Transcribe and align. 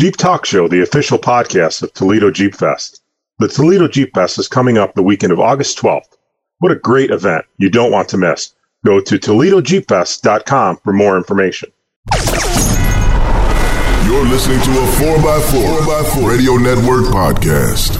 Jeep 0.00 0.16
Talk 0.16 0.46
Show, 0.46 0.66
the 0.66 0.80
official 0.80 1.18
podcast 1.18 1.82
of 1.82 1.92
Toledo 1.92 2.30
Jeep 2.30 2.54
Fest. 2.54 3.02
The 3.38 3.48
Toledo 3.48 3.86
Jeep 3.86 4.14
Fest 4.14 4.38
is 4.38 4.48
coming 4.48 4.78
up 4.78 4.94
the 4.94 5.02
weekend 5.02 5.30
of 5.30 5.38
August 5.38 5.76
12th. 5.76 6.16
What 6.60 6.72
a 6.72 6.76
great 6.76 7.10
event. 7.10 7.44
You 7.58 7.68
don't 7.68 7.92
want 7.92 8.08
to 8.08 8.16
miss. 8.16 8.54
Go 8.82 9.00
to 9.02 9.18
ToledoJeepFest.com 9.18 10.78
for 10.78 10.94
more 10.94 11.18
information. 11.18 11.70
You're 14.06 14.24
listening 14.24 14.62
to 14.62 14.70
a 14.70 14.86
4x4, 14.96 15.80
4x4 15.80 16.30
Radio 16.30 16.54
Network 16.54 17.04
podcast. 17.12 17.99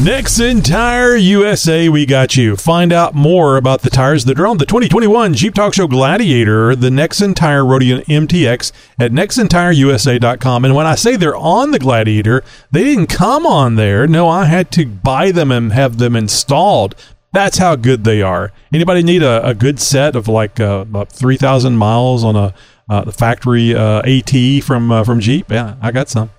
Nexen 0.00 0.64
Tire 0.64 1.14
USA, 1.14 1.90
we 1.90 2.06
got 2.06 2.34
you. 2.34 2.56
Find 2.56 2.90
out 2.90 3.14
more 3.14 3.58
about 3.58 3.82
the 3.82 3.90
tires 3.90 4.24
that 4.24 4.40
are 4.40 4.46
on 4.46 4.56
the 4.56 4.64
2021 4.64 5.34
Jeep 5.34 5.52
Talk 5.52 5.74
Show 5.74 5.86
Gladiator, 5.86 6.74
the 6.74 6.88
Nexen 6.88 7.36
Tire 7.36 7.62
Roadian 7.62 8.02
MTX 8.06 8.72
at 8.98 9.12
nexentireusa.com. 9.12 10.64
And 10.64 10.74
when 10.74 10.86
I 10.86 10.94
say 10.94 11.16
they're 11.16 11.36
on 11.36 11.72
the 11.72 11.78
Gladiator, 11.78 12.42
they 12.70 12.82
didn't 12.82 13.08
come 13.08 13.44
on 13.44 13.74
there. 13.74 14.06
No, 14.06 14.26
I 14.26 14.46
had 14.46 14.70
to 14.70 14.86
buy 14.86 15.32
them 15.32 15.52
and 15.52 15.70
have 15.74 15.98
them 15.98 16.16
installed. 16.16 16.94
That's 17.32 17.58
how 17.58 17.76
good 17.76 18.04
they 18.04 18.22
are. 18.22 18.52
Anybody 18.72 19.02
need 19.02 19.22
a, 19.22 19.46
a 19.46 19.52
good 19.52 19.78
set 19.78 20.16
of 20.16 20.28
like 20.28 20.58
uh, 20.58 20.78
about 20.80 21.12
3,000 21.12 21.76
miles 21.76 22.24
on 22.24 22.36
a 22.36 22.54
uh, 22.88 23.04
the 23.04 23.12
factory 23.12 23.74
uh, 23.74 24.00
AT 24.00 24.64
from 24.64 24.90
uh, 24.90 25.04
from 25.04 25.20
Jeep? 25.20 25.50
Yeah, 25.50 25.76
I 25.82 25.92
got 25.92 26.08
some. 26.08 26.30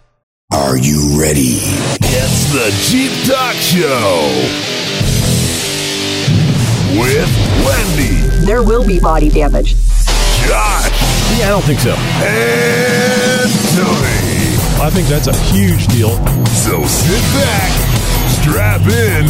Are 0.51 0.77
you 0.77 1.19
ready? 1.19 1.59
It's 2.03 2.51
the 2.51 2.69
Jeep 2.89 3.11
Talk 3.25 3.55
Show 3.55 4.27
with 6.99 7.29
Wendy, 7.65 8.45
There 8.45 8.61
will 8.63 8.85
be 8.85 8.99
body 8.99 9.29
damage. 9.29 9.75
Josh, 10.45 10.91
Yeah, 11.39 11.47
I 11.47 11.49
don't 11.49 11.63
think 11.63 11.79
so. 11.79 11.91
and 11.91 13.51
Tony. 13.77 14.83
I 14.83 14.89
think 14.89 15.07
that's 15.07 15.27
a 15.27 15.35
huge 15.53 15.87
deal. 15.87 16.09
So 16.47 16.83
sit 16.85 17.21
back, 17.39 17.71
strap 18.41 18.81
in, 18.81 19.25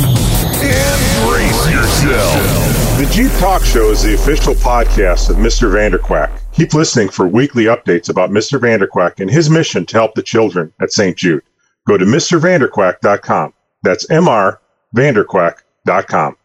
and 0.66 1.28
brace 1.30 1.69
yourself. 1.72 2.97
The 2.97 3.08
Jeep 3.11 3.31
Talk 3.39 3.63
Show 3.63 3.91
is 3.91 4.02
the 4.03 4.16
official 4.16 4.56
podcast 4.56 5.30
of 5.30 5.35
Mr. 5.38 5.69
Vanderquack. 5.72 6.31
Keep 6.53 6.73
listening 6.73 7.09
for 7.09 7.27
weekly 7.27 7.66
updates 7.66 8.09
about 8.09 8.30
Mr. 8.30 8.59
Vanderquack 8.59 9.19
and 9.19 9.30
his 9.30 9.49
mission 9.49 9.85
to 9.85 9.97
help 9.97 10.16
the 10.16 10.23
children 10.23 10.73
at 10.81 10.91
St. 10.91 11.17
Jude. 11.17 11.44
Go 11.88 11.97
to 11.97 12.05
MrVanderquack.com. 12.05 13.53
That's 13.83 14.05
MRVanderquack.com. 14.07 16.38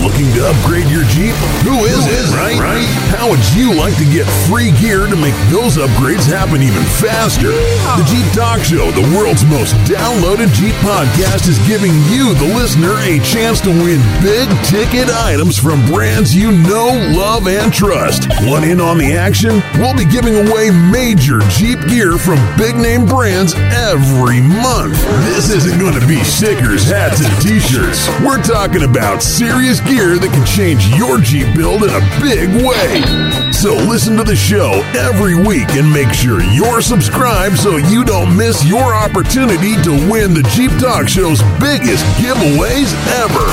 Looking 0.00 0.32
to 0.32 0.48
upgrade 0.48 0.88
your 0.88 1.04
Jeep? 1.04 1.36
Who 1.60 1.84
is 1.84 2.06
it, 2.08 2.32
right? 2.32 2.56
right? 2.58 2.88
How 3.12 3.28
would 3.28 3.44
you 3.52 3.74
like 3.76 3.96
to 3.98 4.08
get 4.08 4.24
free 4.48 4.72
gear 4.80 5.04
to 5.06 5.16
make 5.16 5.36
those 5.52 5.76
upgrades 5.76 6.24
happen 6.24 6.62
even 6.62 6.82
faster? 6.96 7.52
The 7.52 8.06
Jeep 8.08 8.24
Talk 8.32 8.64
Show, 8.64 8.90
the 8.96 9.04
world's 9.14 9.44
most 9.44 9.76
downloaded 9.84 10.48
Jeep 10.56 10.72
podcast, 10.80 11.48
is 11.48 11.58
giving 11.68 11.92
you, 12.08 12.32
the 12.40 12.48
listener, 12.56 12.96
a 12.96 13.20
chance 13.20 13.60
to 13.60 13.68
win 13.68 14.00
big 14.24 14.48
ticket 14.64 15.10
items 15.10 15.58
from 15.58 15.84
brands 15.84 16.34
you 16.34 16.50
know, 16.50 16.88
love, 17.12 17.46
and 17.46 17.70
trust. 17.70 18.24
Want 18.48 18.64
in 18.64 18.80
on 18.80 18.96
the 18.96 19.12
action? 19.12 19.60
We'll 19.76 19.96
be 19.96 20.06
giving 20.08 20.32
away 20.48 20.70
major 20.70 21.40
Jeep 21.52 21.78
gear 21.88 22.16
from 22.16 22.40
big 22.56 22.74
name 22.74 23.04
brands 23.04 23.52
every 23.76 24.40
month. 24.40 24.96
This 25.28 25.50
isn't 25.50 25.78
going 25.78 26.00
to 26.00 26.06
be 26.06 26.24
stickers, 26.24 26.88
hats, 26.88 27.20
and 27.20 27.42
t 27.42 27.60
shirts. 27.60 28.08
We're 28.24 28.42
talking 28.42 28.82
about 28.84 29.22
serious 29.22 29.80
gear 29.90 30.18
that 30.18 30.30
can 30.30 30.46
change 30.46 30.86
your 30.94 31.18
Jeep 31.18 31.50
build 31.56 31.82
in 31.82 31.90
a 31.90 32.02
big 32.22 32.46
way. 32.62 33.02
So 33.50 33.74
listen 33.74 34.16
to 34.18 34.24
the 34.24 34.36
show 34.36 34.86
every 34.94 35.34
week 35.34 35.68
and 35.74 35.90
make 35.92 36.14
sure 36.14 36.40
you're 36.54 36.80
subscribed 36.80 37.58
so 37.58 37.76
you 37.76 38.04
don't 38.04 38.36
miss 38.36 38.64
your 38.64 38.94
opportunity 38.94 39.74
to 39.82 39.90
win 40.06 40.32
the 40.32 40.46
Jeep 40.54 40.70
Talk 40.78 41.08
Show's 41.08 41.42
biggest 41.58 42.06
giveaways 42.22 42.94
ever. 43.18 43.46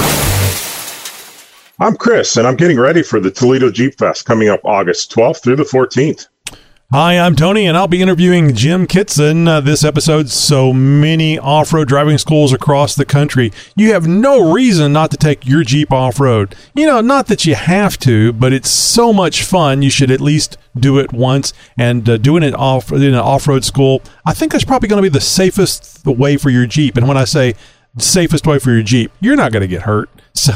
I'm 1.80 1.98
Chris, 1.98 2.38
and 2.38 2.48
I'm 2.48 2.56
getting 2.56 2.80
ready 2.80 3.02
for 3.02 3.20
the 3.20 3.32
Toledo 3.32 3.72
Jeep 3.72 3.98
Fest 3.98 4.26
coming 4.26 4.50
up 4.50 4.62
August 4.64 5.12
12th 5.14 5.42
through 5.42 5.58
the 5.58 5.64
14th. 5.64 6.28
Hi, 6.90 7.20
I'm 7.20 7.36
Tony, 7.36 7.66
and 7.66 7.76
I'll 7.76 7.90
be 7.90 8.02
interviewing 8.02 8.56
Jim 8.56 8.88
Kitson 8.88 9.46
uh, 9.46 9.60
this 9.60 9.84
episode. 9.84 10.30
So 10.30 10.72
many 10.72 11.38
off 11.38 11.74
road 11.74 11.90
driving 11.90 12.18
schools 12.18 12.54
across 12.54 12.96
the 12.96 13.04
country. 13.04 13.52
You 13.76 13.92
have 13.92 14.08
no 14.08 14.54
reason 14.54 14.94
not 14.94 15.12
to 15.12 15.18
take 15.18 15.46
your 15.46 15.66
Jeep 15.66 15.92
off 15.92 16.18
road. 16.18 16.56
You 16.74 16.86
know, 16.86 17.02
not 17.02 17.28
that 17.28 17.46
you 17.46 17.56
have 17.56 17.98
to, 18.00 18.32
but 18.32 18.54
it's 18.54 18.70
so 18.70 19.12
much 19.12 19.44
fun. 19.44 19.82
You 19.82 19.90
should 19.90 20.10
at 20.12 20.22
least 20.22 20.58
do 20.80 20.98
it 20.98 21.12
once. 21.12 21.52
And 21.78 22.08
uh, 22.08 22.16
doing 22.16 22.42
it 22.42 22.54
off 22.54 22.94
in 22.94 23.04
an 23.04 23.16
off 23.16 23.50
road 23.50 23.66
school, 23.66 24.02
I 24.26 24.34
think 24.34 24.54
that's 24.54 24.64
probably 24.64 24.88
going 24.88 25.04
to 25.04 25.10
be 25.10 25.14
the 25.14 25.20
safest 25.20 26.06
way 26.06 26.38
for 26.38 26.50
your 26.50 26.68
Jeep. 26.68 26.96
And 26.96 27.06
when 27.06 27.18
I 27.18 27.26
say 27.26 27.56
safest 27.98 28.48
way 28.48 28.60
for 28.60 28.72
your 28.72 28.84
Jeep, 28.84 29.12
you're 29.20 29.36
not 29.36 29.52
going 29.52 29.60
to 29.60 29.68
get 29.68 29.82
hurt. 29.82 30.10
So 30.38 30.54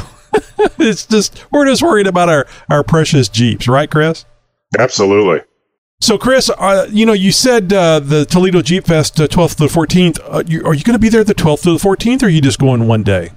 it's 0.78 1.04
just, 1.04 1.44
we're 1.52 1.66
just 1.66 1.82
worried 1.82 2.06
about 2.06 2.30
our, 2.30 2.46
our 2.70 2.82
precious 2.82 3.28
Jeeps, 3.28 3.68
right, 3.68 3.90
Chris? 3.90 4.24
Absolutely. 4.78 5.42
So, 6.02 6.18
Chris, 6.18 6.50
uh, 6.50 6.88
you 6.90 7.06
know, 7.06 7.12
you 7.12 7.30
said 7.30 7.72
uh, 7.72 8.00
the 8.00 8.24
Toledo 8.24 8.60
Jeep 8.60 8.88
Fest, 8.88 9.20
uh, 9.20 9.28
12th 9.28 9.54
to 9.58 9.68
the 9.68 9.72
14th. 9.72 10.18
Uh, 10.24 10.42
you, 10.48 10.66
are 10.66 10.74
you 10.74 10.82
going 10.82 10.96
to 10.96 10.98
be 10.98 11.08
there 11.08 11.22
the 11.22 11.32
12th 11.32 11.62
to 11.62 11.78
the 11.78 11.78
14th, 11.78 12.24
or 12.24 12.26
are 12.26 12.28
you 12.28 12.40
just 12.40 12.58
going 12.58 12.88
one 12.88 13.04
day? 13.04 13.30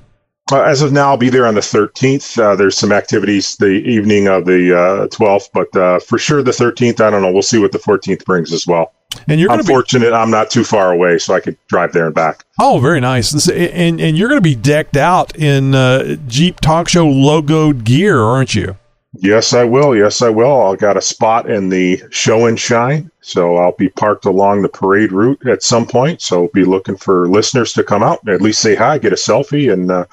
Uh, 0.52 0.64
as 0.64 0.82
of 0.82 0.92
now, 0.92 1.10
I'll 1.10 1.18
be 1.18 1.30
there 1.30 1.46
on 1.46 1.54
the 1.54 1.62
13th. 1.62 2.42
Uh, 2.42 2.56
there's 2.56 2.76
some 2.76 2.92
activities 2.92 3.56
the 3.58 3.68
evening 3.68 4.28
of 4.28 4.46
the 4.46 4.76
uh, 4.76 5.08
12th, 5.10 5.50
but 5.54 5.76
uh, 5.76 6.00
for 6.00 6.18
sure 6.18 6.42
the 6.42 6.50
13th, 6.50 7.02
I 7.02 7.12
don't 7.12 7.22
know. 7.22 7.32
We'll 7.32 7.44
see 7.44 7.60
what 7.60 7.72
the 7.72 7.78
14th 7.78 8.26
brings 8.26 8.52
as 8.52 8.66
well. 8.66 8.94
And 9.28 9.40
you're 9.40 9.52
I'm 9.52 9.60
be 9.60 9.66
fortunate 9.66 10.12
I'm 10.12 10.32
not 10.32 10.50
too 10.50 10.64
far 10.64 10.92
away, 10.92 11.20
so 11.20 11.36
I 11.36 11.42
could 11.42 11.58
drive 11.68 11.94
there 11.94 12.08
and 12.08 12.16
back. 12.16 12.46
oh, 12.60 12.80
very 12.80 13.00
nice. 13.00 13.30
This, 13.30 13.48
and 13.48 14.02
and 14.02 14.18
you're 14.18 14.28
going 14.28 14.42
to 14.42 14.44
be 14.44 14.56
decked 14.56 14.98
out 14.98 15.36
in 15.36 15.76
uh, 15.76 16.16
Jeep 16.28 16.60
Talk 16.62 16.90
Show 16.90 17.06
logoed 17.06 17.84
gear, 17.84 18.20
aren't 18.20 18.56
you? 18.56 18.76
Yes, 19.20 19.54
I 19.54 19.64
will. 19.64 19.96
Yes, 19.96 20.22
I 20.22 20.30
will. 20.30 20.62
I 20.62 20.76
got 20.76 20.98
a 20.98 21.02
spot 21.02 21.50
in 21.50 21.70
the 21.70 22.02
show 22.10 22.46
and 22.46 22.60
shine, 22.60 23.10
so 23.22 23.58
I'll 23.58 23.76
be 23.76 23.90
parked 23.90 24.26
along 24.26 24.62
the 24.62 24.70
parade 24.70 25.12
route 25.12 25.46
at 25.48 25.64
some 25.64 25.86
point. 25.86 26.22
So 26.22 26.50
be 26.54 26.64
looking 26.66 26.98
for 26.98 27.28
listeners 27.28 27.74
to 27.74 27.84
come 27.84 28.04
out, 28.04 28.22
and 28.24 28.34
at 28.34 28.42
least 28.42 28.62
say 28.62 28.76
hi, 28.76 28.98
get 28.98 29.14
a 29.14 29.16
selfie, 29.16 29.72
and 29.72 29.92
uh, 29.92 30.06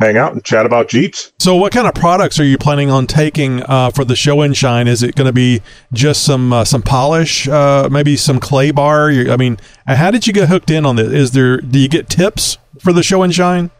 hang 0.00 0.16
out 0.16 0.32
and 0.32 0.42
chat 0.42 0.66
about 0.66 0.88
Jeeps. 0.88 1.32
So, 1.38 1.54
what 1.54 1.72
kind 1.72 1.86
of 1.86 1.94
products 1.94 2.40
are 2.40 2.44
you 2.44 2.58
planning 2.58 2.90
on 2.90 3.06
taking 3.06 3.62
uh, 3.64 3.90
for 3.90 4.04
the 4.04 4.16
show 4.16 4.40
and 4.40 4.56
shine? 4.56 4.88
Is 4.88 5.02
it 5.02 5.14
going 5.14 5.26
to 5.26 5.32
be 5.32 5.62
just 5.92 6.24
some 6.24 6.52
uh, 6.52 6.64
some 6.64 6.82
polish, 6.82 7.46
uh, 7.46 7.88
maybe 7.90 8.16
some 8.16 8.40
clay 8.40 8.70
bar? 8.70 9.10
I 9.10 9.36
mean, 9.36 9.58
how 9.86 10.10
did 10.10 10.26
you 10.26 10.32
get 10.32 10.48
hooked 10.48 10.70
in 10.70 10.84
on 10.84 10.96
this? 10.96 11.12
Is 11.12 11.30
there 11.32 11.58
do 11.58 11.78
you 11.78 11.88
get 11.88 12.08
tips 12.08 12.58
for 12.80 12.92
the 12.92 13.02
show 13.02 13.22
and 13.22 13.34
shine? 13.34 13.70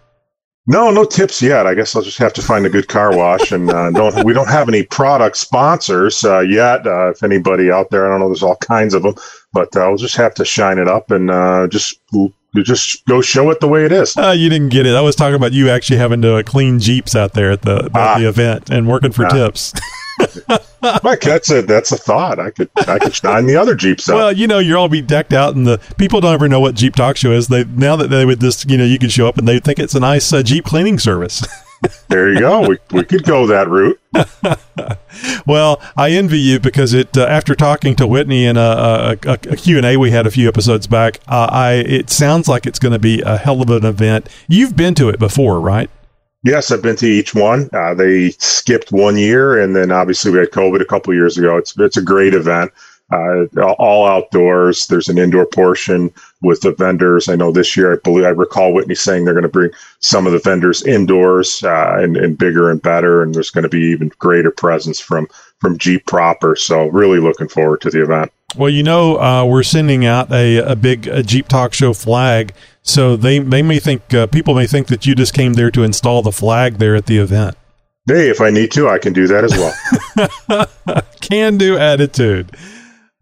No, 0.67 0.91
no 0.91 1.05
tips 1.05 1.41
yet. 1.43 1.67
I 1.67 1.75
guess 1.75 1.97
I'll 1.97 2.03
just 2.03 2.19
have 2.19 2.33
to 2.35 2.43
find 2.43 2.65
a 2.67 2.71
good 2.71 2.87
car 2.87 3.17
wash, 3.17 3.51
and 3.51 3.71
uh, 3.71 3.91
don't 3.91 4.25
we 4.25 4.33
don't 4.33 4.49
have 4.49 4.69
any 4.69 4.83
product 4.85 5.37
sponsors 5.37 6.23
uh, 6.25 6.41
yet. 6.41 6.87
Uh, 6.87 7.11
if 7.11 7.23
anybody 7.23 7.71
out 7.71 7.91
there, 7.91 8.07
I 8.07 8.11
don't 8.11 8.21
know. 8.21 8.29
There's 8.29 8.43
all 8.43 8.57
kinds 8.57 8.95
of 8.95 9.03
them, 9.03 9.15
but 9.53 9.75
uh, 9.77 9.81
I'll 9.81 9.97
just 9.97 10.17
have 10.17 10.35
to 10.35 10.45
shine 10.45 10.79
it 10.79 10.87
up 10.87 11.11
and 11.11 11.31
uh, 11.31 11.67
just 11.69 12.01
just 12.57 13.05
go 13.07 13.21
show 13.21 13.51
it 13.51 13.61
the 13.61 13.69
way 13.69 13.85
it 13.85 13.93
is. 13.93 14.17
Uh, 14.17 14.31
you 14.37 14.49
didn't 14.49 14.69
get 14.69 14.85
it. 14.87 14.95
I 14.95 15.01
was 15.01 15.17
talking 15.17 15.35
about 15.37 15.53
you 15.53 15.71
actually 15.71 15.99
having 15.99 16.21
to 16.23 16.37
uh, 16.37 16.43
clean 16.43 16.79
Jeeps 16.79 17.17
out 17.17 17.33
there 17.33 17.51
at 17.53 17.63
the, 17.63 17.85
at 17.87 17.91
Ah. 17.95 18.19
the 18.19 18.29
event 18.29 18.71
and 18.71 18.87
working 18.89 19.13
for 19.13 19.25
Ah. 19.25 19.29
tips. 19.31 19.73
Mike, 21.03 21.21
that's 21.21 21.51
a 21.51 21.63
that's 21.63 21.93
a 21.93 21.97
thought. 21.97 22.39
I 22.39 22.51
could 22.51 22.71
I 22.77 22.99
could 22.99 23.15
shine 23.15 23.47
the 23.47 23.57
other 23.57 23.75
Jeeps 23.75 24.09
up. 24.09 24.15
Well, 24.15 24.33
you 24.33 24.47
know, 24.47 24.59
you're 24.59 24.79
all 24.79 24.89
be 24.89 25.03
decked 25.03 25.33
out, 25.33 25.55
and 25.55 25.67
the 25.67 25.79
people 25.99 26.21
don't 26.21 26.33
ever 26.33 26.49
know 26.49 26.61
what 26.61 26.75
Jeep 26.75 26.95
Talk 26.95 27.17
Show 27.17 27.33
is. 27.33 27.49
They 27.49 27.65
now 27.65 27.97
that 27.97 28.09
they 28.09 28.25
would 28.25 28.41
just, 28.41 28.71
you 28.71 28.79
know, 28.79 28.85
you 28.85 28.99
can 28.99 29.11
show 29.11 29.29
up 29.29 29.37
and 29.37 29.47
they 29.47 29.59
think 29.59 29.79
it's 29.79 29.95
a 29.95 30.01
nice 30.01 30.33
uh, 30.33 30.43
Jeep 30.43 30.65
cleaning 30.65 30.99
service. 30.99 31.47
there 32.09 32.33
you 32.33 32.41
go. 32.41 32.67
We 32.67 32.79
we 32.93 33.05
could 33.05 33.25
go 33.25 33.47
that 33.47 33.69
route. 33.69 34.01
well, 35.47 35.83
I 35.97 36.11
envy 36.13 36.39
you 36.39 36.59
because 36.59 36.95
it 36.95 37.17
uh, 37.17 37.27
after 37.27 37.55
talking 37.55 37.95
to 37.97 38.07
Whitney 38.07 38.47
in 38.47 38.57
a, 38.57 38.61
a, 38.61 39.19
a, 39.27 39.33
a 39.33 39.57
Q 39.57 39.77
and 39.77 39.85
A 39.85 39.99
we 39.99 40.11
had 40.11 40.27
a 40.27 40.31
few 40.31 40.49
episodes 40.49 40.87
back, 40.87 41.21
uh, 41.29 41.49
I 41.51 41.73
it 41.75 42.09
sounds 42.09 42.49
like 42.49 42.67
it's 42.67 42.79
going 42.79 42.93
to 42.93 42.99
be 42.99 43.21
a 43.21 43.37
hell 43.37 43.61
of 43.61 43.69
an 43.69 43.85
event. 43.85 44.29
You've 44.49 44.77
been 44.77 44.95
to 44.95 45.11
it 45.11 45.19
before, 45.19 45.61
right? 45.61 45.91
Yes, 46.43 46.71
I've 46.71 46.83
been 46.83 46.97
to 46.97 47.07
each 47.07 47.35
one. 47.35 47.69
Uh, 47.73 47.95
they 47.95 48.31
skipped 48.33 48.93
one 48.93 49.17
year, 49.19 49.61
and 49.61 49.77
then 49.77 49.91
obviously 49.91 50.31
we 50.31 50.39
had 50.39 50.51
COVID 50.51 50.81
a 50.81 50.87
couple 50.87 51.13
years 51.15 51.37
ago. 51.37 51.57
It's 51.59 51.79
it's 51.79 51.97
a 51.99 52.03
great 52.03 52.35
event. 52.35 52.73
uh, 53.13 53.73
all 53.79 54.07
outdoors. 54.07 54.87
There's 54.87 55.09
an 55.09 55.19
indoor 55.19 55.47
portion 55.47 56.13
with 56.43 56.61
the 56.63 56.73
vendors. 56.75 57.29
I 57.29 57.37
know 57.37 57.53
this 57.53 57.77
year, 57.77 57.93
I 57.95 57.97
believe 58.05 58.25
I 58.25 58.29
recall 58.31 58.73
Whitney 58.73 58.95
saying 58.95 59.25
they're 59.25 59.35
going 59.35 59.43
to 59.43 59.49
bring 59.49 59.71
some 60.01 60.27
of 60.27 60.33
the 60.33 60.39
vendors 60.39 60.85
indoors 60.87 61.63
uh, 61.65 61.97
and, 61.99 62.17
and 62.17 62.39
bigger 62.39 62.71
and 62.71 62.81
better, 62.81 63.23
and 63.23 63.35
there's 63.35 63.51
going 63.51 63.65
to 63.65 63.69
be 63.69 63.83
even 63.83 64.13
greater 64.19 64.51
presence 64.53 65.01
from 65.01 65.29
from 65.61 65.79
Jeep 65.79 66.07
proper. 66.07 66.57
So 66.57 66.87
really 66.89 67.19
looking 67.21 67.49
forward 67.49 67.81
to 67.83 67.91
the 67.91 68.03
event. 68.03 68.33
Well, 68.57 68.71
you 68.71 68.83
know, 68.83 69.17
uh, 69.21 69.45
we're 69.45 69.63
sending 69.63 70.05
out 70.05 70.33
a, 70.33 70.59
a 70.59 70.75
big 70.75 71.07
a 71.07 71.23
Jeep 71.23 71.47
Talk 71.47 71.73
Show 71.73 71.95
flag, 71.95 72.53
so 72.83 73.15
they 73.15 73.39
they 73.39 73.63
may 73.63 73.79
think 73.79 74.13
uh, 74.13 74.27
people 74.27 74.55
may 74.55 74.67
think 74.67 74.89
that 74.89 75.07
you 75.07 75.15
just 75.15 75.33
came 75.33 75.53
there 75.53 75.71
to 75.71 75.85
install 75.85 76.23
the 76.23 76.33
flag 76.33 76.79
there 76.79 76.97
at 76.97 77.07
the 77.07 77.19
event. 77.19 77.57
Hey, 78.09 78.29
if 78.29 78.41
I 78.41 78.51
need 78.51 78.73
to, 78.73 78.89
I 78.89 78.99
can 78.99 79.13
do 79.13 79.29
that 79.29 79.45
as 79.45 79.53
well. 79.53 81.07
can 81.21 81.59
do 81.59 81.79
attitude. 81.79 82.51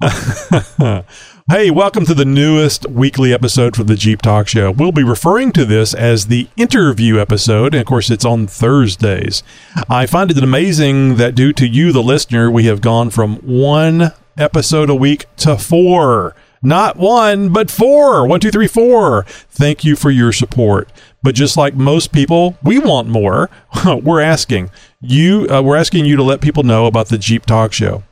hey, 1.50 1.70
welcome 1.70 2.06
to 2.06 2.14
the 2.14 2.24
newest 2.24 2.88
weekly 2.88 3.34
episode 3.34 3.76
for 3.76 3.84
the 3.84 3.96
Jeep 3.96 4.22
Talk 4.22 4.48
Show. 4.48 4.70
We'll 4.70 4.92
be 4.92 5.02
referring 5.02 5.52
to 5.52 5.66
this 5.66 5.92
as 5.92 6.28
the 6.28 6.48
interview 6.56 7.20
episode, 7.20 7.74
and 7.74 7.82
of 7.82 7.86
course, 7.86 8.08
it's 8.08 8.24
on 8.24 8.46
Thursdays. 8.46 9.42
I 9.90 10.06
find 10.06 10.30
it 10.30 10.42
amazing 10.42 11.16
that 11.16 11.34
due 11.34 11.52
to 11.52 11.66
you, 11.66 11.92
the 11.92 12.02
listener, 12.02 12.50
we 12.50 12.64
have 12.64 12.80
gone 12.80 13.10
from 13.10 13.36
one 13.38 14.12
episode 14.38 14.90
a 14.90 14.94
week 14.94 15.26
to 15.38 15.58
four. 15.58 16.34
Not 16.62 16.96
one, 16.96 17.52
but 17.52 17.70
four. 17.70 18.26
One, 18.26 18.40
two, 18.40 18.50
three, 18.50 18.66
four. 18.66 19.24
Thank 19.50 19.84
you 19.84 19.94
for 19.96 20.10
your 20.10 20.32
support. 20.32 20.88
But 21.22 21.34
just 21.34 21.56
like 21.56 21.74
most 21.74 22.12
people, 22.12 22.56
we 22.62 22.78
want 22.78 23.08
more. 23.08 23.50
we're 24.02 24.20
asking 24.20 24.70
you. 25.00 25.46
Uh, 25.48 25.62
we're 25.62 25.76
asking 25.76 26.04
you 26.04 26.16
to 26.16 26.22
let 26.22 26.40
people 26.40 26.62
know 26.62 26.86
about 26.86 27.08
the 27.08 27.18
Jeep 27.18 27.46
Talk 27.46 27.72
Show. 27.72 28.02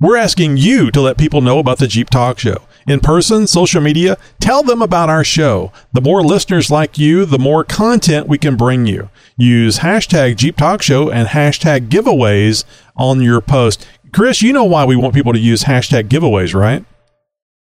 We're 0.00 0.16
asking 0.16 0.56
you 0.56 0.90
to 0.92 1.00
let 1.00 1.18
people 1.18 1.42
know 1.42 1.58
about 1.58 1.78
the 1.78 1.86
Jeep 1.86 2.08
Talk 2.08 2.38
Show. 2.38 2.62
In 2.86 3.00
person, 3.00 3.46
social 3.46 3.82
media, 3.82 4.16
tell 4.40 4.62
them 4.62 4.80
about 4.80 5.10
our 5.10 5.22
show. 5.22 5.72
The 5.92 6.00
more 6.00 6.22
listeners 6.22 6.70
like 6.70 6.96
you, 6.96 7.26
the 7.26 7.38
more 7.38 7.64
content 7.64 8.26
we 8.26 8.38
can 8.38 8.56
bring 8.56 8.86
you. 8.86 9.10
Use 9.36 9.80
hashtag 9.80 10.36
Jeep 10.36 10.56
Talk 10.56 10.80
Show 10.80 11.10
and 11.10 11.28
hashtag 11.28 11.88
giveaways 11.88 12.64
on 12.96 13.20
your 13.20 13.42
post. 13.42 13.86
Chris, 14.12 14.42
you 14.42 14.52
know 14.52 14.64
why 14.64 14.84
we 14.84 14.96
want 14.96 15.14
people 15.14 15.32
to 15.32 15.38
use 15.38 15.64
hashtag 15.64 16.08
giveaways, 16.08 16.54
right? 16.54 16.84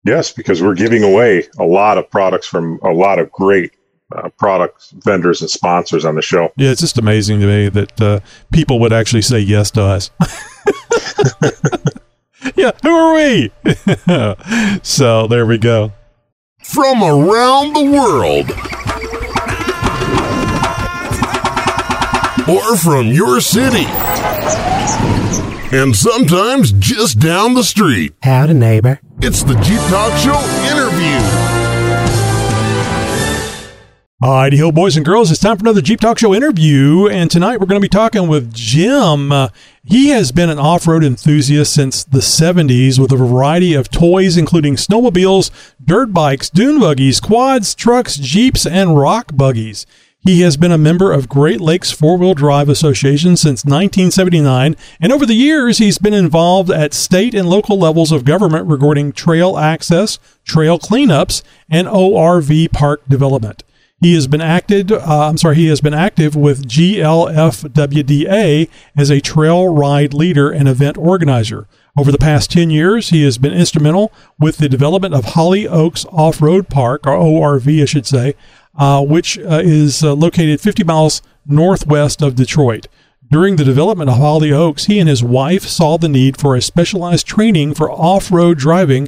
Yes, 0.06 0.31
because 0.31 0.62
we're 0.62 0.75
giving 0.75 1.03
away 1.03 1.47
a 1.59 1.63
lot 1.63 1.97
of 1.97 2.09
products 2.09 2.47
from 2.47 2.80
a 2.83 2.91
lot 2.91 3.19
of 3.19 3.31
great 3.31 3.71
uh, 4.15 4.30
product 4.38 4.91
vendors 5.06 5.41
and 5.41 5.50
sponsors 5.50 6.06
on 6.06 6.15
the 6.15 6.21
show. 6.21 6.51
Yeah, 6.57 6.71
it's 6.71 6.81
just 6.81 6.97
amazing 6.97 7.39
to 7.39 7.47
me 7.47 7.69
that 7.69 8.01
uh, 8.01 8.19
people 8.51 8.80
would 8.80 8.91
actually 8.91 9.21
say 9.21 9.39
yes 9.39 9.71
to 9.71 9.81
us. 9.81 10.09
yeah, 12.56 12.71
who 12.81 12.89
are 12.89 13.13
we? 13.13 13.51
so 14.83 15.27
there 15.27 15.45
we 15.45 15.57
go. 15.57 15.94
From 16.63 17.03
around 17.03 17.74
the 17.74 17.91
world. 17.91 18.50
Or 22.50 22.75
from 22.75 23.07
your 23.07 23.39
city. 23.39 23.85
And 25.74 25.96
sometimes 25.96 26.72
just 26.74 27.20
down 27.20 27.56
the 27.56 27.64
street. 27.64 28.14
Howdy, 28.22 28.54
neighbor. 28.54 29.00
It's 29.22 29.42
the 29.42 29.56
Jeep 29.56 29.80
Talk 29.90 30.16
Show 30.20 30.40
interview. 30.70 31.18
Alrighty, 34.24 34.60
ho, 34.60 34.72
boys 34.72 34.96
and 34.96 35.04
girls, 35.04 35.31
it's 35.31 35.42
time 35.42 35.58
for 35.58 35.64
another 35.64 35.81
Jeep 35.81 36.00
Talk 36.00 36.20
Show 36.20 36.36
interview. 36.36 37.08
And 37.08 37.31
tonight 37.31 37.60
we're 37.60 37.66
going 37.66 37.81
to 37.81 37.84
be 37.84 37.90
talking 37.90 38.28
with 38.28 38.54
Jim. 38.54 39.31
Uh, 39.31 39.50
he 39.84 40.10
has 40.10 40.31
been 40.31 40.52
an 40.52 40.60
off 40.60 40.86
road 40.86 41.04
enthusiast 41.04 41.74
since 41.74 42.04
the 42.04 42.19
70s 42.19 43.00
with 43.00 43.12
a 43.12 43.18
variety 43.18 43.74
of 43.74 43.90
toys, 43.90 44.38
including 44.38 44.76
snowmobiles, 44.76 45.50
dirt 45.84 46.14
bikes, 46.14 46.52
dune 46.52 46.80
buggies, 46.80 47.19
quads, 47.19 47.74
trucks, 47.74 48.16
Jeeps, 48.18 48.68
and 48.68 48.96
rock 48.96 49.31
buggies. 49.36 49.88
He 50.24 50.40
has 50.40 50.56
been 50.56 50.72
a 50.72 50.78
member 50.78 51.12
of 51.12 51.28
Great 51.28 51.60
Lakes 51.60 51.92
Four 51.92 52.18
Wheel 52.18 52.34
Drive 52.34 52.70
Association 52.70 53.36
since 53.36 53.66
1979, 53.66 54.78
and 55.02 55.12
over 55.12 55.25
the 55.25 55.34
years, 55.34 55.80
he's 55.80 55.98
been 55.98 56.14
involved 56.14 56.72
at 56.72 56.94
state 56.94 57.34
and 57.34 57.50
local 57.50 57.78
levels 57.78 58.14
of 58.14 58.24
government 58.24 58.70
regarding 58.70 59.12
trail 59.12 59.58
access, 59.58 60.20
trail 60.46 60.80
cleanups, 60.80 61.44
and 61.70 61.90
ORV 61.90 62.72
park 62.72 63.02
development. 63.10 63.64
He 64.00 64.16
has 64.16 64.28
been 64.28 64.40
acted. 64.40 64.94
Uh, 64.94 65.28
I'm 65.28 65.38
sorry. 65.38 65.58
He 65.58 65.68
has 65.68 65.81
been 65.81 65.94
active 65.94 66.38
with 66.38 66.69
GLFWDA 66.69 68.69
as 68.96 69.10
a 69.10 69.22
trail 69.22 69.74
ride 69.74 70.14
leader 70.14 70.52
and 70.52 70.69
event 70.69 70.98
organizer. 70.98 71.68
Over 71.98 72.12
the 72.12 72.18
past 72.18 72.52
10 72.52 72.69
years, 72.69 73.10
he 73.10 73.24
has 73.24 73.38
been 73.38 73.54
instrumental 73.54 74.12
with 74.40 74.58
the 74.58 74.68
development 74.68 75.14
of 75.14 75.26
Holly 75.26 75.68
Oaks 75.68 76.06
Off 76.12 76.42
Road 76.42 76.68
Park, 76.68 77.06
or 77.06 77.16
ORV, 77.16 77.81
I 77.81 77.86
should 77.86 78.08
say, 78.08 78.34
which 79.02 79.38
uh, 79.40 79.62
is 79.64 80.04
uh, 80.04 80.14
located 80.14 80.62
50 80.62 80.84
miles 80.84 81.22
northwest 81.46 82.22
of 82.22 82.36
Detroit. 82.36 82.88
During 83.31 83.56
the 83.56 83.64
development 83.64 84.10
of 84.10 84.18
Holly 84.18 84.52
Oaks, 84.52 84.86
he 84.86 85.00
and 85.00 85.10
his 85.10 85.24
wife 85.24 85.64
saw 85.64 85.98
the 85.98 86.10
need 86.10 86.38
for 86.38 86.56
a 86.56 86.62
specialized 86.62 87.25
training 87.25 87.74
for 87.74 87.90
off 87.90 88.31
road 88.31 88.58
driving 88.58 89.08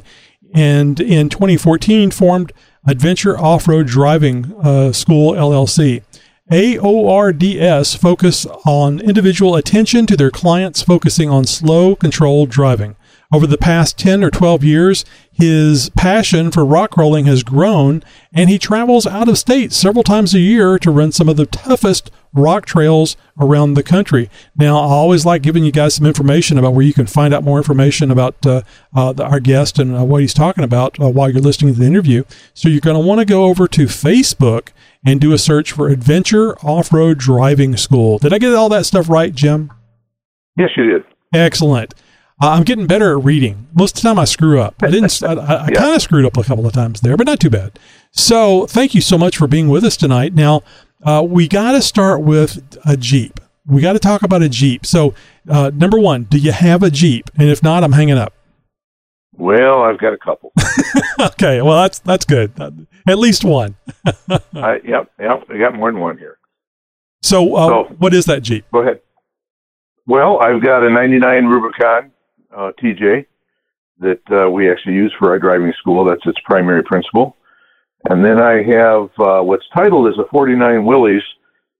and 0.54 0.98
in 1.00 1.28
2014 1.28 2.10
formed 2.10 2.52
Adventure 2.86 3.38
Off 3.38 3.68
Road 3.68 3.86
Driving 3.86 4.54
uh, 4.62 4.92
School 4.92 5.32
LLC. 5.32 6.02
AORDS 6.50 7.96
focus 7.98 8.46
on 8.64 9.00
individual 9.00 9.56
attention 9.56 10.06
to 10.06 10.16
their 10.16 10.30
clients, 10.30 10.80
focusing 10.80 11.28
on 11.28 11.44
slow, 11.44 11.96
controlled 11.96 12.50
driving. 12.50 12.94
Over 13.32 13.46
the 13.46 13.58
past 13.58 13.98
10 13.98 14.22
or 14.22 14.30
12 14.30 14.62
years, 14.62 15.04
his 15.32 15.90
passion 15.90 16.52
for 16.52 16.64
rock 16.64 16.92
crawling 16.92 17.26
has 17.26 17.42
grown, 17.42 18.04
and 18.32 18.48
he 18.48 18.58
travels 18.58 19.04
out 19.04 19.28
of 19.28 19.36
state 19.36 19.72
several 19.72 20.04
times 20.04 20.32
a 20.32 20.38
year 20.38 20.78
to 20.78 20.90
run 20.92 21.10
some 21.10 21.28
of 21.28 21.36
the 21.36 21.46
toughest 21.46 22.12
rock 22.32 22.66
trails 22.66 23.16
around 23.40 23.74
the 23.74 23.82
country. 23.82 24.30
Now, 24.56 24.78
I 24.78 24.92
always 24.92 25.26
like 25.26 25.42
giving 25.42 25.64
you 25.64 25.72
guys 25.72 25.96
some 25.96 26.06
information 26.06 26.56
about 26.56 26.74
where 26.74 26.84
you 26.84 26.94
can 26.94 27.06
find 27.06 27.34
out 27.34 27.42
more 27.42 27.58
information 27.58 28.12
about 28.12 28.46
uh, 28.46 28.62
uh, 28.94 29.14
our 29.18 29.40
guest 29.40 29.80
and 29.80 29.96
uh, 29.96 30.04
what 30.04 30.20
he's 30.20 30.34
talking 30.34 30.62
about 30.62 31.00
uh, 31.00 31.10
while 31.10 31.28
you're 31.28 31.42
listening 31.42 31.74
to 31.74 31.80
the 31.80 31.86
interview. 31.86 32.22
So, 32.54 32.68
you're 32.68 32.80
going 32.80 33.00
to 33.00 33.06
want 33.06 33.18
to 33.18 33.24
go 33.24 33.46
over 33.46 33.66
to 33.66 33.86
Facebook 33.86 34.68
and 35.04 35.20
do 35.20 35.32
a 35.32 35.38
search 35.38 35.72
for 35.72 35.88
Adventure 35.88 36.56
Off 36.58 36.92
Road 36.92 37.18
Driving 37.18 37.76
School. 37.76 38.18
Did 38.18 38.32
I 38.32 38.38
get 38.38 38.54
all 38.54 38.68
that 38.68 38.86
stuff 38.86 39.10
right, 39.10 39.34
Jim? 39.34 39.72
Yes, 40.56 40.70
you 40.76 40.86
did. 40.90 41.04
Excellent. 41.34 41.94
Uh, 42.40 42.50
I'm 42.50 42.64
getting 42.64 42.86
better 42.86 43.18
at 43.18 43.24
reading. 43.24 43.66
Most 43.72 43.96
of 43.96 44.02
the 44.02 44.08
time, 44.08 44.18
I 44.18 44.26
screw 44.26 44.60
up. 44.60 44.74
I 44.82 44.90
didn't. 44.90 45.22
I, 45.22 45.32
I 45.32 45.68
yeah. 45.68 45.78
kind 45.78 45.96
of 45.96 46.02
screwed 46.02 46.26
up 46.26 46.36
a 46.36 46.44
couple 46.44 46.66
of 46.66 46.72
times 46.72 47.00
there, 47.00 47.16
but 47.16 47.26
not 47.26 47.40
too 47.40 47.50
bad. 47.50 47.78
So, 48.10 48.66
thank 48.66 48.94
you 48.94 49.00
so 49.00 49.16
much 49.16 49.38
for 49.38 49.46
being 49.46 49.68
with 49.68 49.84
us 49.84 49.96
tonight. 49.96 50.34
Now, 50.34 50.62
uh, 51.02 51.24
we 51.26 51.48
got 51.48 51.72
to 51.72 51.82
start 51.82 52.20
with 52.20 52.76
a 52.84 52.96
Jeep. 52.96 53.40
We 53.66 53.80
got 53.80 53.94
to 53.94 53.98
talk 53.98 54.22
about 54.22 54.42
a 54.42 54.48
Jeep. 54.48 54.84
So, 54.84 55.14
uh, 55.48 55.70
number 55.74 55.98
one, 55.98 56.24
do 56.24 56.38
you 56.38 56.52
have 56.52 56.82
a 56.82 56.90
Jeep? 56.90 57.30
And 57.38 57.48
if 57.48 57.62
not, 57.62 57.82
I'm 57.82 57.92
hanging 57.92 58.18
up. 58.18 58.34
Well, 59.32 59.82
I've 59.82 59.98
got 59.98 60.12
a 60.12 60.18
couple. 60.18 60.52
okay, 61.20 61.60
well 61.60 61.82
that's 61.82 61.98
that's 61.98 62.24
good. 62.24 62.52
At 63.06 63.18
least 63.18 63.44
one. 63.44 63.76
I, 64.54 64.80
yep, 64.82 65.10
yep. 65.18 65.44
I 65.50 65.58
got 65.58 65.74
more 65.74 65.92
than 65.92 66.00
one 66.00 66.16
here. 66.16 66.38
So, 67.22 67.54
uh, 67.54 67.68
so, 67.68 67.94
what 67.98 68.14
is 68.14 68.24
that 68.26 68.42
Jeep? 68.42 68.64
Go 68.72 68.80
ahead. 68.80 69.00
Well, 70.06 70.40
I've 70.40 70.62
got 70.62 70.84
a 70.84 70.90
'99 70.90 71.46
Rubicon 71.46 72.12
uh, 72.56 72.72
TJ 72.82 73.26
that 73.98 74.20
uh, 74.30 74.50
we 74.50 74.70
actually 74.70 74.94
use 74.94 75.14
for 75.18 75.30
our 75.30 75.38
driving 75.38 75.72
school. 75.78 76.04
That's 76.04 76.26
its 76.26 76.38
primary 76.44 76.82
principle. 76.82 77.36
And 78.08 78.24
then 78.24 78.40
I 78.40 78.62
have 78.62 79.10
uh, 79.18 79.42
what's 79.42 79.64
titled 79.74 80.08
as 80.08 80.18
a 80.18 80.28
49 80.30 80.84
Willys 80.84 81.22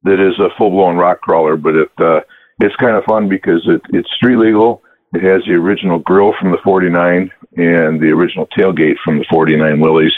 that 0.02 0.20
is 0.20 0.38
a 0.38 0.54
full 0.56 0.70
blown 0.70 0.96
rock 0.96 1.20
crawler, 1.20 1.56
but 1.56 1.74
it 1.74 1.90
uh, 1.98 2.20
it's 2.60 2.76
kind 2.76 2.96
of 2.96 3.04
fun 3.04 3.28
because 3.28 3.62
it, 3.66 3.80
it's 3.90 4.08
street 4.16 4.36
legal. 4.36 4.82
It 5.12 5.22
has 5.22 5.42
the 5.46 5.54
original 5.54 5.98
grill 5.98 6.32
from 6.40 6.50
the 6.50 6.58
49 6.64 7.30
and 7.56 8.00
the 8.00 8.10
original 8.10 8.46
tailgate 8.58 8.96
from 9.04 9.18
the 9.18 9.26
49 9.30 9.80
Willys. 9.80 10.12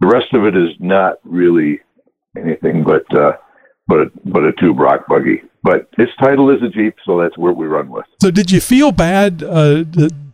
The 0.00 0.06
rest 0.06 0.32
of 0.32 0.44
it 0.44 0.56
is 0.56 0.70
not 0.80 1.16
really 1.24 1.80
anything 2.36 2.82
but 2.82 3.04
uh, 3.16 3.32
but 3.86 3.98
a, 3.98 4.10
but 4.24 4.44
a 4.44 4.52
tube 4.52 4.78
rock 4.78 5.06
buggy. 5.08 5.42
But 5.62 5.88
its 5.96 6.12
title 6.20 6.50
is 6.50 6.62
a 6.62 6.68
Jeep, 6.68 6.96
so 7.06 7.20
that's 7.20 7.38
where 7.38 7.52
we 7.52 7.66
run 7.66 7.88
with. 7.88 8.04
So, 8.20 8.32
did 8.32 8.50
you 8.50 8.60
feel 8.60 8.90
bad 8.90 9.44
uh, 9.44 9.84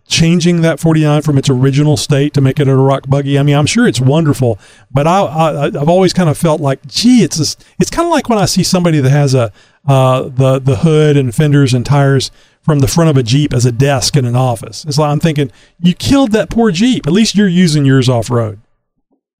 changing 0.09 0.62
that 0.62 0.81
49 0.81 1.23
from 1.23 1.38
its 1.38 1.49
original 1.50 1.97
state 1.97 2.35
to 2.35 2.40
make 2.40 2.59
it 2.59 2.67
a 2.67 2.75
rock 2.75 3.05
buggy. 3.09 3.38
I 3.38 3.43
mean, 3.43 3.55
I'm 3.55 3.67
sure 3.67 3.87
it's 3.87 4.00
wonderful, 4.00 4.59
but 4.90 5.07
I, 5.07 5.71
have 5.73 5.88
always 5.88 6.12
kind 6.12 6.28
of 6.28 6.37
felt 6.37 6.61
like, 6.61 6.85
gee, 6.87 7.23
it's 7.23 7.38
it's 7.78 7.90
kind 7.90 8.07
of 8.07 8.11
like 8.11 8.28
when 8.28 8.38
I 8.38 8.47
see 8.47 8.64
somebody 8.64 9.00
that 9.00 9.11
has 9.11 9.35
a 9.35 9.52
uh, 9.87 10.23
the 10.23 10.59
the 10.59 10.76
hood 10.76 11.17
and 11.17 11.35
fenders 11.35 11.73
and 11.73 11.87
tires 11.87 12.31
from 12.62 12.81
the 12.81 12.88
front 12.88 13.11
of 13.11 13.17
a 13.17 13.23
Jeep 13.23 13.52
as 13.52 13.64
a 13.64 13.73
desk 13.73 14.17
in 14.17 14.25
an 14.25 14.37
office. 14.37 14.85
It's 14.87 14.99
like 14.99 15.11
I'm 15.11 15.21
thinking, 15.21 15.52
you 15.78 15.95
killed 15.95 16.33
that 16.33 16.50
poor 16.50 16.71
Jeep. 16.71 17.07
At 17.07 17.12
least 17.12 17.35
you're 17.35 17.47
using 17.47 17.85
yours 17.85 18.09
off 18.09 18.31
road. 18.31 18.61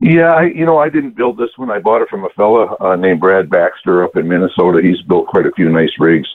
Yeah, 0.01 0.33
I, 0.33 0.45
you 0.45 0.65
know, 0.65 0.79
I 0.79 0.89
didn't 0.89 1.17
build 1.17 1.39
this 1.39 1.51
one. 1.57 1.71
I 1.71 1.81
bought 1.81 2.03
it 2.03 2.09
from 2.09 2.25
a 2.25 2.29
fella 2.37 2.77
uh, 2.81 2.97
named 2.97 3.21
Brad 3.21 3.51
Baxter 3.51 4.05
up 4.05 4.17
in 4.17 4.29
Minnesota. 4.29 4.81
He's 4.83 5.03
built 5.03 5.27
quite 5.27 5.47
a 5.47 5.53
few 5.53 5.69
nice 5.71 5.91
rigs. 5.99 6.29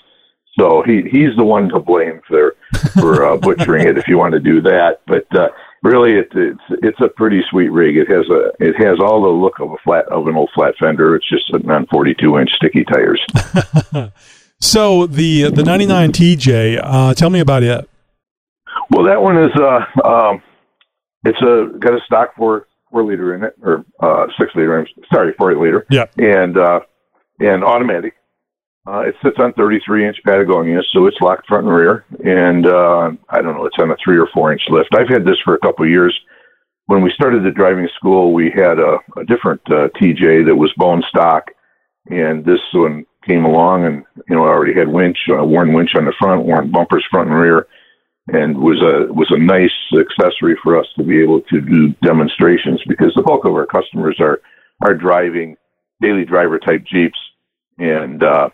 So 0.60 0.84
he 0.86 1.02
he's 1.10 1.36
the 1.36 1.44
one 1.44 1.70
to 1.70 1.80
blame 1.80 2.22
for 2.28 2.56
for 3.00 3.26
uh, 3.26 3.38
butchering 3.42 3.88
it 3.88 3.98
if 3.98 4.08
you 4.08 4.18
want 4.18 4.34
to 4.34 4.40
do 4.40 4.62
that. 4.62 5.00
But 5.08 5.26
uh, 5.36 5.48
really, 5.82 6.14
it, 6.14 6.28
it's 6.36 6.62
it's 6.84 7.02
a 7.02 7.08
pretty 7.08 7.42
sweet 7.50 7.70
rig. 7.70 7.98
It 7.98 8.08
has 8.10 8.28
a 8.30 8.52
it 8.60 8.76
has 8.76 9.00
all 9.00 9.24
the 9.24 9.30
look 9.30 9.60
of 9.60 9.72
a 9.72 9.78
flat 9.84 10.06
of 10.10 10.28
an 10.28 10.36
old 10.36 10.52
flat 10.54 10.76
fender. 10.80 11.16
It's 11.16 11.28
just 11.28 11.50
sitting 11.52 11.72
on 11.72 11.88
42 11.88 12.38
inch 12.38 12.52
sticky 12.52 12.84
tires. 12.84 13.26
so 14.60 15.08
the 15.08 15.50
the 15.50 15.64
99 15.64 16.12
TJ, 16.12 16.82
uh, 16.84 17.14
tell 17.16 17.32
me 17.32 17.40
about 17.40 17.64
it. 17.64 17.90
Well, 18.92 19.06
that 19.06 19.22
one 19.22 19.38
is 19.38 19.52
uh 19.56 20.08
um, 20.08 20.44
it's 21.24 21.42
a 21.42 21.76
got 21.80 21.94
a 21.94 22.00
stock 22.06 22.36
four 22.36 22.68
four 22.94 23.04
liter 23.04 23.36
in 23.36 23.44
it 23.44 23.56
or 23.62 23.84
uh 24.00 24.28
six 24.40 24.52
liter. 24.56 24.88
Sorry, 25.12 25.34
four 25.38 25.54
liter. 25.56 25.86
Yeah, 25.90 26.06
and 26.18 26.58
uh 26.58 26.80
and 27.40 27.64
automatic. 27.64 28.14
Uh, 28.86 29.00
it 29.00 29.16
sits 29.24 29.38
on 29.40 29.54
33 29.54 30.08
inch 30.08 30.18
Patagonia, 30.26 30.82
so 30.92 31.06
it's 31.06 31.16
locked 31.22 31.48
front 31.48 31.66
and 31.66 31.74
rear. 31.74 32.06
And 32.26 32.68
uh, 32.68 33.12
I 33.30 33.42
don't 33.42 33.56
know, 33.56 33.66
it's 33.66 33.78
on 33.80 33.92
a 33.92 33.96
three 34.04 34.18
or 34.18 34.28
four 34.34 34.52
inch 34.52 34.64
lift. 34.70 34.90
I've 34.94 35.08
had 35.08 35.24
this 35.24 35.40
for 35.46 35.56
a 35.56 35.60
couple 35.60 35.86
of 35.86 35.92
years. 35.92 36.18
When 36.88 37.02
we 37.02 37.12
started 37.16 37.46
the 37.46 37.52
driving 37.52 37.88
school, 37.96 38.34
we 38.34 38.52
had 38.54 38.80
a, 38.80 38.98
a 39.18 39.24
different 39.26 39.62
uh, 39.68 39.88
TJ 40.02 40.46
that 40.48 40.56
was 40.56 40.74
bone 40.76 41.02
stock, 41.08 41.46
and 42.10 42.44
this 42.44 42.60
one 42.74 43.06
came 43.26 43.46
along, 43.46 43.86
and 43.86 44.04
you 44.28 44.36
know, 44.36 44.44
I 44.44 44.50
already 44.50 44.78
had 44.78 44.90
winch, 44.90 45.18
uh, 45.30 45.46
worn 45.46 45.72
winch 45.72 45.96
on 45.96 46.04
the 46.04 46.14
front, 46.20 46.44
worn 46.44 46.70
bumpers 46.70 47.06
front 47.10 47.30
and 47.30 47.40
rear, 47.40 47.68
and 48.28 48.58
was 48.58 48.82
a 48.82 49.12
was 49.14 49.28
a 49.32 49.38
nice 49.38 49.72
accessory 50.00 50.58
for 50.64 50.80
us 50.80 50.86
to 50.98 51.04
be 51.04 51.22
able 51.22 51.42
to 51.42 51.60
do 51.60 51.90
demonstrations 52.02 52.82
because 52.88 53.14
the 53.16 53.22
bulk 53.22 53.46
of 53.46 53.54
our 53.54 53.66
customers 53.66 54.18
are 54.20 54.40
are 54.82 54.94
driving 54.94 55.58
daily 56.02 56.26
driver 56.26 56.60
type 56.60 56.84
Jeeps, 56.86 57.18
and 57.78 58.24
uh, 58.24 58.50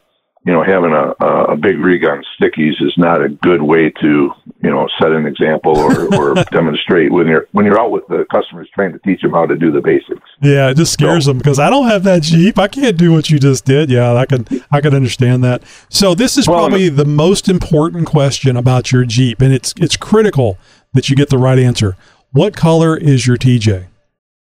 you 0.46 0.54
know, 0.54 0.64
having 0.64 0.94
a, 0.94 1.26
a 1.52 1.58
big 1.58 1.78
rig 1.80 2.06
on 2.06 2.24
stickies 2.40 2.82
is 2.82 2.94
not 2.98 3.22
a 3.22 3.28
good 3.28 3.62
way 3.62 3.90
to, 4.02 4.32
you 4.64 4.70
know, 4.70 4.88
set 5.00 5.12
an 5.12 5.26
example 5.26 5.78
or, 5.78 6.16
or 6.16 6.34
demonstrate 6.52 7.12
when 7.12 7.28
you're 7.28 7.48
when 7.52 7.66
you're 7.66 7.80
out 7.80 7.92
with 7.92 8.08
the 8.08 8.26
customers 8.32 8.70
trying 8.74 8.94
to 8.94 9.00
teach 9.00 9.22
them 9.22 9.32
how 9.32 9.46
to 9.46 9.58
do 9.58 9.70
the 9.70 9.82
basics. 9.82 10.28
Yeah, 10.42 10.70
it 10.70 10.78
just 10.78 10.94
scares 10.94 11.26
so, 11.26 11.32
them 11.32 11.40
because 11.40 11.60
I 11.60 11.70
don't 11.70 11.88
have 11.88 12.04
that 12.04 12.24
Jeep. 12.24 12.58
I 12.58 12.70
can't 12.70 12.98
do 12.98 13.12
what 13.12 13.30
you 13.30 13.38
just 13.38 13.66
did. 13.66 13.90
Yeah, 13.90 14.14
I 14.14 14.26
can 14.26 14.48
I 14.72 14.80
can 14.80 14.96
understand 14.96 15.44
that. 15.44 15.64
So 15.90 16.16
this 16.16 16.38
is 16.38 16.48
well, 16.48 16.60
probably 16.60 16.88
the 16.88 17.06
most 17.06 17.50
important 17.50 18.08
question 18.08 18.56
about 18.56 18.94
your 18.94 19.04
Jeep, 19.04 19.42
and 19.42 19.54
it's 19.54 19.74
it's 19.78 19.98
critical 19.98 20.58
that 20.94 21.10
you 21.10 21.18
get 21.18 21.30
the 21.30 21.38
right 21.38 21.60
answer. 21.60 21.98
What 22.32 22.56
color 22.56 22.96
is 22.96 23.28
your 23.28 23.36
TJ? 23.36 23.88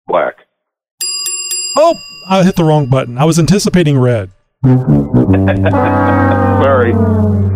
Black. 0.07 0.37
Oh, 1.79 1.95
I 2.29 2.45
hit 2.45 2.57
the 2.57 2.65
wrong 2.65 2.91
button. 2.91 3.17
I 3.17 3.25
was 3.25 3.39
anticipating 3.39 3.99
red. 3.99 4.31
sorry. 6.63 6.93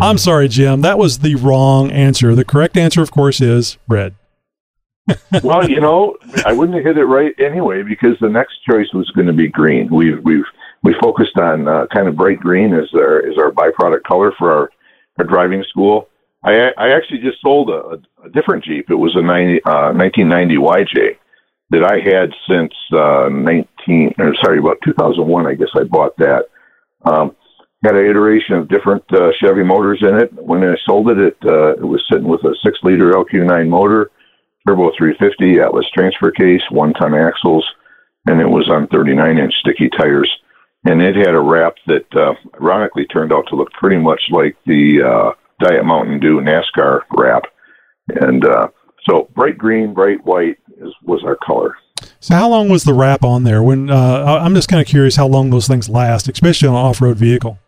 I'm 0.01 0.19
sorry, 0.19 0.49
Jim. 0.49 0.81
That 0.83 0.99
was 0.99 1.19
the 1.19 1.35
wrong 1.35 1.91
answer. 1.91 2.35
The 2.35 2.45
correct 2.45 2.77
answer, 2.77 3.03
of 3.03 3.11
course, 3.11 3.41
is 3.41 3.79
red. 3.89 4.15
well, 5.43 5.69
you 5.69 5.81
know, 5.81 6.17
I 6.45 6.53
wouldn't 6.53 6.77
have 6.77 6.85
hit 6.85 6.99
it 6.99 7.05
right 7.05 7.35
anyway 7.39 7.83
because 7.83 8.17
the 8.21 8.29
next 8.29 8.63
choice 8.69 8.89
was 8.93 9.11
going 9.11 9.27
to 9.27 9.33
be 9.33 9.49
green. 9.49 9.89
We've 9.93 10.23
we've 10.23 10.45
we 10.83 10.95
focused 11.03 11.37
on 11.37 11.69
uh, 11.69 11.87
kind 11.93 12.09
of 12.09 12.17
bright 12.17 12.41
green 12.41 12.73
as 12.75 12.89
our 12.95 13.27
as 13.27 13.39
our 13.39 13.51
byproduct 13.51 14.03
color 14.05 14.33
for 14.39 14.53
our 14.53 14.71
our 15.19 15.25
driving 15.25 15.65
school. 15.69 16.09
I 16.45 16.71
I 16.77 16.91
actually 16.91 17.21
just 17.21 17.41
sold 17.41 17.71
a, 17.71 18.01
a 18.25 18.31
different 18.31 18.65
Jeep. 18.65 18.91
It 18.91 18.95
was 18.95 19.17
a 19.17 19.23
90, 19.23 19.63
uh, 19.65 19.93
1990 19.93 20.57
YJ 20.57 21.17
that 21.71 21.85
I 21.85 21.99
had 21.99 22.33
since 22.49 22.73
uh, 22.93 23.29
19 23.31 24.15
or 24.19 24.35
sorry 24.37 24.59
about 24.59 24.79
2001. 24.85 25.47
I 25.47 25.55
guess 25.55 25.69
I 25.75 25.85
bought 25.85 26.17
that 26.19 26.47
um, 27.05 27.37
had 27.85 27.97
an 27.97 28.07
iteration 28.07 28.57
of 28.57 28.69
different 28.69 29.05
uh, 29.13 29.31
Chevy 29.41 29.63
motors 29.63 30.03
in 30.03 30.15
it. 30.17 30.33
When 30.35 30.63
I 30.63 30.77
sold 30.85 31.11
it, 31.11 31.19
it 31.19 31.37
uh, 31.45 31.73
it 31.73 31.85
was 31.85 32.05
sitting 32.11 32.29
with 32.29 32.45
a 32.45 32.55
six 32.63 32.79
liter 32.83 33.13
LQ9 33.13 33.69
motor, 33.69 34.11
turbo 34.67 34.91
350 34.97 35.61
Atlas 35.61 35.87
transfer 35.95 36.31
case, 36.31 36.63
one 36.71 36.93
ton 36.95 37.15
axles, 37.15 37.67
and 38.27 38.41
it 38.41 38.49
was 38.49 38.69
on 38.69 38.87
39 38.89 39.39
inch 39.39 39.55
sticky 39.61 39.89
tires. 39.89 40.31
And 40.85 41.03
it 41.03 41.15
had 41.15 41.35
a 41.35 41.41
wrap 41.41 41.75
that 41.87 42.07
uh, 42.17 42.35
ironically 42.61 43.05
turned 43.07 43.33
out 43.33 43.47
to 43.49 43.57
look 43.57 43.71
pretty 43.73 43.99
much 43.99 44.23
like 44.31 44.57
the 44.65 45.03
uh, 45.03 45.33
Diet 45.63 45.85
Mountain 45.85 46.21
Dew 46.21 46.41
NASCAR 46.41 47.03
wrap. 47.17 47.43
And 48.09 48.45
uh, 48.47 48.69
so 49.09 49.29
bright 49.35 49.59
green, 49.59 49.93
bright 49.93 50.25
white 50.25 50.59
is, 50.79 50.95
was 51.03 51.23
our 51.25 51.37
color. 51.37 51.77
So 52.21 52.35
how 52.35 52.51
long 52.51 52.69
was 52.69 52.85
the 52.85 52.93
wrap 52.93 53.25
on 53.25 53.45
there? 53.45 53.63
When 53.63 53.91
uh, 53.91 54.41
I'm 54.43 54.55
just 54.55 54.69
kind 54.69 54.81
of 54.81 54.87
curious 54.87 55.17
how 55.17 55.27
long 55.27 55.49
those 55.49 55.67
things 55.67 55.89
last, 55.89 56.29
especially 56.29 56.69
on 56.69 56.75
an 56.75 56.81
off-road 56.81 57.17
vehicle. 57.17 57.59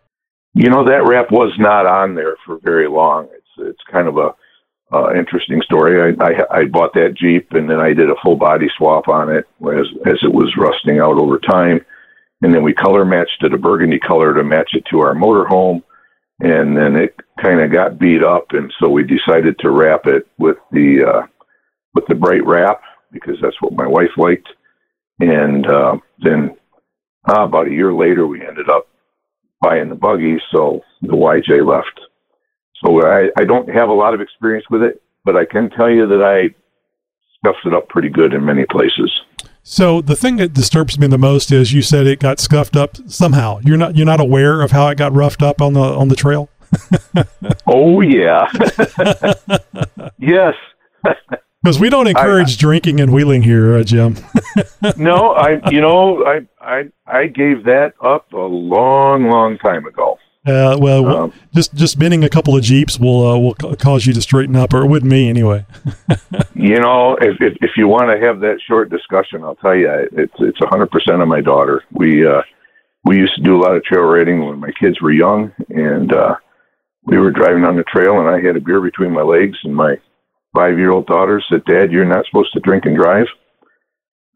You 0.54 0.68
know 0.68 0.85
that 0.85 1.06
wrap 1.06 1.30
was 1.30 1.52
not 1.59 1.87
on 1.87 2.14
there 2.14 2.37
for 2.44 2.59
very 2.62 2.87
long. 2.87 3.28
It's 3.32 3.47
it's 3.71 3.82
kind 3.90 4.06
of 4.06 4.18
a 4.18 4.35
uh, 4.94 5.14
interesting 5.14 5.62
story. 5.62 6.14
I, 6.21 6.25
I 6.25 6.59
I 6.59 6.64
bought 6.66 6.92
that 6.94 7.14
Jeep 7.16 7.52
and 7.52 7.68
then 7.68 7.80
I 7.80 7.94
did 7.94 8.11
a 8.11 8.14
full 8.23 8.37
body 8.37 8.68
swap 8.76 9.09
on 9.09 9.30
it 9.30 9.47
as 9.62 9.87
as 10.04 10.18
it 10.23 10.32
was 10.32 10.54
rusting 10.59 10.99
out 10.99 11.16
over 11.16 11.38
time, 11.38 11.80
and 12.42 12.52
then 12.52 12.62
we 12.62 12.75
color 12.75 13.06
matched 13.06 13.42
it 13.42 13.54
a 13.54 13.59
burgundy 13.59 13.99
color 13.99 14.35
to 14.35 14.44
match 14.44 14.73
it 14.75 14.85
to 14.90 15.00
our 15.00 15.14
motorhome, 15.14 15.82
and 16.40 16.76
then 16.76 16.94
it 16.97 17.18
kind 17.40 17.62
of 17.62 17.73
got 17.73 17.99
beat 17.99 18.23
up, 18.23 18.49
and 18.50 18.71
so 18.78 18.90
we 18.90 19.02
decided 19.02 19.59
to 19.61 19.71
wrap 19.71 20.06
it 20.06 20.26
with 20.37 20.59
the 20.73 21.02
uh, 21.02 21.26
with 21.94 22.04
the 22.09 22.14
bright 22.14 22.44
wrap 22.44 22.82
because 23.12 23.37
that's 23.40 23.61
what 23.61 23.73
my 23.75 23.87
wife 23.87 24.11
liked. 24.16 24.49
And 25.21 25.66
uh, 25.66 25.97
then 26.19 26.57
uh, 27.28 27.42
about 27.42 27.69
a 27.69 27.73
year 27.73 27.92
later, 27.92 28.26
we 28.26 28.47
ended 28.47 28.69
up 28.69 28.88
buying 29.61 29.88
the 29.88 29.95
buggy, 29.95 30.38
so 30.50 30.81
the 31.02 31.09
YJ 31.12 31.66
left. 31.66 32.00
So 32.85 33.07
I, 33.07 33.28
I 33.38 33.45
don't 33.45 33.69
have 33.69 33.88
a 33.88 33.92
lot 33.92 34.14
of 34.14 34.21
experience 34.21 34.66
with 34.71 34.83
it, 34.83 35.02
but 35.25 35.37
I 35.37 35.45
can 35.45 35.71
tell 35.71 35.90
you 35.90 36.07
that 36.09 36.23
I 36.23 36.54
scuffed 37.38 37.64
it 37.66 37.75
up 37.75 37.88
pretty 37.88 38.09
good 38.09 38.33
in 38.33 38.45
many 38.45 38.64
places. 38.64 39.11
So 39.62 40.00
the 40.00 40.16
thing 40.16 40.37
that 40.37 40.52
disturbs 40.52 40.99
me 40.99 41.07
the 41.07 41.19
most 41.19 41.52
is 41.52 41.73
you 41.73 41.83
said 41.83 42.07
it 42.07 42.19
got 42.19 42.40
scuffed 42.40 42.75
up 42.75 42.97
somehow. 43.07 43.61
You're 43.62 43.76
not 43.76 43.97
you're 43.97 44.07
not 44.07 44.21
aware 44.21 44.61
of 44.61 44.73
how 44.73 44.88
it 44.88 44.99
got 44.99 45.12
roughed 45.12 45.40
up 45.40 45.61
on 45.61 45.75
the 45.75 45.81
on 45.81 46.09
the 46.09 46.16
trail. 46.16 46.50
oh 47.66 48.00
yeah, 48.00 48.50
yes. 50.19 50.54
Because 51.62 51.78
we 51.78 51.90
don't 51.90 52.09
encourage 52.09 52.57
I, 52.57 52.61
drinking 52.61 53.00
and 53.00 53.12
wheeling 53.12 53.42
here, 53.42 53.76
uh, 53.76 53.85
Jim. 53.85 54.16
no, 54.97 55.33
I 55.33 55.71
you 55.71 55.81
know 55.81 56.25
I 56.25 56.40
I 56.61 56.90
I 57.07 57.26
gave 57.26 57.64
that 57.64 57.95
up 58.02 58.33
a 58.33 58.37
long 58.37 59.28
long 59.31 59.59
time 59.59 59.87
ago. 59.87 60.19
Uh, 60.45 60.76
well, 60.81 61.07
um, 61.07 61.33
just 61.54 61.73
just 61.75 62.00
bending 62.00 62.25
a 62.25 62.28
couple 62.28 62.57
of 62.57 62.64
jeeps 62.64 62.99
will 62.99 63.25
uh, 63.25 63.38
will 63.38 63.54
cause 63.54 64.07
you 64.07 64.12
to 64.12 64.21
straighten 64.21 64.57
up, 64.57 64.75
or 64.75 64.83
it 64.83 64.88
would 64.88 65.04
me 65.04 65.28
anyway. 65.28 65.64
you 66.54 66.81
know, 66.81 67.16
if, 67.21 67.40
if, 67.40 67.57
if 67.61 67.71
you 67.76 67.87
want 67.87 68.11
to 68.11 68.26
have 68.26 68.40
that 68.40 68.59
short 68.66 68.90
discussion, 68.90 69.45
I'll 69.45 69.54
tell 69.54 69.76
you, 69.76 69.88
it's 70.12 70.35
it's 70.40 70.61
a 70.61 70.66
hundred 70.66 70.90
percent 70.90 71.23
of 71.23 71.28
my 71.28 71.40
daughter. 71.40 71.85
We 71.92 72.26
uh, 72.26 72.42
we 73.04 73.19
used 73.19 73.37
to 73.37 73.42
do 73.42 73.57
a 73.57 73.62
lot 73.62 73.76
of 73.76 73.85
trail 73.85 74.02
riding 74.02 74.45
when 74.45 74.59
my 74.59 74.73
kids 74.73 75.00
were 75.00 75.12
young, 75.12 75.52
and 75.69 76.12
uh, 76.12 76.35
we 77.04 77.19
were 77.19 77.31
driving 77.31 77.62
on 77.62 77.76
the 77.76 77.85
trail, 77.85 78.19
and 78.19 78.28
I 78.28 78.45
had 78.45 78.57
a 78.57 78.61
beer 78.61 78.81
between 78.81 79.12
my 79.12 79.23
legs, 79.23 79.59
and 79.62 79.76
my 79.76 79.95
five 80.54 80.78
year 80.78 80.90
old 80.90 81.06
daughter 81.06 81.42
said, 81.49 81.64
Dad, 81.64 81.90
you're 81.90 82.04
not 82.04 82.26
supposed 82.26 82.52
to 82.52 82.61
drink 82.61 82.85
and 82.85 82.97
drive. 82.97 83.26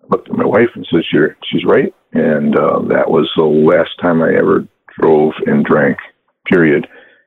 I 0.02 0.06
looked 0.10 0.28
at 0.28 0.36
my 0.36 0.44
wife 0.44 0.70
and 0.74 0.86
said, 0.90 1.04
sure, 1.10 1.36
she's 1.50 1.64
right. 1.64 1.94
And 2.12 2.56
uh, 2.58 2.80
that 2.88 3.10
was 3.10 3.30
the 3.36 3.44
last 3.44 3.90
time 4.00 4.22
I 4.22 4.34
ever 4.34 4.66
drove 4.98 5.32
and 5.46 5.64
drank, 5.64 5.98
period. 6.46 6.86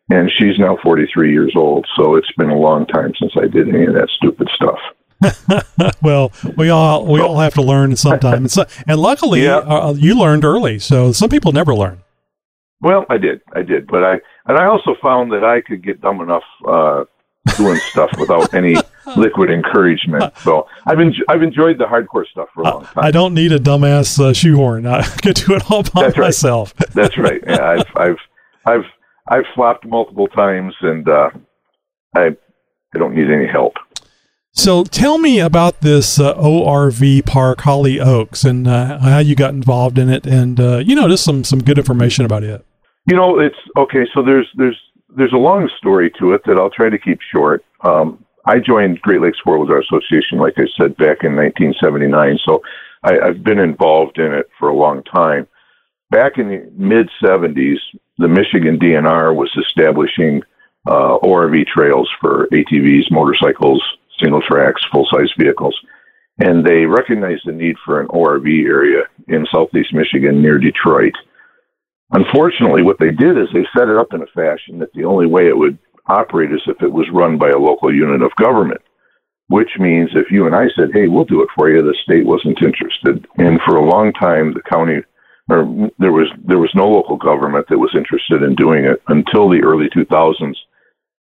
And 0.09 0.31
she's 0.37 0.57
now 0.57 0.77
43 0.81 1.31
years 1.31 1.53
old. 1.55 1.85
So 1.95 2.15
it's 2.15 2.31
been 2.37 2.49
a 2.49 2.57
long 2.57 2.87
time 2.87 3.13
since 3.19 3.33
I 3.37 3.47
did 3.47 3.69
any 3.69 3.85
of 3.85 3.93
that 3.93 4.09
stupid 4.17 4.49
stuff. 4.55 4.79
well, 6.01 6.31
we 6.55 6.69
all 6.69 7.05
we 7.05 7.19
all 7.19 7.39
have 7.39 7.53
to 7.55 7.61
learn 7.61 7.93
sometime, 7.97 8.43
and, 8.43 8.51
so, 8.51 8.65
and 8.87 8.99
luckily 8.99 9.43
yeah. 9.43 9.57
uh, 9.57 9.93
you 9.97 10.17
learned 10.17 10.45
early. 10.45 10.79
So 10.79 11.11
some 11.11 11.29
people 11.29 11.51
never 11.51 11.75
learn. 11.75 12.01
Well, 12.79 13.05
I 13.09 13.17
did, 13.17 13.41
I 13.53 13.61
did, 13.61 13.87
but 13.87 14.03
I 14.03 14.13
and 14.45 14.57
I 14.57 14.67
also 14.67 14.95
found 15.01 15.33
that 15.33 15.43
I 15.43 15.59
could 15.59 15.83
get 15.83 15.99
dumb 15.99 16.21
enough 16.21 16.43
uh, 16.65 17.03
doing 17.57 17.77
stuff 17.91 18.11
without 18.17 18.53
any 18.53 18.75
liquid 19.15 19.49
encouragement. 19.49 20.35
So 20.37 20.67
I've 20.85 20.99
en- 20.99 21.13
I've 21.27 21.41
enjoyed 21.41 21.77
the 21.77 21.85
hardcore 21.85 22.27
stuff 22.27 22.49
for 22.53 22.61
a 22.61 22.63
long 22.65 22.85
time. 22.85 23.03
I 23.03 23.11
don't 23.11 23.33
need 23.33 23.51
a 23.51 23.59
dumbass 23.59 24.19
uh, 24.19 24.33
shoehorn. 24.33 24.85
I 24.85 25.01
can 25.21 25.33
do 25.33 25.53
it 25.55 25.71
all 25.71 25.83
by 25.83 26.03
That's 26.03 26.17
myself. 26.17 26.73
Right. 26.79 26.89
That's 26.93 27.17
right. 27.17 27.41
Yeah, 27.45 27.63
I've 27.63 27.85
I've 27.95 28.17
I've 28.65 28.85
I've 29.27 29.45
flopped 29.55 29.85
multiple 29.85 30.27
times, 30.27 30.73
and 30.81 31.07
uh, 31.07 31.29
I 32.15 32.35
I 32.93 32.97
don't 32.97 33.15
need 33.15 33.29
any 33.29 33.47
help. 33.47 33.73
So 34.51 34.83
tell 34.83 35.19
me 35.19 35.39
about 35.39 35.81
this 35.81 36.19
uh, 36.19 36.33
ORV 36.35 37.25
park 37.25 37.61
Holly 37.61 37.99
Oaks 37.99 38.43
and 38.43 38.67
uh, 38.67 38.97
how 38.99 39.19
you 39.19 39.35
got 39.35 39.53
involved 39.53 39.97
in 39.97 40.09
it, 40.09 40.25
and 40.25 40.59
uh, 40.59 40.77
you 40.79 40.95
know 40.95 41.07
just 41.07 41.23
some 41.23 41.43
some 41.43 41.63
good 41.63 41.77
information 41.77 42.25
about 42.25 42.43
it. 42.43 42.65
You 43.09 43.15
know, 43.15 43.39
it's 43.39 43.55
okay. 43.77 44.05
So 44.13 44.21
there's 44.23 44.47
there's 44.55 44.77
there's 45.15 45.33
a 45.33 45.37
long 45.37 45.69
story 45.77 46.11
to 46.19 46.33
it 46.33 46.41
that 46.45 46.57
I'll 46.57 46.69
try 46.69 46.89
to 46.89 46.97
keep 46.97 47.19
short. 47.33 47.63
Um, 47.81 48.23
I 48.45 48.59
joined 48.59 49.01
Great 49.01 49.21
Lakes 49.21 49.39
Four 49.43 49.63
Association, 49.63 50.39
like 50.39 50.55
I 50.57 50.65
said, 50.77 50.95
back 50.97 51.23
in 51.23 51.35
1979. 51.35 52.39
So 52.45 52.61
I, 53.03 53.19
I've 53.19 53.43
been 53.43 53.59
involved 53.59 54.17
in 54.17 54.33
it 54.33 54.49
for 54.57 54.69
a 54.69 54.75
long 54.75 55.03
time. 55.03 55.47
Back 56.11 56.37
in 56.37 56.49
the 56.49 56.71
mid 56.75 57.09
70s, 57.23 57.77
the 58.17 58.27
Michigan 58.27 58.79
DNR 58.79 59.35
was 59.35 59.51
establishing 59.57 60.41
uh, 60.87 61.17
ORV 61.19 61.67
trails 61.67 62.09
for 62.19 62.47
ATVs, 62.47 63.11
motorcycles, 63.11 63.83
single 64.21 64.41
tracks, 64.41 64.81
full 64.91 65.07
size 65.11 65.31
vehicles. 65.37 65.77
And 66.39 66.65
they 66.65 66.85
recognized 66.85 67.43
the 67.45 67.51
need 67.51 67.75
for 67.85 67.99
an 67.99 68.07
ORV 68.07 68.65
area 68.65 69.03
in 69.27 69.45
southeast 69.51 69.93
Michigan 69.93 70.41
near 70.41 70.57
Detroit. 70.57 71.13
Unfortunately, 72.11 72.81
what 72.81 72.97
they 72.99 73.11
did 73.11 73.37
is 73.37 73.47
they 73.53 73.65
set 73.77 73.89
it 73.89 73.97
up 73.97 74.13
in 74.13 74.21
a 74.21 74.33
fashion 74.33 74.79
that 74.79 74.91
the 74.93 75.05
only 75.05 75.27
way 75.27 75.47
it 75.47 75.57
would 75.57 75.77
operate 76.07 76.51
is 76.51 76.61
if 76.67 76.81
it 76.81 76.91
was 76.91 77.07
run 77.13 77.37
by 77.37 77.49
a 77.49 77.57
local 77.57 77.93
unit 77.93 78.21
of 78.21 78.35
government, 78.35 78.81
which 79.47 79.69
means 79.79 80.09
if 80.13 80.31
you 80.31 80.47
and 80.47 80.55
I 80.55 80.65
said, 80.75 80.89
hey, 80.91 81.07
we'll 81.07 81.25
do 81.25 81.43
it 81.43 81.49
for 81.55 81.69
you, 81.69 81.81
the 81.81 81.95
state 82.03 82.25
wasn't 82.25 82.61
interested. 82.61 83.27
And 83.37 83.59
for 83.65 83.75
a 83.75 83.85
long 83.85 84.11
time, 84.13 84.53
the 84.53 84.61
county 84.61 85.01
or 85.51 85.89
there 85.97 86.11
was 86.11 86.27
there 86.45 86.59
was 86.59 86.71
no 86.75 86.87
local 86.87 87.17
government 87.17 87.65
that 87.69 87.79
was 87.79 87.95
interested 87.95 88.43
in 88.43 88.55
doing 88.55 88.85
it 88.85 89.01
until 89.07 89.49
the 89.49 89.63
early 89.63 89.89
2000s 89.89 90.55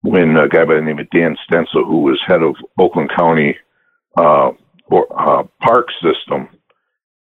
when 0.03 0.37
a 0.37 0.49
guy 0.49 0.65
by 0.65 0.75
the 0.75 0.81
name 0.81 0.99
of 0.99 1.11
Dan 1.11 1.37
Stencil, 1.45 1.85
who 1.85 2.01
was 2.01 2.21
head 2.27 2.43
of 2.43 2.55
Oakland 2.79 3.11
County 3.17 3.57
uh, 4.17 4.51
or, 4.87 5.07
uh, 5.11 5.43
park 5.61 5.89
system, 6.01 6.49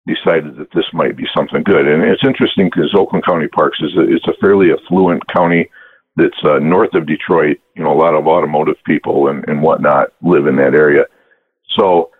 decided 0.06 0.58
that 0.58 0.72
this 0.74 0.86
might 0.94 1.16
be 1.16 1.26
something 1.36 1.64
good. 1.64 1.88
And 1.88 2.04
it's 2.04 2.26
interesting 2.26 2.68
because 2.68 2.94
Oakland 2.96 3.26
County 3.26 3.48
Parks 3.48 3.80
is 3.82 3.96
a, 3.98 4.02
it's 4.02 4.28
a 4.28 4.38
fairly 4.42 4.70
affluent 4.72 5.24
county 5.34 5.70
that's 6.16 6.38
uh, 6.44 6.60
north 6.60 6.94
of 6.94 7.08
Detroit. 7.08 7.58
You 7.76 7.84
know, 7.84 7.94
a 7.94 7.98
lot 7.98 8.14
of 8.14 8.28
automotive 8.28 8.76
people 8.86 9.30
and, 9.30 9.48
and 9.48 9.62
whatnot 9.62 10.10
live 10.22 10.48
in 10.48 10.58
that 10.58 10.76
area. 10.76 11.06
So 11.78 12.12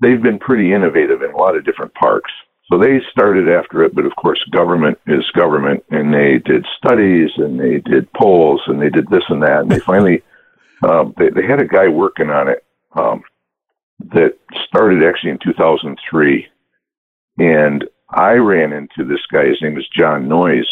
they've 0.00 0.22
been 0.22 0.38
pretty 0.38 0.72
innovative 0.72 1.22
in 1.22 1.32
a 1.32 1.36
lot 1.36 1.56
of 1.56 1.64
different 1.64 1.94
parks. 1.94 2.30
So 2.70 2.78
they 2.78 3.00
started 3.10 3.48
after 3.48 3.82
it, 3.82 3.94
but 3.94 4.06
of 4.06 4.16
course, 4.16 4.42
government 4.50 4.98
is 5.06 5.28
government, 5.36 5.84
and 5.90 6.14
they 6.14 6.38
did 6.38 6.64
studies 6.78 7.30
and 7.36 7.58
they 7.58 7.80
did 7.80 8.10
polls 8.14 8.62
and 8.66 8.80
they 8.80 8.88
did 8.88 9.08
this 9.10 9.24
and 9.28 9.42
that, 9.42 9.62
and 9.62 9.70
they 9.70 9.80
finally 9.80 10.22
um, 10.88 11.14
they, 11.18 11.28
they 11.30 11.46
had 11.46 11.60
a 11.60 11.66
guy 11.66 11.88
working 11.88 12.30
on 12.30 12.48
it 12.48 12.64
um, 12.92 13.22
that 14.12 14.38
started 14.66 15.02
actually 15.02 15.30
in 15.30 15.38
2003, 15.44 16.46
and 17.38 17.84
I 18.10 18.32
ran 18.32 18.72
into 18.72 19.04
this 19.04 19.24
guy. 19.32 19.46
His 19.46 19.62
name 19.62 19.78
is 19.78 19.86
John 19.96 20.28
Noyes. 20.28 20.68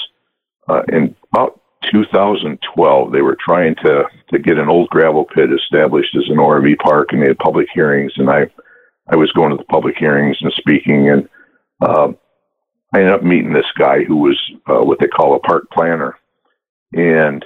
Uh, 0.68 0.82
in 0.92 1.14
about 1.32 1.60
2012, 1.90 3.12
they 3.12 3.22
were 3.22 3.36
trying 3.44 3.74
to 3.76 4.04
to 4.32 4.38
get 4.38 4.58
an 4.58 4.68
old 4.68 4.88
gravel 4.90 5.24
pit 5.24 5.50
established 5.52 6.14
as 6.16 6.28
an 6.28 6.36
ORV 6.36 6.78
park, 6.78 7.08
and 7.12 7.22
they 7.22 7.28
had 7.28 7.38
public 7.38 7.68
hearings, 7.72 8.12
and 8.16 8.30
I 8.30 8.46
I 9.08 9.16
was 9.16 9.32
going 9.32 9.50
to 9.50 9.56
the 9.56 9.64
public 9.64 9.96
hearings 9.98 10.36
and 10.40 10.52
speaking 10.52 11.08
and 11.10 11.28
uh, 11.82 12.12
I 12.92 12.98
ended 12.98 13.14
up 13.14 13.22
meeting 13.22 13.52
this 13.52 13.70
guy 13.78 14.04
who 14.04 14.16
was 14.16 14.38
uh, 14.66 14.84
what 14.84 14.98
they 14.98 15.06
call 15.06 15.34
a 15.34 15.40
park 15.40 15.70
planner, 15.72 16.18
and 16.92 17.44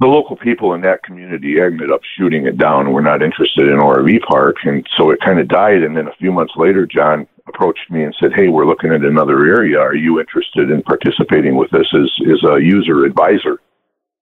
the 0.00 0.06
local 0.06 0.36
people 0.36 0.74
in 0.74 0.80
that 0.82 1.02
community 1.02 1.60
ended 1.60 1.90
up 1.90 2.00
shooting 2.16 2.46
it 2.46 2.58
down. 2.58 2.92
We're 2.92 3.00
not 3.00 3.22
interested 3.22 3.68
in 3.68 3.78
ORV 3.78 4.22
park, 4.22 4.56
and 4.64 4.86
so 4.96 5.10
it 5.10 5.20
kind 5.20 5.40
of 5.40 5.48
died. 5.48 5.82
And 5.82 5.96
then 5.96 6.08
a 6.08 6.14
few 6.14 6.32
months 6.32 6.54
later, 6.56 6.86
John 6.86 7.26
approached 7.48 7.90
me 7.90 8.04
and 8.04 8.14
said, 8.18 8.32
"Hey, 8.34 8.48
we're 8.48 8.66
looking 8.66 8.92
at 8.92 9.04
another 9.04 9.44
area. 9.46 9.78
Are 9.78 9.94
you 9.94 10.20
interested 10.20 10.70
in 10.70 10.82
participating 10.82 11.56
with 11.56 11.72
us 11.74 11.86
as 11.94 12.10
as 12.32 12.42
a 12.44 12.62
user 12.62 13.04
advisor?" 13.04 13.60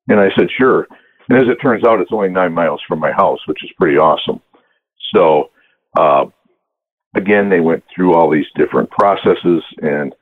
And 0.09 0.21
I 0.21 0.31
said, 0.37 0.49
"Sure." 0.51 0.87
And 1.29 1.39
as 1.39 1.49
it 1.49 1.63
turns 1.63 1.85
out, 1.85 2.01
it's 2.01 2.13
only 2.13 2.29
nine 2.29 2.53
miles 2.53 2.83
from 2.87 2.99
my 2.99 3.13
house, 3.13 3.39
which 3.47 3.63
is 3.63 3.71
pretty 3.79 3.97
awesome. 3.97 4.41
So 5.15 5.51
uh, 5.97 6.27
again, 7.15 7.49
they 7.49 7.61
went 7.61 7.85
through 7.95 8.15
all 8.15 8.31
these 8.31 8.47
different 8.57 8.91
processes, 8.91 9.63
and 9.83 10.15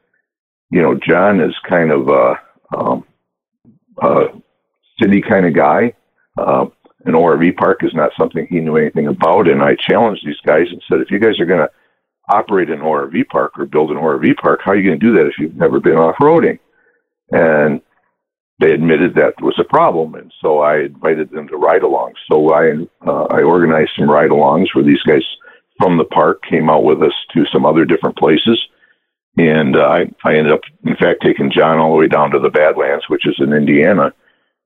you 0.71 0.83
know, 0.83 0.95
John 0.95 1.41
is 1.41 1.55
kind 1.69 1.91
of 1.91 2.09
a, 2.09 2.35
um, 2.77 3.05
a 4.03 4.27
city 5.01 5.21
kind 5.21 5.47
of 5.47 5.55
guy. 5.55 5.95
Uh, 6.39 6.67
an 7.07 7.15
ORV 7.15 7.57
park 7.57 7.83
is 7.83 7.93
not 7.95 8.13
something 8.19 8.47
he 8.49 8.61
knew 8.61 8.77
anything 8.77 9.09
about, 9.09 9.49
and 9.49 9.63
I 9.63 9.75
challenged 9.89 10.25
these 10.27 10.41
guys 10.47 10.67
and 10.71 10.83
said, 10.89 11.01
if 11.01 11.11
you 11.11 11.19
guys 11.19 11.41
are 11.41 11.47
going 11.47 11.61
to 11.67 11.71
operate 12.31 12.71
an 12.71 12.81
ORV 12.81 13.29
park 13.29 13.59
or 13.59 13.67
build 13.67 13.91
an 13.91 13.97
ORV 13.97 14.37
park, 14.37 14.61
how 14.65 14.73
are 14.73 14.77
you 14.77 14.89
going 14.89 15.01
to 15.01 15.07
do 15.07 15.15
that 15.15 15.27
if 15.27 15.35
you've 15.39 15.57
never 15.57 15.81
been 15.81 15.97
off 15.97 16.17
roading? 16.21 16.59
And 17.31 17.81
they 18.61 18.73
admitted 18.73 19.15
that 19.15 19.41
was 19.41 19.59
a 19.59 19.65
problem, 19.65 20.15
and 20.15 20.31
so 20.43 20.59
I 20.59 20.81
invited 20.81 21.31
them 21.31 21.49
to 21.49 21.57
ride 21.57 21.81
alongs. 21.83 22.17
So 22.31 22.53
I 22.53 22.73
uh, 23.07 23.25
I 23.31 23.43
organized 23.43 23.93
some 23.99 24.11
ride 24.11 24.31
alongs 24.31 24.75
where 24.75 24.85
these 24.85 25.03
guys 25.03 25.25
from 25.81 25.97
the 25.97 26.05
park 26.05 26.43
came 26.49 26.69
out 26.69 26.85
with 26.85 27.03
us 27.03 27.15
to 27.33 27.47
some 27.53 27.65
other 27.65 27.85
different 27.85 28.19
places. 28.19 28.61
And 29.39 29.77
uh, 29.77 29.83
I, 29.85 30.01
I 30.25 30.37
ended 30.37 30.53
up, 30.53 30.61
in 30.85 30.97
fact, 30.97 31.23
taking 31.23 31.51
John 31.51 31.79
all 31.79 31.93
the 31.93 31.97
way 31.97 32.09
down 32.09 32.33
to 32.33 32.39
the 32.39 32.51
Badlands, 32.51 33.05
which 33.09 33.27
is 33.27 33.37
in 33.39 33.55
Indiana, 33.55 34.13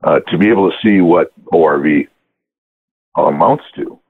uh, 0.03 0.21
to 0.29 0.39
be 0.39 0.49
able 0.49 0.71
to 0.71 0.77
see 0.83 1.01
what 1.01 1.33
ORV 1.53 2.09
amounts 3.17 3.65
to. 3.77 4.01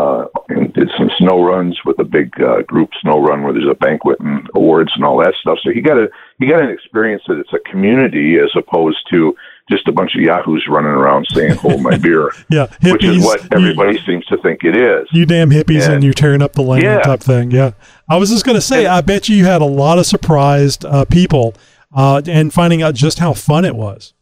Uh, 0.00 0.24
and 0.48 0.72
did 0.72 0.88
some 0.96 1.10
snow 1.18 1.44
runs 1.44 1.78
with 1.84 1.98
a 1.98 2.04
big 2.04 2.32
uh, 2.40 2.62
group 2.62 2.88
snow 3.02 3.20
run 3.20 3.42
where 3.42 3.52
there's 3.52 3.68
a 3.70 3.74
banquet 3.74 4.18
and 4.20 4.48
awards 4.54 4.90
and 4.94 5.04
all 5.04 5.18
that 5.18 5.34
stuff. 5.38 5.58
So 5.62 5.70
he 5.70 5.82
got 5.82 5.98
a 5.98 6.08
he 6.38 6.46
got 6.48 6.62
an 6.62 6.70
experience 6.70 7.22
that 7.28 7.38
it's 7.38 7.52
a 7.52 7.58
community 7.70 8.38
as 8.38 8.50
opposed 8.56 8.98
to 9.10 9.36
just 9.70 9.86
a 9.88 9.92
bunch 9.92 10.14
of 10.14 10.22
yahoos 10.22 10.66
running 10.70 10.90
around 10.90 11.26
saying 11.34 11.56
"Hold 11.56 11.82
my 11.82 11.98
beer." 12.02 12.32
yeah, 12.48 12.68
hippies, 12.80 12.92
which 12.92 13.04
is 13.04 13.22
what 13.22 13.54
everybody 13.54 13.98
you, 13.98 14.04
seems 14.06 14.24
to 14.26 14.38
think 14.38 14.64
it 14.64 14.74
is. 14.74 15.06
You 15.12 15.26
damn 15.26 15.50
hippies, 15.50 15.84
and, 15.84 15.94
and 15.94 16.04
you're 16.04 16.14
tearing 16.14 16.40
up 16.40 16.54
the 16.54 16.62
land 16.62 16.82
yeah. 16.82 17.00
type 17.00 17.20
thing. 17.20 17.50
Yeah, 17.50 17.72
I 18.08 18.16
was 18.16 18.30
just 18.30 18.46
going 18.46 18.56
to 18.56 18.62
say, 18.62 18.86
and, 18.86 18.94
I 18.94 19.02
bet 19.02 19.28
you 19.28 19.36
you 19.36 19.44
had 19.44 19.60
a 19.60 19.66
lot 19.66 19.98
of 19.98 20.06
surprised 20.06 20.82
uh, 20.86 21.04
people 21.04 21.54
uh, 21.92 22.22
and 22.26 22.54
finding 22.54 22.80
out 22.80 22.94
just 22.94 23.18
how 23.18 23.34
fun 23.34 23.66
it 23.66 23.76
was. 23.76 24.14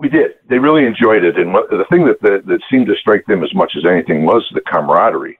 We 0.00 0.08
did. 0.08 0.32
They 0.48 0.58
really 0.58 0.86
enjoyed 0.86 1.24
it, 1.24 1.36
and 1.36 1.54
the 1.54 1.84
thing 1.90 2.06
that, 2.06 2.20
that 2.22 2.46
that 2.46 2.60
seemed 2.70 2.86
to 2.86 2.96
strike 2.96 3.26
them 3.26 3.44
as 3.44 3.54
much 3.54 3.72
as 3.76 3.84
anything 3.84 4.24
was 4.24 4.42
the 4.52 4.62
camaraderie. 4.62 5.38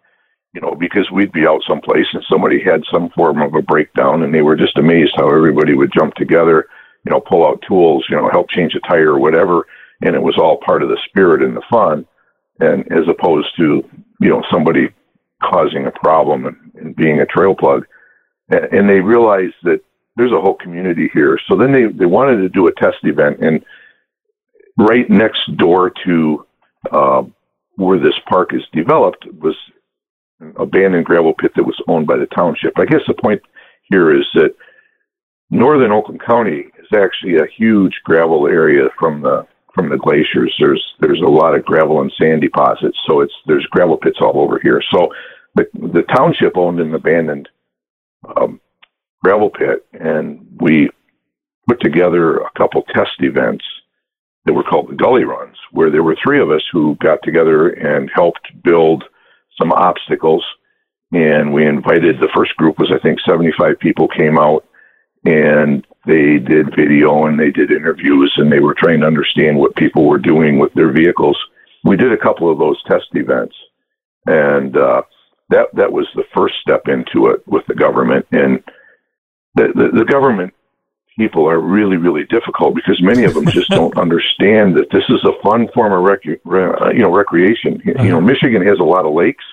You 0.52 0.60
know, 0.60 0.74
because 0.74 1.08
we'd 1.10 1.32
be 1.32 1.46
out 1.46 1.62
someplace 1.66 2.06
and 2.12 2.24
somebody 2.28 2.60
had 2.60 2.82
some 2.92 3.08
form 3.10 3.40
of 3.40 3.54
a 3.54 3.62
breakdown, 3.62 4.22
and 4.22 4.34
they 4.34 4.42
were 4.42 4.56
just 4.56 4.76
amazed 4.76 5.14
how 5.16 5.28
everybody 5.28 5.74
would 5.74 5.92
jump 5.96 6.14
together 6.14 6.66
you 7.04 7.10
know, 7.10 7.20
pull 7.20 7.46
out 7.46 7.62
tools, 7.66 8.04
you 8.08 8.16
know, 8.16 8.28
help 8.30 8.50
change 8.50 8.74
a 8.74 8.80
tire 8.88 9.12
or 9.12 9.18
whatever. 9.18 9.66
And 10.02 10.14
it 10.14 10.22
was 10.22 10.36
all 10.38 10.58
part 10.64 10.82
of 10.82 10.88
the 10.88 10.98
spirit 11.08 11.42
and 11.42 11.56
the 11.56 11.62
fun. 11.70 12.06
And 12.60 12.80
as 12.92 13.08
opposed 13.08 13.48
to, 13.56 13.82
you 14.20 14.28
know, 14.28 14.42
somebody 14.50 14.88
causing 15.42 15.86
a 15.86 15.90
problem 15.90 16.46
and, 16.46 16.56
and 16.74 16.96
being 16.96 17.20
a 17.20 17.26
trail 17.26 17.54
plug. 17.54 17.86
And, 18.50 18.64
and 18.72 18.90
they 18.90 19.00
realized 19.00 19.54
that 19.62 19.80
there's 20.16 20.32
a 20.32 20.40
whole 20.40 20.56
community 20.56 21.10
here. 21.14 21.38
So 21.48 21.56
then 21.56 21.72
they, 21.72 21.86
they 21.86 22.06
wanted 22.06 22.36
to 22.42 22.48
do 22.48 22.66
a 22.66 22.74
test 22.74 22.98
event 23.04 23.38
and 23.40 23.64
right 24.80 25.08
next 25.08 25.56
door 25.56 25.92
to, 26.04 26.46
uh, 26.90 27.22
where 27.76 27.98
this 27.98 28.18
park 28.28 28.54
is 28.54 28.62
developed 28.72 29.26
was 29.40 29.56
an 30.40 30.54
abandoned 30.56 31.04
gravel 31.04 31.34
pit 31.34 31.52
that 31.56 31.64
was 31.64 31.80
owned 31.86 32.06
by 32.06 32.16
the 32.16 32.26
township. 32.26 32.72
I 32.78 32.86
guess 32.86 33.02
the 33.06 33.14
point 33.14 33.42
here 33.90 34.14
is 34.14 34.26
that 34.34 34.54
northern 35.50 35.92
Oakland 35.92 36.22
County 36.26 36.66
is 36.78 36.88
actually 36.96 37.36
a 37.36 37.46
huge 37.56 38.00
gravel 38.04 38.46
area 38.46 38.88
from 38.98 39.22
the 39.22 39.46
from 39.74 39.88
the 39.88 39.98
glaciers. 39.98 40.54
There's 40.58 40.84
there's 41.00 41.20
a 41.20 41.28
lot 41.28 41.54
of 41.54 41.64
gravel 41.64 42.00
and 42.00 42.12
sand 42.20 42.40
deposits, 42.40 42.98
so 43.06 43.20
it's 43.20 43.34
there's 43.46 43.66
gravel 43.70 43.96
pits 43.96 44.18
all 44.20 44.40
over 44.40 44.58
here. 44.62 44.82
So 44.92 45.08
the 45.54 45.66
the 45.74 46.04
township 46.14 46.56
owned 46.56 46.80
an 46.80 46.94
abandoned 46.94 47.48
um, 48.36 48.60
gravel 49.22 49.50
pit, 49.50 49.86
and 49.92 50.46
we 50.60 50.90
put 51.68 51.80
together 51.80 52.38
a 52.38 52.50
couple 52.56 52.82
test 52.94 53.12
events 53.20 53.64
that 54.44 54.52
were 54.52 54.62
called 54.62 54.88
the 54.88 54.94
Gully 54.94 55.24
Runs, 55.24 55.56
where 55.72 55.90
there 55.90 56.02
were 56.02 56.16
three 56.22 56.40
of 56.40 56.50
us 56.50 56.62
who 56.72 56.96
got 56.96 57.18
together 57.22 57.70
and 57.70 58.10
helped 58.14 58.48
build 58.62 59.04
some 59.58 59.72
obstacles. 59.72 60.44
And 61.12 61.52
we 61.52 61.66
invited 61.66 62.18
the 62.18 62.30
first 62.34 62.56
group 62.56 62.78
was 62.78 62.92
I 62.92 62.98
think 62.98 63.20
75 63.20 63.78
people 63.78 64.08
came 64.08 64.38
out 64.38 64.64
and 65.24 65.86
they 66.06 66.38
did 66.38 66.74
video 66.74 67.26
and 67.26 67.38
they 67.38 67.50
did 67.50 67.70
interviews 67.70 68.32
and 68.36 68.50
they 68.50 68.60
were 68.60 68.74
trying 68.74 69.00
to 69.00 69.06
understand 69.06 69.58
what 69.58 69.76
people 69.76 70.06
were 70.08 70.18
doing 70.18 70.58
with 70.58 70.72
their 70.74 70.92
vehicles. 70.92 71.38
We 71.84 71.96
did 71.96 72.12
a 72.12 72.16
couple 72.16 72.50
of 72.50 72.58
those 72.58 72.82
test 72.84 73.06
events, 73.12 73.56
and 74.26 74.76
uh, 74.76 75.02
that 75.48 75.68
that 75.74 75.92
was 75.92 76.06
the 76.14 76.24
first 76.34 76.54
step 76.60 76.88
into 76.88 77.28
it 77.28 77.46
with 77.46 77.66
the 77.66 77.74
government. 77.74 78.26
And 78.32 78.62
the, 79.54 79.68
the, 79.74 79.98
the 80.00 80.04
government 80.04 80.54
people 81.18 81.48
are 81.48 81.60
really 81.60 81.96
really 81.96 82.24
difficult 82.24 82.74
because 82.74 83.00
many 83.02 83.24
of 83.24 83.34
them 83.34 83.46
just 83.46 83.68
don't 83.70 83.96
understand 83.96 84.76
that 84.76 84.90
this 84.92 85.04
is 85.08 85.24
a 85.24 85.42
fun 85.42 85.68
form 85.74 85.92
of 85.92 86.02
rec- 86.02 86.26
uh, 86.26 86.90
you 86.90 87.02
know 87.02 87.12
recreation. 87.12 87.80
You 87.84 87.94
know, 87.94 88.18
uh-huh. 88.18 88.20
Michigan 88.20 88.66
has 88.66 88.78
a 88.78 88.84
lot 88.84 89.06
of 89.06 89.14
lakes. 89.14 89.44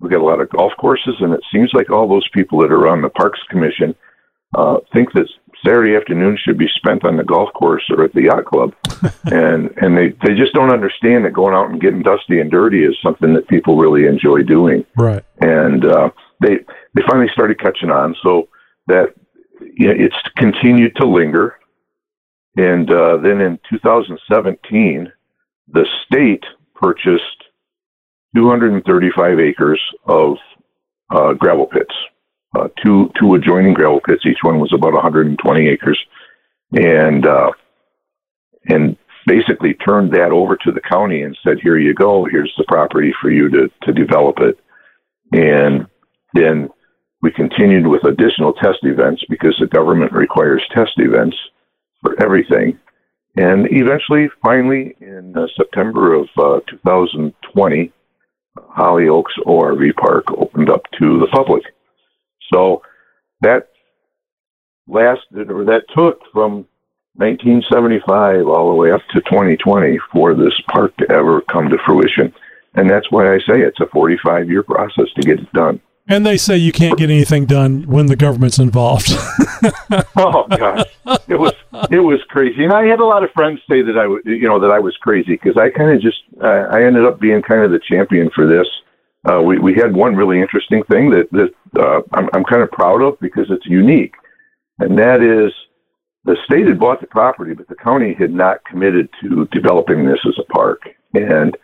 We 0.00 0.10
got 0.10 0.20
a 0.20 0.24
lot 0.24 0.40
of 0.40 0.50
golf 0.50 0.72
courses, 0.78 1.14
and 1.20 1.32
it 1.32 1.40
seems 1.52 1.70
like 1.72 1.90
all 1.90 2.08
those 2.08 2.28
people 2.34 2.60
that 2.60 2.72
are 2.72 2.88
on 2.88 3.02
the 3.02 3.08
Parks 3.08 3.40
Commission 3.48 3.94
uh, 4.56 4.78
think 4.92 5.12
that 5.12 5.28
Saturday 5.64 5.94
afternoon 5.94 6.36
should 6.42 6.58
be 6.58 6.68
spent 6.74 7.04
on 7.04 7.16
the 7.16 7.24
golf 7.24 7.52
course 7.54 7.84
or 7.90 8.04
at 8.04 8.12
the 8.12 8.22
yacht 8.22 8.44
club, 8.44 8.74
and 9.26 9.70
and 9.78 9.96
they 9.96 10.08
they 10.26 10.34
just 10.34 10.52
don't 10.54 10.72
understand 10.72 11.24
that 11.24 11.32
going 11.32 11.54
out 11.54 11.70
and 11.70 11.80
getting 11.80 12.02
dusty 12.02 12.40
and 12.40 12.50
dirty 12.50 12.84
is 12.84 12.96
something 13.02 13.32
that 13.34 13.48
people 13.48 13.76
really 13.76 14.06
enjoy 14.06 14.42
doing. 14.42 14.84
Right. 14.96 15.24
And 15.40 15.84
uh, 15.84 16.10
they 16.40 16.58
they 16.94 17.02
finally 17.08 17.30
started 17.32 17.60
catching 17.60 17.90
on, 17.90 18.16
so 18.22 18.48
that 18.88 19.14
you 19.74 19.88
know, 19.88 19.94
it's 19.96 20.16
continued 20.36 20.96
to 20.96 21.06
linger. 21.06 21.58
And 22.56 22.90
uh, 22.90 23.16
then 23.18 23.40
in 23.40 23.58
2017, 23.70 25.10
the 25.68 25.86
state 26.06 26.44
purchased 26.74 27.44
235 28.36 29.40
acres 29.40 29.80
of 30.06 30.36
uh, 31.10 31.32
gravel 31.34 31.66
pits, 31.66 31.94
uh, 32.58 32.68
two 32.82 33.10
two 33.18 33.34
adjoining 33.34 33.74
gravel 33.74 34.00
pits. 34.00 34.24
Each 34.26 34.42
one 34.42 34.58
was 34.58 34.72
about 34.72 34.92
120 34.92 35.68
acres, 35.68 35.98
and 36.72 37.26
uh, 37.26 37.52
and 38.66 38.96
basically 39.26 39.74
turned 39.74 40.12
that 40.12 40.32
over 40.32 40.56
to 40.56 40.72
the 40.72 40.80
county 40.80 41.22
and 41.22 41.36
said, 41.42 41.58
"Here 41.62 41.78
you 41.78 41.94
go. 41.94 42.24
Here's 42.24 42.52
the 42.56 42.64
property 42.64 43.14
for 43.20 43.30
you 43.30 43.48
to 43.50 43.70
to 43.82 43.92
develop 43.92 44.38
it." 44.40 44.58
And 45.32 45.86
then 46.34 46.70
we 47.22 47.30
continued 47.30 47.86
with 47.86 48.04
additional 48.04 48.52
test 48.52 48.80
events 48.82 49.22
because 49.28 49.56
the 49.58 49.66
government 49.66 50.12
requires 50.12 50.62
test 50.74 50.92
events 50.96 51.36
for 52.00 52.20
everything. 52.22 52.78
And 53.36 53.66
eventually, 53.70 54.28
finally, 54.44 54.94
in 55.00 55.34
uh, 55.36 55.46
September 55.56 56.14
of 56.14 56.28
uh, 56.36 56.60
2020, 56.68 57.92
Holly 58.58 59.08
Oaks 59.08 59.32
ORV 59.46 59.94
Park 59.94 60.24
opened 60.36 60.68
up 60.68 60.82
to 60.98 61.20
the 61.20 61.28
public. 61.28 61.62
So 62.52 62.82
that 63.40 63.68
lasted, 64.86 65.50
or 65.50 65.64
that 65.64 65.84
took 65.96 66.20
from 66.32 66.66
1975 67.14 68.46
all 68.48 68.68
the 68.68 68.74
way 68.74 68.90
up 68.90 69.00
to 69.12 69.20
2020 69.20 69.98
for 70.12 70.34
this 70.34 70.58
park 70.70 70.94
to 70.98 71.10
ever 71.10 71.40
come 71.42 71.68
to 71.68 71.78
fruition. 71.86 72.34
And 72.74 72.90
that's 72.90 73.10
why 73.10 73.32
I 73.32 73.38
say 73.38 73.60
it's 73.60 73.80
a 73.80 73.86
45 73.86 74.50
year 74.50 74.62
process 74.62 75.06
to 75.14 75.22
get 75.22 75.38
it 75.38 75.52
done. 75.52 75.80
And 76.08 76.26
they 76.26 76.36
say 76.36 76.56
you 76.56 76.72
can't 76.72 76.98
get 76.98 77.10
anything 77.10 77.46
done 77.46 77.84
when 77.84 78.06
the 78.06 78.16
government's 78.16 78.58
involved. 78.58 79.08
oh 80.16 80.46
gosh, 80.48 80.86
it 81.28 81.38
was 81.38 81.54
it 81.90 82.00
was 82.00 82.20
crazy, 82.28 82.64
and 82.64 82.72
I 82.72 82.86
had 82.86 82.98
a 82.98 83.04
lot 83.04 83.22
of 83.22 83.30
friends 83.30 83.60
say 83.68 83.82
that 83.82 83.96
I 83.96 84.06
was 84.06 84.20
you 84.24 84.48
know 84.48 84.58
that 84.58 84.70
I 84.70 84.80
was 84.80 84.96
crazy 85.00 85.32
because 85.32 85.56
I 85.56 85.70
kind 85.70 85.94
of 85.94 86.02
just 86.02 86.18
uh, 86.42 86.66
I 86.70 86.84
ended 86.84 87.04
up 87.04 87.20
being 87.20 87.40
kind 87.40 87.62
of 87.62 87.70
the 87.70 87.80
champion 87.88 88.30
for 88.34 88.46
this. 88.46 88.66
Uh, 89.30 89.40
we 89.40 89.58
we 89.58 89.74
had 89.74 89.94
one 89.94 90.16
really 90.16 90.40
interesting 90.40 90.82
thing 90.90 91.10
that 91.10 91.30
that 91.30 91.54
uh, 91.80 92.00
I'm 92.12 92.28
I'm 92.34 92.44
kind 92.44 92.62
of 92.62 92.70
proud 92.72 93.00
of 93.00 93.18
because 93.20 93.46
it's 93.50 93.66
unique, 93.66 94.14
and 94.80 94.98
that 94.98 95.22
is 95.22 95.52
the 96.24 96.36
state 96.44 96.66
had 96.66 96.80
bought 96.80 97.00
the 97.00 97.06
property, 97.06 97.54
but 97.54 97.68
the 97.68 97.76
county 97.76 98.14
had 98.14 98.32
not 98.32 98.64
committed 98.64 99.08
to 99.20 99.46
developing 99.52 100.04
this 100.04 100.20
as 100.26 100.34
a 100.38 100.52
park, 100.52 100.82
and 101.14 101.56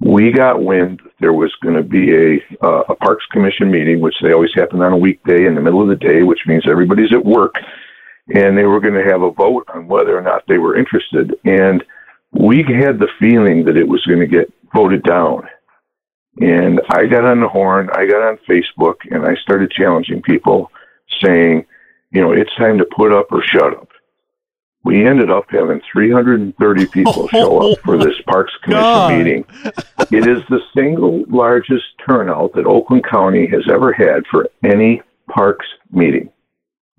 we 0.00 0.30
got 0.30 0.62
wind 0.62 1.00
there 1.20 1.32
was 1.32 1.54
going 1.62 1.76
to 1.76 1.82
be 1.82 2.12
a 2.14 2.64
uh, 2.64 2.82
a 2.88 2.94
Parks 2.96 3.24
Commission 3.32 3.70
meeting, 3.70 4.00
which 4.00 4.14
they 4.22 4.32
always 4.32 4.54
happen 4.54 4.82
on 4.82 4.92
a 4.92 4.96
weekday 4.96 5.46
in 5.46 5.54
the 5.54 5.60
middle 5.60 5.82
of 5.82 5.88
the 5.88 5.96
day, 5.96 6.22
which 6.22 6.40
means 6.46 6.64
everybody's 6.68 7.12
at 7.12 7.24
work, 7.24 7.54
and 8.34 8.56
they 8.56 8.64
were 8.64 8.80
going 8.80 8.94
to 8.94 9.10
have 9.10 9.22
a 9.22 9.30
vote 9.30 9.64
on 9.72 9.88
whether 9.88 10.16
or 10.16 10.22
not 10.22 10.42
they 10.46 10.58
were 10.58 10.76
interested. 10.76 11.34
And 11.44 11.82
we 12.32 12.58
had 12.58 12.98
the 12.98 13.08
feeling 13.18 13.64
that 13.64 13.76
it 13.76 13.88
was 13.88 14.04
going 14.04 14.20
to 14.20 14.26
get 14.26 14.52
voted 14.74 15.02
down. 15.02 15.48
And 16.38 16.82
I 16.90 17.06
got 17.06 17.24
on 17.24 17.40
the 17.40 17.48
horn, 17.48 17.88
I 17.94 18.06
got 18.06 18.20
on 18.20 18.38
Facebook, 18.46 18.96
and 19.10 19.24
I 19.24 19.34
started 19.36 19.70
challenging 19.70 20.20
people, 20.20 20.70
saying, 21.24 21.64
you 22.10 22.20
know, 22.20 22.32
it's 22.32 22.54
time 22.56 22.76
to 22.76 22.84
put 22.94 23.12
up 23.12 23.32
or 23.32 23.42
shut 23.42 23.72
up 23.72 23.88
we 24.86 25.04
ended 25.04 25.32
up 25.32 25.46
having 25.50 25.80
330 25.92 26.86
people 26.86 27.12
oh, 27.16 27.28
show 27.28 27.72
up 27.72 27.80
for 27.80 27.98
this 27.98 28.14
Parks 28.28 28.52
Commission 28.62 28.82
God. 28.82 29.18
meeting. 29.18 29.44
It 30.12 30.28
is 30.28 30.44
the 30.48 30.60
single 30.76 31.24
largest 31.28 31.86
turnout 32.06 32.52
that 32.54 32.66
Oakland 32.66 33.04
County 33.04 33.48
has 33.48 33.68
ever 33.68 33.92
had 33.92 34.24
for 34.30 34.48
any 34.64 35.02
parks 35.28 35.66
meeting. 35.90 36.30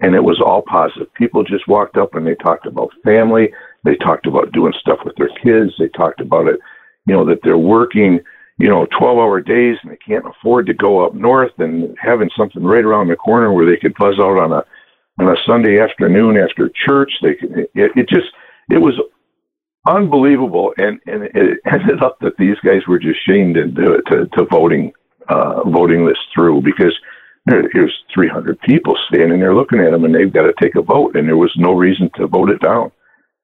And 0.01 0.15
it 0.15 0.23
was 0.23 0.41
all 0.41 0.63
positive. 0.63 1.11
People 1.13 1.45
just 1.45 1.65
walked 1.69 1.95
up 1.95 2.13
and 2.13 2.27
they 2.27 2.35
talked 2.35 2.65
about 2.65 2.91
family. 3.05 3.53
They 3.85 3.95
talked 3.95 4.27
about 4.27 4.51
doing 4.51 4.73
stuff 4.81 4.99
with 5.05 5.15
their 5.15 5.29
kids. 5.41 5.73
They 5.79 5.87
talked 5.87 6.19
about 6.19 6.47
it, 6.47 6.59
you 7.05 7.13
know, 7.13 7.23
that 7.25 7.39
they're 7.41 7.57
working, 7.57 8.19
you 8.59 8.67
know, 8.67 8.85
12 8.99 9.17
hour 9.17 9.39
days 9.39 9.77
and 9.81 9.93
they 9.93 9.97
can't 9.97 10.27
afford 10.27 10.65
to 10.65 10.73
go 10.73 11.05
up 11.05 11.13
north 11.13 11.57
and 11.57 11.97
having 11.97 12.29
something 12.35 12.63
right 12.63 12.83
around 12.83 13.07
the 13.07 13.15
corner 13.15 13.53
where 13.53 13.65
they 13.65 13.77
could 13.77 13.95
buzz 13.95 14.19
out 14.19 14.37
on 14.37 14.51
a 14.51 14.65
on 15.19 15.27
a 15.27 15.35
Sunday 15.45 15.79
afternoon 15.79 16.37
after 16.37 16.69
church. 16.87 17.11
They 17.21 17.37
it, 17.41 17.91
it 17.95 18.09
just 18.09 18.27
it 18.69 18.79
was 18.79 18.99
unbelievable, 19.87 20.73
and 20.77 20.99
and 21.05 21.23
it 21.33 21.59
ended 21.65 22.03
up 22.03 22.17
that 22.21 22.37
these 22.37 22.57
guys 22.63 22.81
were 22.87 22.99
just 22.99 23.19
shamed 23.27 23.57
into 23.57 24.01
to, 24.07 24.27
to 24.37 24.45
voting 24.49 24.93
uh, 25.29 25.63
voting 25.69 26.05
this 26.05 26.17
through 26.33 26.61
because 26.61 26.93
here's 27.71 27.93
300 28.13 28.59
people 28.61 28.97
standing 29.07 29.39
there 29.39 29.55
looking 29.55 29.79
at 29.79 29.91
them, 29.91 30.03
and 30.03 30.13
they've 30.13 30.33
got 30.33 30.43
to 30.43 30.53
take 30.61 30.75
a 30.75 30.81
vote, 30.81 31.15
and 31.15 31.27
there 31.27 31.37
was 31.37 31.53
no 31.55 31.71
reason 31.73 32.09
to 32.15 32.27
vote 32.27 32.49
it 32.49 32.61
down. 32.61 32.91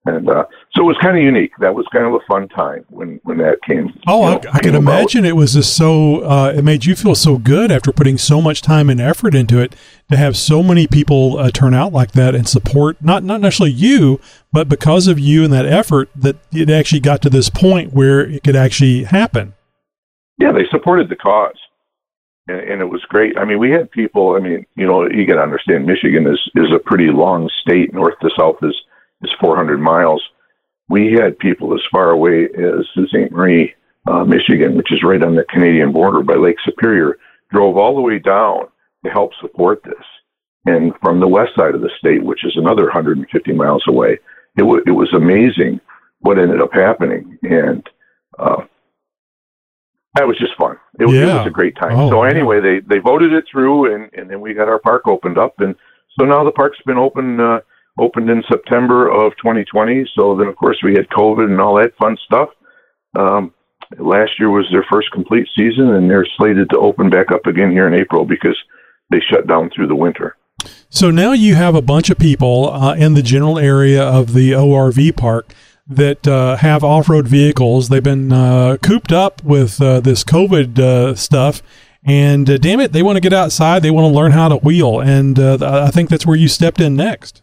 And 0.06 0.30
uh, 0.30 0.44
so 0.74 0.82
it 0.82 0.86
was 0.86 0.98
kind 1.02 1.18
of 1.18 1.24
unique. 1.24 1.54
That 1.60 1.76
was 1.76 1.86
kind 1.94 2.06
of 2.06 2.14
a 2.14 2.20
fun 2.28 2.50
time 2.50 2.84
when, 2.90 3.22
when 3.24 3.38
that 3.38 3.60
came. 3.66 3.88
Oh, 4.06 4.28
you 4.28 4.36
know, 4.36 4.52
I, 4.52 4.58
I 4.58 4.60
can 4.60 4.76
imagine 4.76 5.24
it 5.24 5.38
was 5.38 5.54
just 5.54 5.78
so. 5.78 6.20
Uh, 6.24 6.54
it 6.54 6.62
made 6.64 6.84
you 6.84 6.94
feel 6.94 7.16
so 7.16 7.38
good 7.38 7.72
after 7.72 7.94
putting 7.94 8.18
so 8.18 8.42
much 8.42 8.62
time 8.62 8.90
and 8.90 9.00
effort 9.00 9.34
into 9.34 9.60
it 9.60 9.78
to 10.12 10.18
have 10.18 10.36
so 10.36 10.62
many 10.62 10.88
people 10.88 11.38
uh, 11.38 11.52
turn 11.52 11.74
out 11.74 11.94
like 11.94 12.12
that 12.12 12.36
and 12.36 12.50
support 12.50 12.98
not 13.02 13.24
not 13.24 13.40
necessarily 13.40 13.72
you, 13.72 14.20
but 14.52 14.68
because 14.68 15.08
of 15.08 15.20
you 15.20 15.46
and 15.46 15.54
that 15.54 15.66
effort, 15.66 16.10
that 16.18 16.36
it 16.52 16.70
actually 16.70 17.00
got 17.00 17.22
to 17.22 17.30
this 17.30 17.50
point 17.50 17.94
where 17.94 18.20
it 18.20 18.44
could 18.44 18.58
actually 18.58 19.06
happen. 19.06 19.54
Yeah, 20.38 20.52
they 20.52 20.66
supported 20.70 21.08
the 21.08 21.16
cause, 21.16 21.56
and, 22.50 22.60
and 22.60 22.82
it 22.82 22.90
was 22.90 23.02
great. 23.08 23.38
I 23.38 23.46
mean, 23.46 23.58
we 23.58 23.72
had 23.72 23.90
people. 23.90 24.36
I 24.36 24.40
mean, 24.42 24.66
you 24.76 24.86
know, 24.86 25.10
you 25.10 25.26
got 25.26 25.36
to 25.36 25.44
understand, 25.44 25.86
Michigan 25.86 26.28
is 26.28 26.42
is 26.56 26.74
a 26.76 26.80
pretty 26.80 27.08
long 27.08 27.50
state. 27.62 27.94
North 27.94 28.20
to 28.20 28.30
south 28.38 28.58
is 28.64 28.76
is 29.24 29.32
400 29.40 29.80
miles. 29.80 30.24
We 30.90 31.14
had 31.14 31.40
people 31.40 31.74
as 31.74 31.82
far 31.92 32.12
away 32.12 32.46
as 32.46 32.88
St. 33.08 33.32
Marie, 33.32 33.74
uh, 34.08 34.24
Michigan, 34.26 34.76
which 34.76 34.92
is 34.92 35.04
right 35.04 35.24
on 35.24 35.36
the 35.36 35.46
Canadian 35.46 35.92
border 35.92 36.22
by 36.22 36.36
Lake 36.36 36.58
Superior, 36.64 37.18
drove 37.52 37.78
all 37.78 37.96
the 37.96 38.02
way 38.02 38.20
down 38.20 38.68
to 39.06 39.12
help 39.12 39.32
support 39.40 39.82
this. 39.84 40.06
And 40.66 40.94
from 41.02 41.20
the 41.20 41.28
west 41.28 41.52
side 41.56 41.76
of 41.76 41.82
the 41.82 41.90
state, 41.98 42.24
which 42.24 42.46
is 42.46 42.54
another 42.56 42.84
150 42.84 43.52
miles 43.54 43.84
away, 43.88 44.14
it, 44.58 44.62
w- 44.62 44.84
it 44.86 44.92
was 44.92 45.12
amazing 45.14 45.80
what 46.20 46.40
ended 46.40 46.62
up 46.62 46.74
happening. 46.74 47.38
And 47.44 47.88
uh, 48.40 48.64
that 50.16 50.28
was 50.28 50.38
just 50.38 50.56
fun. 50.58 50.78
It, 51.00 51.10
yeah. 51.10 51.36
it 51.36 51.38
was 51.40 51.48
a 51.48 51.52
great 51.52 51.76
time. 51.76 51.98
Oh, 51.98 52.10
so 52.10 52.24
anyway, 52.24 52.58
yeah. 52.58 52.62
they 52.62 52.80
they 52.96 53.00
voted 53.00 53.34
it 53.34 53.46
through, 53.52 53.94
and 53.94 54.10
and 54.14 54.30
then 54.30 54.42
we 54.42 54.54
got 54.54 54.70
our 54.70 54.80
park 54.80 55.08
opened 55.08 55.38
up, 55.38 55.56
and 55.60 55.76
so 56.20 56.26
now 56.26 56.44
the 56.44 56.52
park's 56.52 56.78
been 56.86 56.98
open 56.98 57.40
uh, 57.40 57.60
opened 58.00 58.30
in 58.30 58.44
September 58.50 59.10
of 59.10 59.34
2020. 59.38 60.10
So 60.16 60.36
then, 60.36 60.48
of 60.48 60.56
course, 60.56 60.78
we 60.84 60.94
had 60.94 61.08
COVID 61.10 61.46
and 61.46 61.62
all 61.62 61.76
that 61.76 61.96
fun 61.98 62.18
stuff. 62.26 62.50
Um, 63.16 63.54
last 63.98 64.32
year 64.40 64.50
was 64.50 64.66
their 64.72 64.86
first 64.92 65.12
complete 65.12 65.48
season, 65.56 65.94
and 65.94 66.10
they're 66.10 66.28
slated 66.38 66.70
to 66.72 66.78
open 66.78 67.10
back 67.10 67.32
up 67.32 67.46
again 67.46 67.72
here 67.72 67.88
in 67.88 67.94
April 67.94 68.26
because 68.26 68.58
they 69.12 69.20
shut 69.32 69.48
down 69.48 69.70
through 69.70 69.88
the 69.88 69.96
winter. 69.96 70.36
So 70.90 71.12
now 71.12 71.34
you 71.34 71.56
have 71.56 71.76
a 71.76 71.82
bunch 71.82 72.10
of 72.10 72.18
people 72.18 72.72
uh, 72.72 72.96
in 72.96 73.14
the 73.14 73.22
general 73.22 73.60
area 73.60 74.04
of 74.04 74.34
the 74.34 74.52
ORV 74.52 75.16
park 75.16 75.54
that 75.88 76.28
uh, 76.28 76.56
have 76.58 76.84
off-road 76.84 77.28
vehicles. 77.28 77.90
They've 77.90 78.04
been 78.04 78.32
uh, 78.32 78.78
cooped 78.82 79.12
up 79.12 79.44
with 79.44 79.82
uh, 79.82 80.00
this 80.00 80.24
COVID 80.24 80.80
uh, 80.80 81.16
stuff, 81.16 81.62
and 82.06 82.50
uh, 82.50 82.58
damn 82.58 82.80
it, 82.80 82.94
they 82.94 83.04
want 83.04 83.18
to 83.18 83.22
get 83.22 83.34
outside. 83.34 83.84
They 83.84 83.92
want 83.92 84.06
to 84.06 84.16
learn 84.16 84.32
how 84.32 84.50
to 84.50 84.58
wheel, 84.58 85.00
and 85.00 85.38
I 85.38 85.90
think 85.90 86.10
that's 86.10 86.26
where 86.26 86.38
you 86.38 86.48
stepped 86.48 86.80
in 86.80 86.96
next. 86.96 87.43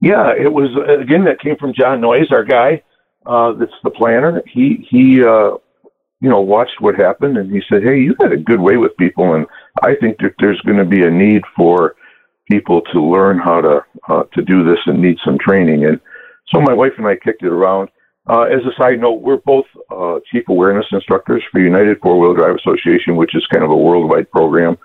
Yeah, 0.00 0.32
it 0.38 0.52
was 0.52 0.70
again 1.00 1.24
that 1.24 1.40
came 1.40 1.56
from 1.56 1.72
John 1.72 2.00
Noyes, 2.00 2.30
our 2.30 2.44
guy. 2.44 2.82
Uh, 3.24 3.52
that's 3.52 3.72
the 3.82 3.90
planner. 3.90 4.42
He 4.46 4.86
he, 4.88 5.22
uh, 5.22 5.56
you 6.20 6.30
know, 6.30 6.40
watched 6.40 6.80
what 6.80 6.94
happened 6.96 7.38
and 7.38 7.50
he 7.50 7.62
said, 7.68 7.82
"Hey, 7.82 7.98
you 8.00 8.14
had 8.20 8.32
a 8.32 8.36
good 8.36 8.60
way 8.60 8.76
with 8.76 8.96
people, 8.98 9.34
and 9.34 9.46
I 9.82 9.94
think 10.00 10.18
that 10.18 10.34
there's 10.38 10.60
going 10.62 10.78
to 10.78 10.84
be 10.84 11.04
a 11.04 11.10
need 11.10 11.42
for 11.56 11.96
people 12.50 12.82
to 12.92 13.00
learn 13.02 13.38
how 13.38 13.60
to 13.60 13.84
uh, 14.08 14.24
to 14.34 14.42
do 14.42 14.64
this 14.64 14.78
and 14.86 15.00
need 15.00 15.16
some 15.24 15.38
training." 15.38 15.86
And 15.86 16.00
so 16.52 16.60
my 16.60 16.74
wife 16.74 16.92
and 16.98 17.06
I 17.06 17.16
kicked 17.16 17.42
it 17.42 17.52
around. 17.52 17.88
Uh, 18.28 18.42
as 18.42 18.60
a 18.66 18.74
side 18.80 19.00
note, 19.00 19.22
we're 19.22 19.36
both 19.38 19.66
uh, 19.90 20.18
chief 20.30 20.44
awareness 20.48 20.86
instructors 20.92 21.42
for 21.50 21.60
United 21.60 21.98
Four 22.02 22.18
Wheel 22.18 22.34
Drive 22.34 22.56
Association, 22.56 23.16
which 23.16 23.34
is 23.34 23.46
kind 23.52 23.64
of 23.64 23.70
a 23.70 23.76
worldwide 23.76 24.30
program 24.30 24.76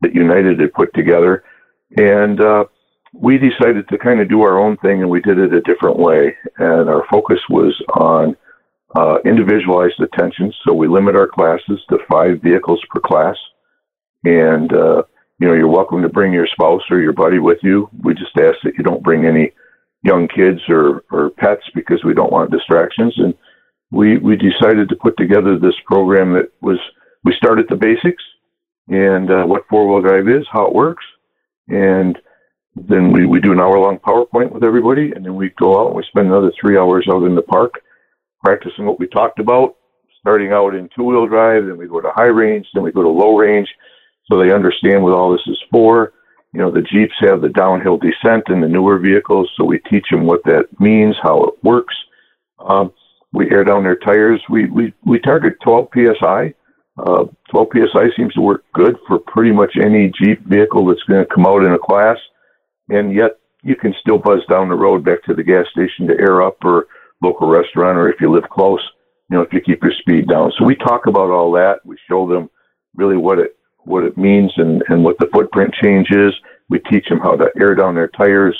that 0.00 0.14
United 0.14 0.60
had 0.60 0.72
put 0.72 0.94
together. 0.94 1.42
And 1.96 2.40
uh, 2.40 2.64
we 3.14 3.38
decided 3.38 3.88
to 3.88 3.98
kind 3.98 4.20
of 4.20 4.28
do 4.28 4.42
our 4.42 4.58
own 4.58 4.76
thing 4.78 5.00
and 5.00 5.10
we 5.10 5.20
did 5.20 5.38
it 5.38 5.54
a 5.54 5.60
different 5.60 5.98
way. 5.98 6.36
And 6.58 6.88
our 6.88 7.04
focus 7.10 7.38
was 7.48 7.80
on 7.94 8.36
uh, 8.96 9.18
individualized 9.24 10.00
attention. 10.00 10.52
So 10.64 10.74
we 10.74 10.88
limit 10.88 11.16
our 11.16 11.28
classes 11.28 11.80
to 11.88 11.98
five 12.10 12.42
vehicles 12.42 12.80
per 12.90 13.00
class. 13.00 13.36
And, 14.24 14.72
uh, 14.72 15.02
you 15.38 15.48
know, 15.48 15.54
you're 15.54 15.68
welcome 15.68 16.02
to 16.02 16.08
bring 16.08 16.32
your 16.32 16.46
spouse 16.46 16.82
or 16.90 17.00
your 17.00 17.12
buddy 17.12 17.38
with 17.38 17.58
you. 17.62 17.88
We 18.02 18.14
just 18.14 18.36
ask 18.36 18.56
that 18.64 18.74
you 18.76 18.84
don't 18.84 19.02
bring 19.02 19.26
any 19.26 19.52
young 20.02 20.28
kids 20.28 20.60
or, 20.68 21.04
or 21.10 21.30
pets 21.30 21.62
because 21.74 22.02
we 22.04 22.14
don't 22.14 22.32
want 22.32 22.50
distractions. 22.50 23.14
And 23.16 23.34
we, 23.90 24.18
we 24.18 24.36
decided 24.36 24.88
to 24.88 24.96
put 24.96 25.16
together 25.16 25.58
this 25.58 25.74
program 25.86 26.32
that 26.34 26.52
was, 26.60 26.78
we 27.22 27.34
started 27.36 27.66
the 27.68 27.76
basics 27.76 28.22
and 28.88 29.30
uh, 29.30 29.44
what 29.44 29.66
four 29.68 29.88
wheel 29.88 30.02
drive 30.02 30.28
is, 30.28 30.46
how 30.52 30.66
it 30.66 30.74
works. 30.74 31.04
And 31.68 32.18
then 32.76 33.12
we, 33.12 33.26
we 33.26 33.40
do 33.40 33.52
an 33.52 33.60
hour 33.60 33.78
long 33.78 33.98
PowerPoint 33.98 34.52
with 34.52 34.64
everybody, 34.64 35.12
and 35.14 35.24
then 35.24 35.36
we 35.36 35.50
go 35.58 35.80
out 35.80 35.88
and 35.88 35.96
we 35.96 36.04
spend 36.08 36.26
another 36.26 36.52
three 36.60 36.76
hours 36.76 37.06
out 37.10 37.24
in 37.24 37.34
the 37.34 37.42
park 37.42 37.74
practicing 38.44 38.84
what 38.84 39.00
we 39.00 39.06
talked 39.06 39.38
about, 39.38 39.76
starting 40.20 40.52
out 40.52 40.74
in 40.74 40.88
two 40.94 41.04
wheel 41.04 41.26
drive, 41.26 41.66
then 41.66 41.78
we 41.78 41.88
go 41.88 42.00
to 42.00 42.10
high 42.10 42.24
range, 42.24 42.66
then 42.74 42.82
we 42.82 42.92
go 42.92 43.02
to 43.02 43.08
low 43.08 43.36
range, 43.36 43.68
so 44.30 44.38
they 44.38 44.52
understand 44.52 45.02
what 45.02 45.14
all 45.14 45.32
this 45.32 45.46
is 45.46 45.58
for. 45.70 46.12
You 46.52 46.60
know, 46.60 46.70
the 46.70 46.82
Jeeps 46.82 47.14
have 47.20 47.40
the 47.40 47.48
downhill 47.48 47.98
descent 47.98 48.44
in 48.48 48.60
the 48.60 48.68
newer 48.68 48.98
vehicles, 48.98 49.50
so 49.56 49.64
we 49.64 49.80
teach 49.90 50.06
them 50.10 50.24
what 50.24 50.44
that 50.44 50.66
means, 50.78 51.16
how 51.22 51.42
it 51.44 51.54
works. 51.64 51.94
Um, 52.58 52.92
we 53.32 53.50
air 53.50 53.64
down 53.64 53.82
their 53.82 53.96
tires. 53.96 54.40
We 54.48 54.66
we 54.66 54.94
we 55.04 55.18
target 55.18 55.54
12 55.64 55.88
psi. 55.92 56.54
Uh, 56.96 57.24
12 57.50 57.68
psi 57.74 58.04
seems 58.16 58.32
to 58.34 58.40
work 58.40 58.64
good 58.72 58.96
for 59.08 59.18
pretty 59.18 59.50
much 59.50 59.72
any 59.82 60.12
Jeep 60.22 60.40
vehicle 60.46 60.86
that's 60.86 61.02
going 61.08 61.24
to 61.24 61.34
come 61.34 61.44
out 61.44 61.64
in 61.64 61.72
a 61.72 61.78
class, 61.78 62.16
and 62.88 63.14
yet 63.14 63.38
you 63.62 63.76
can 63.76 63.94
still 64.00 64.18
buzz 64.18 64.40
down 64.50 64.68
the 64.68 64.74
road 64.74 65.04
back 65.04 65.22
to 65.24 65.34
the 65.34 65.42
gas 65.42 65.66
station 65.70 66.06
to 66.06 66.18
air 66.18 66.42
up 66.42 66.56
or 66.64 66.86
local 67.22 67.48
restaurant, 67.48 67.98
or 67.98 68.08
if 68.08 68.20
you 68.20 68.30
live 68.30 68.48
close, 68.50 68.80
you 69.30 69.36
know, 69.36 69.42
if 69.42 69.52
you 69.52 69.60
keep 69.60 69.82
your 69.82 69.92
speed 70.00 70.28
down. 70.28 70.52
So 70.58 70.64
we 70.64 70.76
talk 70.76 71.06
about 71.06 71.30
all 71.30 71.50
that. 71.52 71.84
We 71.84 71.96
show 72.08 72.28
them 72.28 72.50
really 72.94 73.16
what 73.16 73.38
it 73.38 73.56
what 73.84 74.04
it 74.04 74.16
means 74.16 74.52
and, 74.56 74.82
and 74.88 75.04
what 75.04 75.18
the 75.18 75.28
footprint 75.32 75.74
change 75.82 76.08
is. 76.10 76.32
We 76.68 76.78
teach 76.90 77.06
them 77.08 77.20
how 77.20 77.36
to 77.36 77.48
air 77.60 77.74
down 77.74 77.94
their 77.94 78.08
tires. 78.08 78.56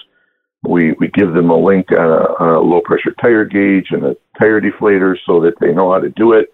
We 0.66 0.92
we 0.98 1.08
give 1.08 1.34
them 1.34 1.50
a 1.50 1.56
link 1.56 1.92
on 1.92 1.98
a, 1.98 2.42
on 2.42 2.48
a 2.54 2.60
low 2.60 2.80
pressure 2.80 3.14
tire 3.20 3.44
gauge 3.44 3.88
and 3.90 4.04
a 4.04 4.16
tire 4.40 4.60
deflator 4.60 5.16
so 5.26 5.40
that 5.42 5.54
they 5.60 5.72
know 5.72 5.92
how 5.92 6.00
to 6.00 6.10
do 6.10 6.32
it. 6.32 6.52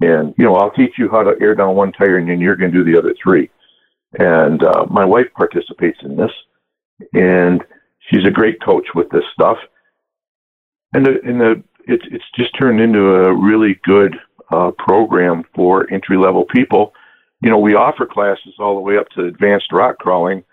And 0.00 0.34
you 0.36 0.44
know, 0.44 0.54
I'll 0.56 0.72
teach 0.72 0.92
you 0.98 1.08
how 1.08 1.22
to 1.22 1.40
air 1.40 1.54
down 1.54 1.76
one 1.76 1.92
tire, 1.92 2.18
and 2.18 2.28
then 2.28 2.40
you're 2.40 2.56
going 2.56 2.72
to 2.72 2.84
do 2.84 2.90
the 2.90 2.98
other 2.98 3.14
three. 3.22 3.50
And 4.18 4.62
uh, 4.62 4.86
my 4.90 5.04
wife 5.04 5.26
participates 5.36 5.98
in 6.02 6.16
this, 6.16 6.30
and 7.12 7.62
she's 8.08 8.24
a 8.26 8.30
great 8.30 8.60
coach 8.62 8.86
with 8.94 9.08
this 9.10 9.24
stuff. 9.32 9.58
And 10.92 11.06
the, 11.06 11.20
and 11.24 11.40
the 11.40 11.62
it's 11.86 12.04
it's 12.10 12.24
just 12.36 12.56
turned 12.58 12.80
into 12.80 13.14
a 13.14 13.34
really 13.34 13.78
good 13.84 14.16
uh, 14.50 14.70
program 14.78 15.44
for 15.54 15.90
entry 15.92 16.16
level 16.16 16.44
people. 16.44 16.92
You 17.42 17.50
know, 17.50 17.58
we 17.58 17.74
offer 17.74 18.06
classes 18.06 18.54
all 18.58 18.74
the 18.74 18.80
way 18.80 18.96
up 18.96 19.08
to 19.10 19.26
advanced 19.26 19.72
rock 19.72 19.98
crawling. 19.98 20.44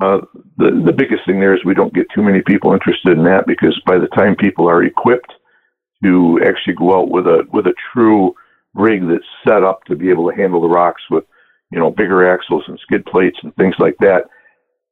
Uh, 0.00 0.18
the 0.56 0.82
the 0.84 0.92
biggest 0.92 1.24
thing 1.26 1.38
there 1.38 1.54
is 1.54 1.64
we 1.64 1.74
don't 1.74 1.94
get 1.94 2.06
too 2.14 2.22
many 2.22 2.42
people 2.42 2.72
interested 2.72 3.16
in 3.16 3.24
that 3.24 3.46
because 3.46 3.80
by 3.86 3.98
the 3.98 4.08
time 4.08 4.34
people 4.34 4.68
are 4.68 4.82
equipped 4.82 5.32
to 6.02 6.40
actually 6.44 6.74
go 6.74 6.98
out 6.98 7.10
with 7.10 7.26
a 7.26 7.46
with 7.52 7.66
a 7.66 7.74
true 7.92 8.34
rig 8.74 9.06
that's 9.06 9.24
set 9.46 9.62
up 9.62 9.84
to 9.84 9.94
be 9.94 10.10
able 10.10 10.28
to 10.28 10.36
handle 10.36 10.60
the 10.60 10.68
rocks 10.68 11.02
with 11.10 11.24
you 11.70 11.78
know 11.78 11.90
bigger 11.90 12.28
axles 12.32 12.64
and 12.66 12.78
skid 12.80 13.04
plates 13.06 13.38
and 13.42 13.54
things 13.54 13.76
like 13.78 13.96
that, 14.00 14.24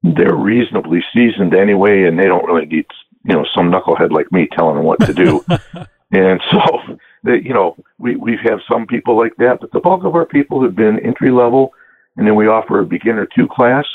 they're 0.03 0.35
reasonably 0.35 1.03
seasoned 1.15 1.55
anyway, 1.55 2.05
and 2.05 2.19
they 2.19 2.25
don't 2.25 2.47
really 2.47 2.67
need 2.67 2.87
you 3.25 3.35
know 3.35 3.47
some 3.55 3.71
knucklehead 3.71 4.11
like 4.11 4.31
me 4.33 4.49
telling 4.53 4.77
them 4.77 4.85
what 4.85 5.01
to 5.01 5.15
do. 5.15 5.45
and 6.13 6.41
so, 6.51 6.99
they, 7.25 7.41
you 7.43 7.55
know, 7.55 7.77
we 7.99 8.17
we 8.17 8.39
have 8.45 8.61
some 8.71 8.87
people 8.87 9.17
like 9.17 9.37
that, 9.37 9.59
but 9.61 9.73
the 9.73 9.81
bulk 9.81 10.05
of 10.05 10.15
our 10.15 10.27
people 10.27 10.63
have 10.63 10.75
been 10.75 10.99
entry 11.05 11.31
level, 11.31 11.73
and 12.17 12.27
then 12.27 12.35
we 12.35 12.49
offer 12.49 12.81
a 12.81 12.87
beginner 12.87 13.27
two 13.37 13.49
class, 13.49 13.87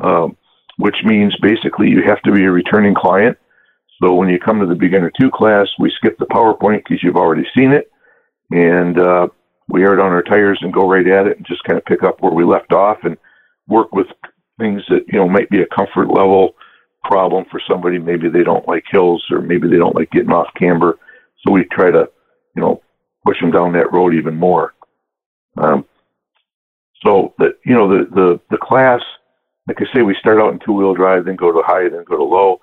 um, 0.00 0.36
which 0.78 0.96
means 1.04 1.36
basically 1.42 1.88
you 1.88 2.02
have 2.06 2.22
to 2.22 2.32
be 2.32 2.44
a 2.44 2.50
returning 2.50 2.94
client. 2.94 3.36
So 4.02 4.14
when 4.14 4.28
you 4.28 4.38
come 4.40 4.58
to 4.60 4.66
the 4.66 4.74
beginner 4.74 5.12
two 5.20 5.30
class, 5.30 5.68
we 5.78 5.92
skip 5.96 6.18
the 6.18 6.26
PowerPoint 6.26 6.78
because 6.78 7.02
you've 7.02 7.16
already 7.16 7.44
seen 7.56 7.72
it, 7.72 7.90
and 8.50 8.98
uh, 8.98 9.28
we 9.68 9.82
air 9.82 9.94
it 9.94 10.00
on 10.00 10.12
our 10.12 10.22
tires 10.22 10.58
and 10.62 10.72
go 10.72 10.88
right 10.88 11.06
at 11.06 11.26
it 11.26 11.36
and 11.36 11.46
just 11.46 11.62
kind 11.64 11.78
of 11.78 11.84
pick 11.84 12.02
up 12.02 12.20
where 12.20 12.32
we 12.32 12.44
left 12.44 12.72
off 12.72 12.98
and 13.04 13.16
work 13.68 13.92
with 13.92 14.08
things 14.62 14.82
that 14.88 15.04
you 15.08 15.18
know 15.18 15.28
might 15.28 15.50
be 15.50 15.60
a 15.60 15.74
comfort 15.74 16.08
level 16.08 16.54
problem 17.04 17.44
for 17.50 17.60
somebody. 17.68 17.98
Maybe 17.98 18.28
they 18.28 18.44
don't 18.44 18.66
like 18.68 18.84
hills, 18.90 19.24
or 19.30 19.40
maybe 19.40 19.68
they 19.68 19.76
don't 19.76 19.96
like 19.96 20.10
getting 20.10 20.30
off 20.30 20.54
camber. 20.56 20.98
So 21.40 21.52
we 21.52 21.64
try 21.64 21.90
to, 21.90 22.08
you 22.54 22.62
know, 22.62 22.80
push 23.26 23.40
them 23.40 23.50
down 23.50 23.72
that 23.72 23.92
road 23.92 24.14
even 24.14 24.36
more. 24.36 24.74
Um, 25.58 25.84
so 27.04 27.34
that 27.38 27.58
you 27.66 27.74
know 27.74 27.88
the 27.88 28.04
the 28.14 28.40
the 28.50 28.58
class, 28.58 29.00
like 29.66 29.78
I 29.80 29.92
say, 29.92 30.02
we 30.02 30.16
start 30.20 30.40
out 30.40 30.52
in 30.52 30.60
two 30.60 30.72
wheel 30.72 30.94
drive, 30.94 31.24
then 31.24 31.36
go 31.36 31.52
to 31.52 31.62
high, 31.64 31.88
then 31.88 32.04
go 32.04 32.16
to 32.16 32.24
low, 32.24 32.60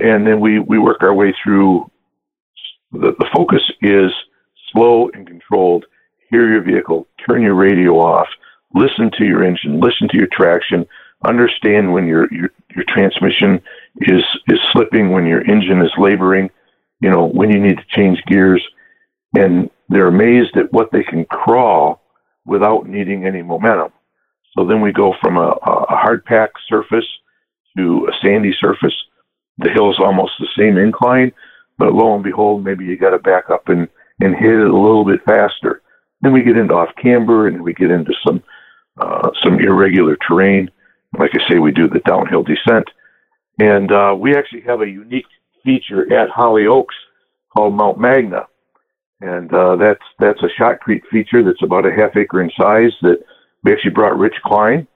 and 0.00 0.26
then 0.26 0.40
we 0.40 0.58
we 0.58 0.78
work 0.78 1.02
our 1.02 1.14
way 1.14 1.34
through. 1.42 1.90
The 2.92 3.14
the 3.18 3.28
focus 3.34 3.62
is 3.82 4.10
slow 4.72 5.10
and 5.12 5.26
controlled. 5.26 5.84
Hear 6.30 6.50
your 6.50 6.62
vehicle, 6.62 7.06
turn 7.24 7.42
your 7.42 7.54
radio 7.54 8.00
off, 8.00 8.26
listen 8.74 9.10
to 9.18 9.24
your 9.24 9.44
engine, 9.44 9.80
listen 9.80 10.08
to 10.08 10.16
your 10.16 10.28
traction, 10.32 10.86
understand 11.24 11.92
when 11.92 12.06
your 12.06 12.32
your 12.32 12.50
your 12.74 12.84
transmission 12.88 13.60
is 14.02 14.22
is 14.48 14.58
slipping, 14.72 15.10
when 15.10 15.26
your 15.26 15.40
engine 15.40 15.80
is 15.82 15.92
laboring, 15.98 16.50
you 17.00 17.10
know, 17.10 17.26
when 17.26 17.50
you 17.50 17.60
need 17.60 17.78
to 17.78 17.86
change 17.88 18.22
gears, 18.26 18.64
and 19.36 19.70
they're 19.88 20.08
amazed 20.08 20.56
at 20.56 20.72
what 20.72 20.90
they 20.92 21.02
can 21.02 21.24
crawl 21.26 22.02
without 22.44 22.88
needing 22.88 23.24
any 23.26 23.42
momentum. 23.42 23.92
So 24.56 24.66
then 24.66 24.80
we 24.80 24.92
go 24.92 25.14
from 25.20 25.36
a, 25.36 25.48
a 25.48 25.96
hard 25.96 26.24
pack 26.24 26.50
surface 26.68 27.06
to 27.76 28.08
a 28.08 28.26
sandy 28.26 28.54
surface. 28.58 28.94
The 29.58 29.70
hill 29.70 29.90
is 29.90 29.98
almost 29.98 30.32
the 30.38 30.48
same 30.56 30.76
incline, 30.78 31.32
but 31.78 31.92
lo 31.92 32.14
and 32.14 32.24
behold, 32.24 32.64
maybe 32.64 32.84
you 32.84 32.96
got 32.96 33.10
to 33.10 33.18
back 33.18 33.50
up 33.50 33.68
and, 33.68 33.88
and 34.20 34.34
hit 34.34 34.52
it 34.52 34.66
a 34.66 34.76
little 34.76 35.04
bit 35.04 35.20
faster. 35.24 35.82
Then 36.22 36.32
we 36.32 36.42
get 36.42 36.56
into 36.56 36.74
off 36.74 36.88
camber 37.00 37.48
and 37.48 37.62
we 37.62 37.74
get 37.74 37.90
into 37.90 38.12
some 38.26 38.42
uh, 38.98 39.30
some 39.42 39.60
irregular 39.60 40.16
terrain. 40.26 40.70
Like 41.18 41.30
I 41.34 41.50
say, 41.50 41.58
we 41.58 41.72
do 41.72 41.88
the 41.88 42.00
downhill 42.00 42.42
descent. 42.42 42.88
And 43.58 43.90
uh, 43.90 44.14
we 44.18 44.36
actually 44.36 44.62
have 44.62 44.82
a 44.82 44.88
unique 44.88 45.26
feature 45.64 46.12
at 46.12 46.28
Holly 46.30 46.66
Oaks 46.66 46.94
called 47.56 47.74
Mount 47.74 47.98
Magna. 47.98 48.46
And 49.20 49.52
uh, 49.52 49.76
that's 49.76 50.02
that's 50.18 50.42
a 50.42 50.60
shotcrete 50.60 51.02
feature 51.10 51.42
that's 51.42 51.62
about 51.62 51.86
a 51.86 51.90
half 51.90 52.16
acre 52.16 52.42
in 52.42 52.50
size 52.60 52.92
that 53.00 53.18
we 53.64 53.72
actually 53.72 53.92
brought 53.92 54.18
Rich 54.18 54.36
Klein 54.44 54.86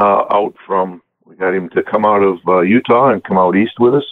uh, 0.00 0.24
out 0.30 0.54
from, 0.66 1.02
we 1.24 1.36
got 1.36 1.54
him 1.54 1.68
to 1.70 1.82
come 1.82 2.04
out 2.04 2.22
of 2.22 2.38
uh, 2.46 2.60
Utah 2.60 3.10
and 3.10 3.24
come 3.24 3.38
out 3.38 3.56
east 3.56 3.74
with 3.80 3.94
us 3.94 4.04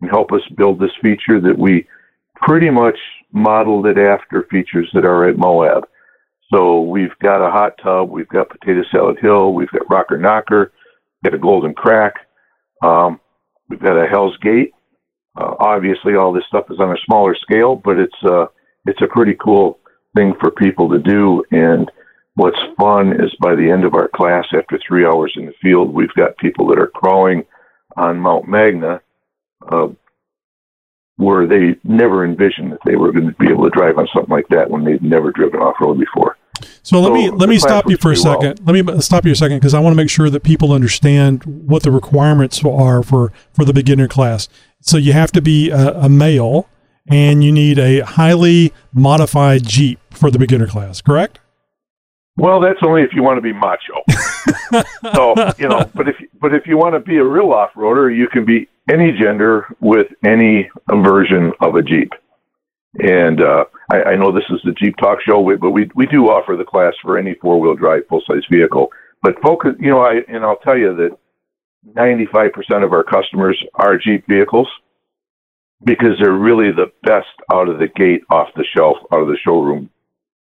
and 0.00 0.10
help 0.10 0.32
us 0.32 0.40
build 0.56 0.80
this 0.80 0.90
feature 1.00 1.40
that 1.40 1.56
we 1.56 1.86
pretty 2.34 2.70
much 2.70 2.98
modeled 3.32 3.86
it 3.86 3.98
after 3.98 4.46
features 4.50 4.88
that 4.94 5.04
are 5.04 5.28
at 5.28 5.38
Moab. 5.38 5.86
So 6.52 6.80
we've 6.80 7.16
got 7.22 7.46
a 7.46 7.50
hot 7.50 7.74
tub, 7.82 8.10
we've 8.10 8.28
got 8.28 8.48
Potato 8.48 8.82
Salad 8.90 9.18
Hill, 9.20 9.52
we've 9.52 9.70
got 9.70 9.88
Rocker 9.90 10.18
Knocker, 10.18 10.72
got 11.24 11.34
a 11.34 11.38
golden 11.38 11.74
crack. 11.74 12.14
Um, 12.82 13.20
we've 13.68 13.80
got 13.80 14.02
a 14.02 14.06
Hell's 14.06 14.36
Gate. 14.38 14.72
Uh, 15.36 15.54
obviously, 15.58 16.14
all 16.14 16.32
this 16.32 16.44
stuff 16.48 16.66
is 16.70 16.80
on 16.80 16.90
a 16.90 17.00
smaller 17.04 17.36
scale, 17.40 17.76
but 17.76 17.98
it's 17.98 18.24
uh, 18.24 18.46
it's 18.86 19.02
a 19.02 19.06
pretty 19.06 19.34
cool 19.34 19.78
thing 20.16 20.34
for 20.40 20.50
people 20.50 20.88
to 20.90 20.98
do. 20.98 21.44
And 21.50 21.90
what's 22.34 22.58
fun 22.80 23.12
is 23.12 23.34
by 23.40 23.54
the 23.54 23.70
end 23.70 23.84
of 23.84 23.94
our 23.94 24.08
class, 24.08 24.46
after 24.52 24.78
three 24.86 25.04
hours 25.04 25.32
in 25.36 25.46
the 25.46 25.52
field, 25.60 25.92
we've 25.92 26.14
got 26.14 26.38
people 26.38 26.66
that 26.68 26.78
are 26.78 26.88
crawling 26.88 27.44
on 27.96 28.18
Mount 28.18 28.48
Magna, 28.48 29.00
uh, 29.70 29.88
where 31.16 31.46
they 31.46 31.76
never 31.84 32.24
envisioned 32.24 32.72
that 32.72 32.80
they 32.84 32.96
were 32.96 33.12
going 33.12 33.26
to 33.26 33.34
be 33.34 33.50
able 33.50 33.64
to 33.64 33.70
drive 33.70 33.98
on 33.98 34.08
something 34.14 34.30
like 34.30 34.48
that 34.48 34.70
when 34.70 34.84
they'd 34.84 35.02
never 35.02 35.32
driven 35.32 35.60
off 35.60 35.76
road 35.80 35.98
before. 35.98 36.37
So 36.82 37.00
let 37.00 37.08
so 37.08 37.14
me 37.14 37.30
let 37.30 37.48
me 37.48 37.58
stop 37.58 37.88
you 37.88 37.96
for 37.96 38.12
a 38.12 38.16
second. 38.16 38.60
Well. 38.60 38.74
Let 38.74 38.86
me 38.86 38.92
uh, 38.92 39.00
stop 39.00 39.24
you 39.24 39.32
a 39.32 39.36
second 39.36 39.58
because 39.58 39.74
I 39.74 39.80
want 39.80 39.92
to 39.92 39.96
make 39.96 40.10
sure 40.10 40.30
that 40.30 40.42
people 40.42 40.72
understand 40.72 41.44
what 41.44 41.82
the 41.82 41.90
requirements 41.90 42.64
are 42.64 43.02
for 43.02 43.32
for 43.52 43.64
the 43.64 43.72
beginner 43.72 44.08
class. 44.08 44.48
So 44.80 44.96
you 44.96 45.12
have 45.12 45.32
to 45.32 45.42
be 45.42 45.70
a, 45.70 45.92
a 46.00 46.08
male, 46.08 46.68
and 47.08 47.42
you 47.42 47.52
need 47.52 47.78
a 47.78 48.00
highly 48.00 48.72
modified 48.92 49.64
Jeep 49.64 49.98
for 50.10 50.30
the 50.30 50.38
beginner 50.38 50.66
class. 50.66 51.00
Correct? 51.00 51.40
Well, 52.36 52.60
that's 52.60 52.78
only 52.86 53.02
if 53.02 53.10
you 53.12 53.24
want 53.24 53.38
to 53.38 53.42
be 53.42 53.52
macho. 53.52 54.84
so 55.14 55.34
you 55.58 55.68
know, 55.68 55.90
but 55.94 56.08
if 56.08 56.16
but 56.40 56.54
if 56.54 56.66
you 56.66 56.78
want 56.78 56.94
to 56.94 57.00
be 57.00 57.16
a 57.16 57.24
real 57.24 57.52
off 57.52 57.70
roader, 57.74 58.14
you 58.14 58.28
can 58.28 58.44
be 58.44 58.68
any 58.88 59.12
gender 59.12 59.66
with 59.80 60.06
any 60.24 60.70
version 60.88 61.52
of 61.60 61.74
a 61.74 61.82
Jeep. 61.82 62.12
And 62.94 63.42
uh, 63.42 63.64
I, 63.92 64.02
I 64.02 64.16
know 64.16 64.32
this 64.32 64.48
is 64.50 64.60
the 64.64 64.72
Jeep 64.72 64.96
Talk 64.96 65.18
Show, 65.26 65.56
but 65.60 65.70
we 65.70 65.90
we 65.94 66.06
do 66.06 66.30
offer 66.30 66.56
the 66.56 66.64
class 66.64 66.94
for 67.02 67.18
any 67.18 67.34
four 67.34 67.60
wheel 67.60 67.74
drive 67.74 68.06
full 68.08 68.22
size 68.26 68.44
vehicle. 68.50 68.90
But 69.22 69.40
focus, 69.42 69.72
you 69.78 69.90
know, 69.90 70.00
I 70.00 70.20
and 70.28 70.44
I'll 70.44 70.56
tell 70.56 70.76
you 70.76 70.94
that 70.96 71.16
95% 71.94 72.84
of 72.84 72.92
our 72.92 73.04
customers 73.04 73.62
are 73.74 73.98
Jeep 73.98 74.26
vehicles 74.28 74.68
because 75.84 76.18
they're 76.20 76.32
really 76.32 76.72
the 76.72 76.90
best 77.02 77.28
out 77.52 77.68
of 77.68 77.78
the 77.78 77.88
gate, 77.88 78.22
off 78.30 78.48
the 78.56 78.64
shelf, 78.76 78.96
out 79.12 79.20
of 79.20 79.28
the 79.28 79.38
showroom 79.44 79.90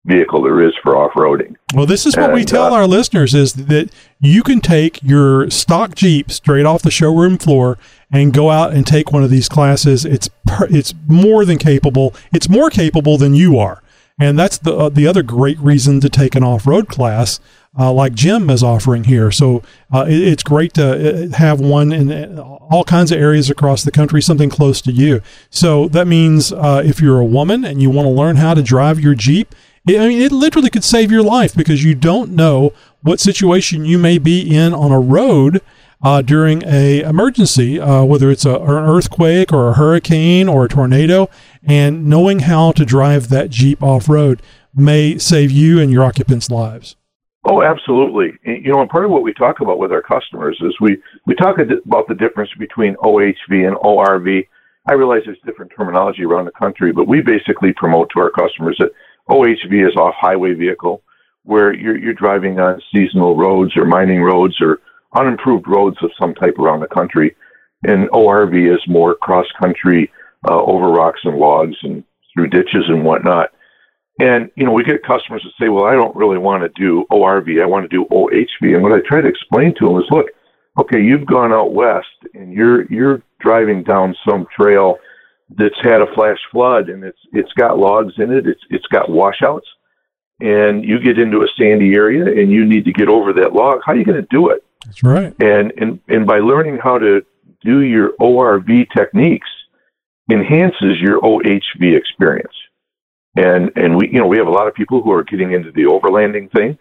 vehicle 0.06 0.42
there 0.42 0.62
is 0.62 0.74
for 0.82 0.98
off-roading. 0.98 1.56
Well, 1.76 1.86
this 1.86 2.06
is 2.06 2.16
what 2.16 2.32
and, 2.32 2.34
we 2.34 2.44
tell 2.44 2.74
uh, 2.74 2.78
our 2.78 2.88
listeners 2.88 3.34
is 3.34 3.54
that 3.54 3.92
you 4.20 4.44
can 4.44 4.60
take 4.60 5.02
your 5.04 5.50
stock 5.50 5.96
Jeep 5.96 6.32
straight 6.32 6.66
off 6.66 6.82
the 6.82 6.92
showroom 6.92 7.38
floor 7.38 7.78
and 8.12 8.34
go 8.34 8.50
out 8.50 8.74
and 8.74 8.86
take 8.86 9.12
one 9.12 9.24
of 9.24 9.30
these 9.30 9.48
classes. 9.48 10.04
It's 10.06 10.30
it's 10.70 10.94
more 11.08 11.46
than 11.46 11.58
capable. 11.58 12.16
It's 12.34 12.50
more 12.50 12.70
capable 12.70 13.18
than 13.18 13.36
you 13.36 13.60
are. 13.60 13.82
And 14.20 14.38
that's 14.38 14.58
the 14.58 14.76
uh, 14.76 14.90
the 14.90 15.08
other 15.08 15.24
great 15.24 15.60
reason 15.60 16.00
to 16.02 16.10
take 16.10 16.36
an 16.36 16.44
off 16.44 16.68
road 16.68 16.88
class 16.88 17.40
uh, 17.78 17.92
like 17.92 18.14
Jim 18.14 18.50
is 18.50 18.64
offering 18.64 19.06
here. 19.06 19.32
So 19.32 19.64
uh, 19.94 20.06
it, 20.08 20.22
it's 20.22 20.44
great 20.44 20.74
to 20.74 21.32
uh, 21.32 21.38
have 21.38 21.60
one 21.60 21.92
in 21.92 22.12
uh, 22.12 22.42
all 22.42 22.84
kinds 22.84 23.12
of 23.12 23.20
areas 23.20 23.50
across 23.50 23.84
the 23.84 23.92
country, 23.92 24.22
something 24.22 24.50
close 24.50 24.82
to 24.82 24.92
you. 24.92 25.22
So 25.50 25.88
that 25.90 26.08
means 26.08 26.52
uh, 26.52 26.84
if 26.86 27.00
you're 27.00 27.20
a 27.20 27.26
woman 27.26 27.64
and 27.64 27.82
you 27.82 27.90
want 27.90 28.08
to 28.08 28.12
learn 28.12 28.36
how 28.36 28.54
to 28.54 28.62
drive 28.62 29.00
your 29.00 29.16
Jeep, 29.16 29.56
I 29.88 30.08
mean, 30.08 30.22
it 30.22 30.32
literally 30.32 30.70
could 30.70 30.84
save 30.84 31.12
your 31.12 31.24
life 31.24 31.56
because 31.56 31.84
you 31.84 31.96
don't 31.96 32.32
know 32.32 32.74
what 33.02 33.20
situation 33.20 33.84
you 33.86 33.98
may 33.98 34.20
be 34.20 34.56
in 34.56 34.74
on 34.74 34.92
a 34.92 35.00
road. 35.00 35.62
Uh, 36.04 36.20
during 36.20 36.64
a 36.66 37.02
emergency, 37.02 37.80
uh, 37.80 38.04
whether 38.04 38.32
it's 38.32 38.44
a, 38.44 38.56
an 38.56 38.70
earthquake 38.72 39.54
or 39.54 39.70
a 39.70 39.74
hurricane 39.74 40.50
or 40.50 40.66
a 40.66 40.68
tornado, 40.68 41.30
and 41.62 42.08
knowing 42.08 42.40
how 42.40 42.72
to 42.72 42.84
drive 42.84 43.30
that 43.30 43.52
Jeep 43.52 43.84
off 43.84 44.10
road 44.10 44.42
may 44.74 45.20
save 45.20 45.52
you 45.52 45.80
and 45.80 45.92
your 45.92 46.04
occupants' 46.04 46.50
lives. 46.50 46.96
Oh, 47.46 47.62
absolutely. 47.64 48.32
You 48.44 48.72
know, 48.72 48.82
and 48.82 48.90
part 48.90 49.06
of 49.06 49.12
what 49.12 49.24
we 49.24 49.34
talk 49.34 49.62
about 49.62 49.80
with 49.80 49.92
our 49.92 50.02
customers 50.02 50.60
is 50.62 50.76
we, 50.80 50.98
we 51.26 51.36
talk 51.36 51.58
about 51.60 52.08
the 52.08 52.16
difference 52.16 52.52
between 52.58 52.96
OHV 52.96 53.68
and 53.68 53.76
ORV. 53.78 54.48
I 54.88 54.94
realize 54.94 55.22
there's 55.26 55.40
different 55.46 55.72
terminology 55.76 56.24
around 56.24 56.46
the 56.46 56.52
country, 56.52 56.92
but 56.92 57.08
we 57.08 57.22
basically 57.22 57.74
promote 57.74 58.10
to 58.14 58.20
our 58.20 58.32
customers 58.32 58.76
that 58.80 58.92
OHV 59.30 59.88
is 59.88 59.96
off 59.96 60.16
highway 60.20 60.54
vehicle 60.54 61.04
where 61.44 61.74
you're, 61.74 61.98
you're 61.98 62.14
driving 62.14 62.60
on 62.60 62.82
seasonal 62.94 63.36
roads 63.36 63.76
or 63.76 63.86
mining 63.86 64.22
roads 64.22 64.56
or 64.62 64.80
unimproved 65.16 65.68
roads 65.68 65.98
of 66.04 66.12
some 66.20 66.34
type 66.36 66.58
around 66.60 66.80
the 66.80 66.88
country. 66.88 67.36
And 67.84 68.10
ORV 68.10 68.74
is 68.74 68.82
more 68.88 69.16
cross 69.16 69.48
country 69.60 70.12
uh, 70.50 70.62
over 70.62 70.88
rocks 70.88 71.22
and 71.24 71.38
logs 71.38 71.76
and 71.84 72.04
through 72.34 72.48
ditches 72.48 72.86
and 72.88 73.04
whatnot. 73.04 73.50
And, 74.20 74.52
you 74.56 74.66
know, 74.66 74.72
we 74.72 74.84
get 74.84 75.04
customers 75.04 75.44
that 75.44 75.54
say, 75.60 75.70
well, 75.70 75.86
I 75.86 75.94
don't 75.94 76.16
really 76.16 76.38
want 76.38 76.62
to 76.64 76.70
do 76.80 77.06
ORV. 77.12 77.62
I 77.62 77.66
want 77.66 77.90
to 77.90 77.96
do 77.96 78.06
OHV. 78.12 78.76
And 78.76 78.84
what 78.84 78.94
I 78.94 79.00
try 79.00 79.22
to 79.22 79.28
explain 79.28 79.74
to 79.80 79.88
them 79.88 79.98
is, 79.98 80.06
look, 80.12 80.28
okay, 80.80 81.02
you've 81.02 81.26
gone 81.26 81.52
out 81.52 81.74
west 81.74 82.08
and 82.34 82.54
you're, 82.54 82.86
you're 82.92 83.24
driving 83.40 83.84
down 83.84 84.16
some 84.28 84.46
trail 84.56 84.98
that's 85.58 85.80
had 85.84 86.02
a 86.02 86.14
flash 86.14 86.38
flood 86.52 86.90
and 86.90 87.04
it's, 87.04 87.20
it's 87.34 87.52
got 87.54 87.78
logs 87.78 88.14
in 88.18 88.32
it. 88.32 88.48
It's, 88.48 88.62
it's 88.70 88.86
got 88.88 89.10
washouts 89.10 89.68
and 90.40 90.84
you 90.84 91.00
get 91.00 91.20
into 91.20 91.40
a 91.40 91.48
sandy 91.58 91.94
area 91.94 92.26
and 92.26 92.52
you 92.52 92.66
need 92.66 92.86
to 92.86 92.94
get 92.94 93.10
over 93.10 93.34
that 93.34 93.54
log. 93.54 93.82
How 93.86 93.94
are 93.94 93.96
you 93.96 94.06
going 94.06 94.22
to 94.22 94.28
do 94.30 94.50
it? 94.50 94.64
That's 94.86 95.04
right. 95.04 95.36
And, 95.40 95.72
and, 95.78 96.00
and 96.08 96.26
by 96.26 96.40
learning 96.40 96.80
how 96.84 96.98
to 96.98 97.26
do 97.64 97.82
your 97.82 98.14
ORV 98.20 98.88
techniques 98.96 99.50
enhances 100.32 101.00
your 101.00 101.20
OHV 101.22 101.98
experience 101.98 102.54
and 103.36 103.72
and 103.76 103.96
we 103.98 104.10
you 104.12 104.20
know 104.20 104.28
we 104.28 104.38
have 104.38 104.48
a 104.48 104.52
lot 104.52 104.68
of 104.68 104.74
people 104.74 105.02
who 105.02 105.12
are 105.12 105.24
getting 105.24 105.54
into 105.54 105.72
the 105.72 105.84
overlanding 105.84 106.52
thing, 106.52 106.78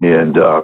and 0.00 0.38
uh, 0.38 0.62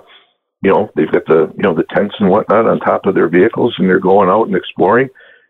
you 0.62 0.72
know 0.72 0.90
they've 0.96 1.10
got 1.10 1.26
the 1.26 1.52
you 1.56 1.62
know 1.62 1.74
the 1.74 1.84
tents 1.94 2.14
and 2.18 2.30
whatnot 2.30 2.66
on 2.66 2.78
top 2.80 3.06
of 3.06 3.14
their 3.14 3.28
vehicles, 3.28 3.74
and 3.78 3.88
they're 3.88 4.00
going 4.00 4.28
out 4.28 4.46
and 4.46 4.56
exploring, 4.56 5.08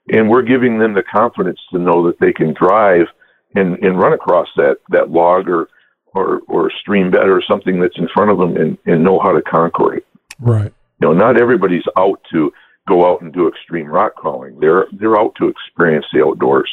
and 0.08 0.28
we're 0.28 0.42
giving 0.42 0.78
them 0.78 0.94
the 0.94 1.02
confidence 1.02 1.60
to 1.72 1.78
know 1.78 2.06
that 2.06 2.18
they 2.20 2.32
can 2.32 2.54
drive 2.54 3.06
and 3.54 3.78
and 3.82 3.98
run 3.98 4.12
across 4.12 4.48
that 4.56 4.78
that 4.90 5.10
log 5.10 5.48
or 5.48 5.68
or 6.14 6.40
or 6.48 6.70
stream 6.80 7.10
bed 7.10 7.28
or 7.28 7.42
something 7.48 7.80
that's 7.80 7.98
in 7.98 8.08
front 8.14 8.30
of 8.30 8.38
them 8.38 8.56
and 8.56 8.78
and 8.86 9.04
know 9.04 9.18
how 9.22 9.32
to 9.32 9.42
conquer 9.42 9.96
it. 9.96 10.06
Right. 10.40 10.72
You 11.00 11.08
know, 11.08 11.12
not 11.12 11.40
everybody's 11.40 11.84
out 11.98 12.20
to 12.32 12.52
go 12.88 13.10
out 13.10 13.20
and 13.20 13.32
do 13.32 13.48
extreme 13.48 13.86
rock 13.86 14.14
crawling. 14.14 14.58
They're 14.60 14.86
they're 14.92 15.18
out 15.18 15.34
to 15.36 15.48
experience 15.48 16.06
the 16.12 16.24
outdoors. 16.24 16.70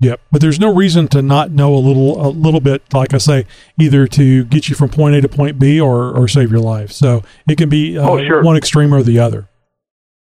Yep, 0.00 0.20
but 0.32 0.40
there's 0.40 0.58
no 0.58 0.74
reason 0.74 1.06
to 1.08 1.22
not 1.22 1.52
know 1.52 1.74
a 1.74 1.78
little 1.78 2.26
a 2.26 2.28
little 2.28 2.60
bit, 2.60 2.82
like 2.92 3.14
I 3.14 3.18
say, 3.18 3.46
either 3.78 4.08
to 4.08 4.44
get 4.44 4.68
you 4.68 4.74
from 4.74 4.88
point 4.88 5.14
A 5.14 5.20
to 5.20 5.28
point 5.28 5.60
B 5.60 5.80
or 5.80 6.10
or 6.10 6.26
save 6.26 6.50
your 6.50 6.60
life. 6.60 6.90
So 6.90 7.22
it 7.48 7.56
can 7.56 7.68
be 7.68 7.96
uh, 7.96 8.10
oh, 8.10 8.18
sure. 8.18 8.42
one 8.42 8.56
extreme 8.56 8.92
or 8.92 9.02
the 9.02 9.20
other. 9.20 9.48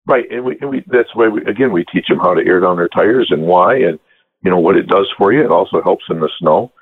Right, 0.07 0.25
and 0.31 0.45
we, 0.45 0.59
and 0.61 0.71
we 0.71 0.85
that's 0.87 1.15
why 1.15 1.29
we 1.29 1.41
again 1.47 1.73
we 1.73 1.85
teach 1.93 2.07
them 2.09 2.19
how 2.19 2.35
to 2.35 2.47
air 2.47 2.61
down 2.61 2.77
their 2.77 2.89
tires 2.89 3.29
and 3.31 3.43
why, 3.43 3.77
and 3.77 3.99
you 4.43 4.51
know 4.51 4.59
what 4.59 4.77
it 4.77 4.87
does 4.87 5.11
for 5.17 5.33
you. 5.33 5.43
It 5.43 5.51
also 5.51 5.83
helps 5.83 6.05
in 6.11 6.21
the 6.21 6.29
snow, 6.39 6.73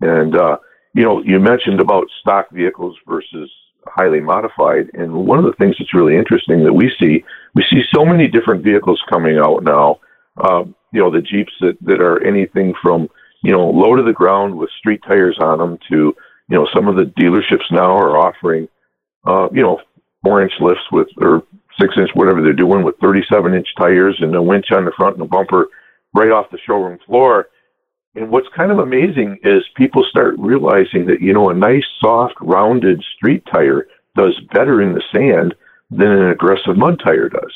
and 0.00 0.36
uh, 0.36 0.56
you 0.94 1.04
know 1.04 1.22
you 1.22 1.38
mentioned 1.38 1.80
about 1.80 2.08
stock 2.20 2.50
vehicles 2.50 2.96
versus 3.06 3.50
highly 3.86 4.20
modified, 4.20 4.90
and 4.94 5.12
one 5.12 5.38
of 5.38 5.44
the 5.44 5.54
things 5.58 5.76
that's 5.78 5.94
really 5.94 6.16
interesting 6.16 6.64
that 6.64 6.72
we 6.72 6.90
see 7.00 7.24
we 7.54 7.64
see 7.70 7.82
so 7.94 8.04
many 8.04 8.26
different 8.26 8.64
vehicles 8.64 9.00
coming 9.10 9.38
out 9.38 9.62
now. 9.62 10.00
Um, 10.42 10.74
you 10.92 11.00
know, 11.00 11.10
the 11.10 11.20
Jeeps 11.20 11.52
that, 11.60 11.76
that 11.82 12.00
are 12.00 12.22
anything 12.24 12.74
from, 12.82 13.08
you 13.42 13.52
know, 13.52 13.68
low 13.68 13.96
to 13.96 14.02
the 14.02 14.12
ground 14.12 14.56
with 14.56 14.70
street 14.78 15.00
tires 15.06 15.36
on 15.40 15.58
them 15.58 15.78
to, 15.90 16.14
you 16.48 16.56
know, 16.56 16.66
some 16.74 16.86
of 16.86 16.96
the 16.96 17.04
dealerships 17.20 17.70
now 17.70 17.96
are 17.96 18.16
offering, 18.16 18.68
uh, 19.26 19.48
you 19.52 19.62
know, 19.62 19.80
four 20.22 20.42
inch 20.42 20.52
lifts 20.60 20.84
with, 20.92 21.08
or 21.18 21.42
six 21.80 21.94
inch, 21.96 22.10
whatever 22.14 22.42
they're 22.42 22.52
doing 22.52 22.84
with 22.84 22.96
37 23.00 23.54
inch 23.54 23.68
tires 23.78 24.16
and 24.20 24.34
a 24.34 24.42
winch 24.42 24.66
on 24.72 24.84
the 24.84 24.92
front 24.96 25.16
and 25.16 25.24
a 25.24 25.28
bumper 25.28 25.68
right 26.14 26.30
off 26.30 26.50
the 26.50 26.58
showroom 26.66 26.98
floor. 27.06 27.48
And 28.14 28.30
what's 28.30 28.48
kind 28.54 28.70
of 28.70 28.78
amazing 28.78 29.38
is 29.42 29.62
people 29.76 30.04
start 30.08 30.34
realizing 30.38 31.06
that, 31.06 31.20
you 31.20 31.32
know, 31.32 31.48
a 31.48 31.54
nice, 31.54 31.84
soft, 32.00 32.34
rounded 32.40 33.02
street 33.16 33.42
tire 33.52 33.86
does 34.16 34.38
better 34.52 34.82
in 34.82 34.92
the 34.92 35.02
sand 35.14 35.54
than 35.90 36.08
an 36.08 36.30
aggressive 36.30 36.76
mud 36.76 37.00
tire 37.02 37.28
does. 37.28 37.52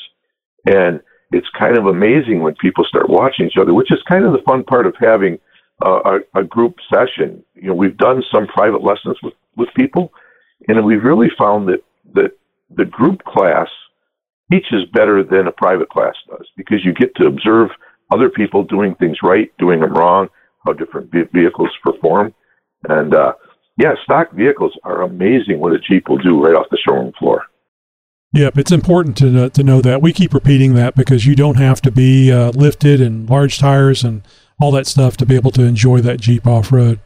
And 0.65 0.99
it's 1.31 1.47
kind 1.57 1.77
of 1.77 1.85
amazing 1.85 2.41
when 2.41 2.55
people 2.55 2.85
start 2.85 3.09
watching 3.09 3.47
each 3.47 3.57
other, 3.59 3.73
which 3.73 3.91
is 3.91 3.99
kind 4.07 4.25
of 4.25 4.31
the 4.31 4.43
fun 4.45 4.63
part 4.63 4.87
of 4.87 4.95
having 4.99 5.37
a, 5.83 6.19
a 6.35 6.43
group 6.43 6.75
session. 6.91 7.43
You 7.55 7.69
know, 7.69 7.75
we've 7.75 7.97
done 7.97 8.23
some 8.33 8.47
private 8.47 8.83
lessons 8.83 9.17
with, 9.21 9.33
with 9.55 9.69
people, 9.75 10.11
and 10.67 10.83
we've 10.85 11.03
really 11.03 11.29
found 11.37 11.67
that, 11.67 11.83
that 12.15 12.31
the 12.75 12.85
group 12.85 13.23
class 13.23 13.67
teaches 14.51 14.85
better 14.93 15.23
than 15.23 15.47
a 15.47 15.51
private 15.51 15.89
class 15.89 16.15
does 16.29 16.47
because 16.55 16.83
you 16.83 16.93
get 16.93 17.15
to 17.15 17.27
observe 17.27 17.69
other 18.11 18.29
people 18.29 18.63
doing 18.63 18.95
things 18.95 19.17
right, 19.21 19.51
doing 19.59 19.81
them 19.81 19.93
wrong, 19.93 20.29
how 20.65 20.73
different 20.73 21.11
vehicles 21.11 21.69
perform. 21.83 22.33
And, 22.87 23.13
uh, 23.13 23.33
yeah, 23.77 23.93
stock 24.03 24.31
vehicles 24.31 24.77
are 24.83 25.03
amazing 25.03 25.59
what 25.59 25.73
a 25.73 25.79
Jeep 25.79 26.07
will 26.09 26.17
do 26.17 26.41
right 26.43 26.55
off 26.55 26.67
the 26.71 26.77
showroom 26.77 27.13
floor. 27.19 27.43
Yep, 28.33 28.57
it's 28.57 28.71
important 28.71 29.15
to 29.17 29.49
to 29.49 29.63
know 29.63 29.81
that. 29.81 30.01
We 30.01 30.11
keep 30.11 30.33
repeating 30.33 30.73
that 30.73 30.95
because 30.95 31.25
you 31.25 31.33
don't 31.33 31.55
have 31.55 31.81
to 31.83 31.91
be 31.91 32.31
uh, 32.31 32.51
lifted 32.51 32.99
and 32.99 33.29
large 33.29 33.57
tires 33.57 34.03
and 34.03 34.21
all 34.59 34.71
that 34.71 34.85
stuff 34.85 35.15
to 35.17 35.25
be 35.25 35.35
able 35.35 35.51
to 35.51 35.63
enjoy 35.63 36.01
that 36.01 36.19
Jeep 36.19 36.45
off 36.45 36.71
road. 36.71 36.99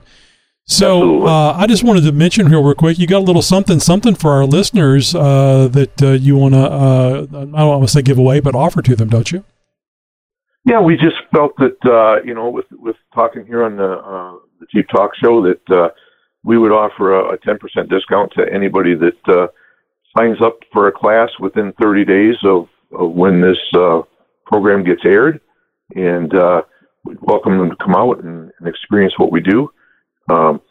So 0.71 1.27
uh, 1.27 1.53
I 1.57 1.67
just 1.67 1.83
wanted 1.83 2.05
to 2.05 2.13
mention 2.13 2.47
here 2.47 2.61
real 2.61 2.73
quick. 2.73 2.97
You 2.97 3.05
got 3.05 3.19
a 3.19 3.25
little 3.25 3.41
something 3.41 3.79
something 3.79 4.15
for 4.15 4.31
our 4.31 4.45
listeners 4.45 5.13
uh, 5.13 5.67
that 5.71 6.01
uh, 6.01 6.11
you 6.11 6.37
want 6.37 6.53
to 6.53 6.61
uh, 6.61 7.27
I 7.29 7.45
don't 7.45 7.53
want 7.53 7.83
to 7.83 7.87
say 7.89 8.01
give 8.01 8.17
away, 8.17 8.39
but 8.39 8.55
offer 8.55 8.81
to 8.81 8.95
them, 8.95 9.09
don't 9.09 9.31
you? 9.31 9.43
Yeah, 10.63 10.79
we 10.79 10.95
just 10.95 11.17
felt 11.35 11.57
that 11.57 12.21
you 12.25 12.33
know 12.33 12.49
with 12.49 12.67
with 12.71 12.95
talking 13.13 13.45
here 13.45 13.63
on 13.65 13.75
the 13.75 14.39
the 14.61 14.65
Jeep 14.73 14.87
Talk 14.89 15.11
Show 15.21 15.43
that 15.43 15.91
we 16.43 16.57
would 16.57 16.71
offer 16.71 17.19
a 17.19 17.37
ten 17.39 17.57
percent 17.57 17.89
discount 17.89 18.31
to 18.37 18.45
anybody 18.51 18.95
that 18.95 19.49
signs 20.17 20.41
up 20.41 20.59
for 20.71 20.87
a 20.87 20.91
class 20.91 21.29
within 21.39 21.73
30 21.81 22.05
days 22.05 22.35
of, 22.43 22.67
of 22.91 23.11
when 23.11 23.41
this 23.41 23.57
uh, 23.75 24.01
program 24.45 24.83
gets 24.83 25.01
aired, 25.05 25.39
and 25.95 26.33
uh, 26.35 26.61
we 27.05 27.15
welcome 27.21 27.57
them 27.57 27.69
to 27.69 27.75
come 27.77 27.95
out 27.95 28.23
and, 28.23 28.51
and 28.59 28.67
experience 28.67 29.13
what 29.17 29.31
we 29.31 29.41
do. 29.41 29.69
Um, 30.29 30.61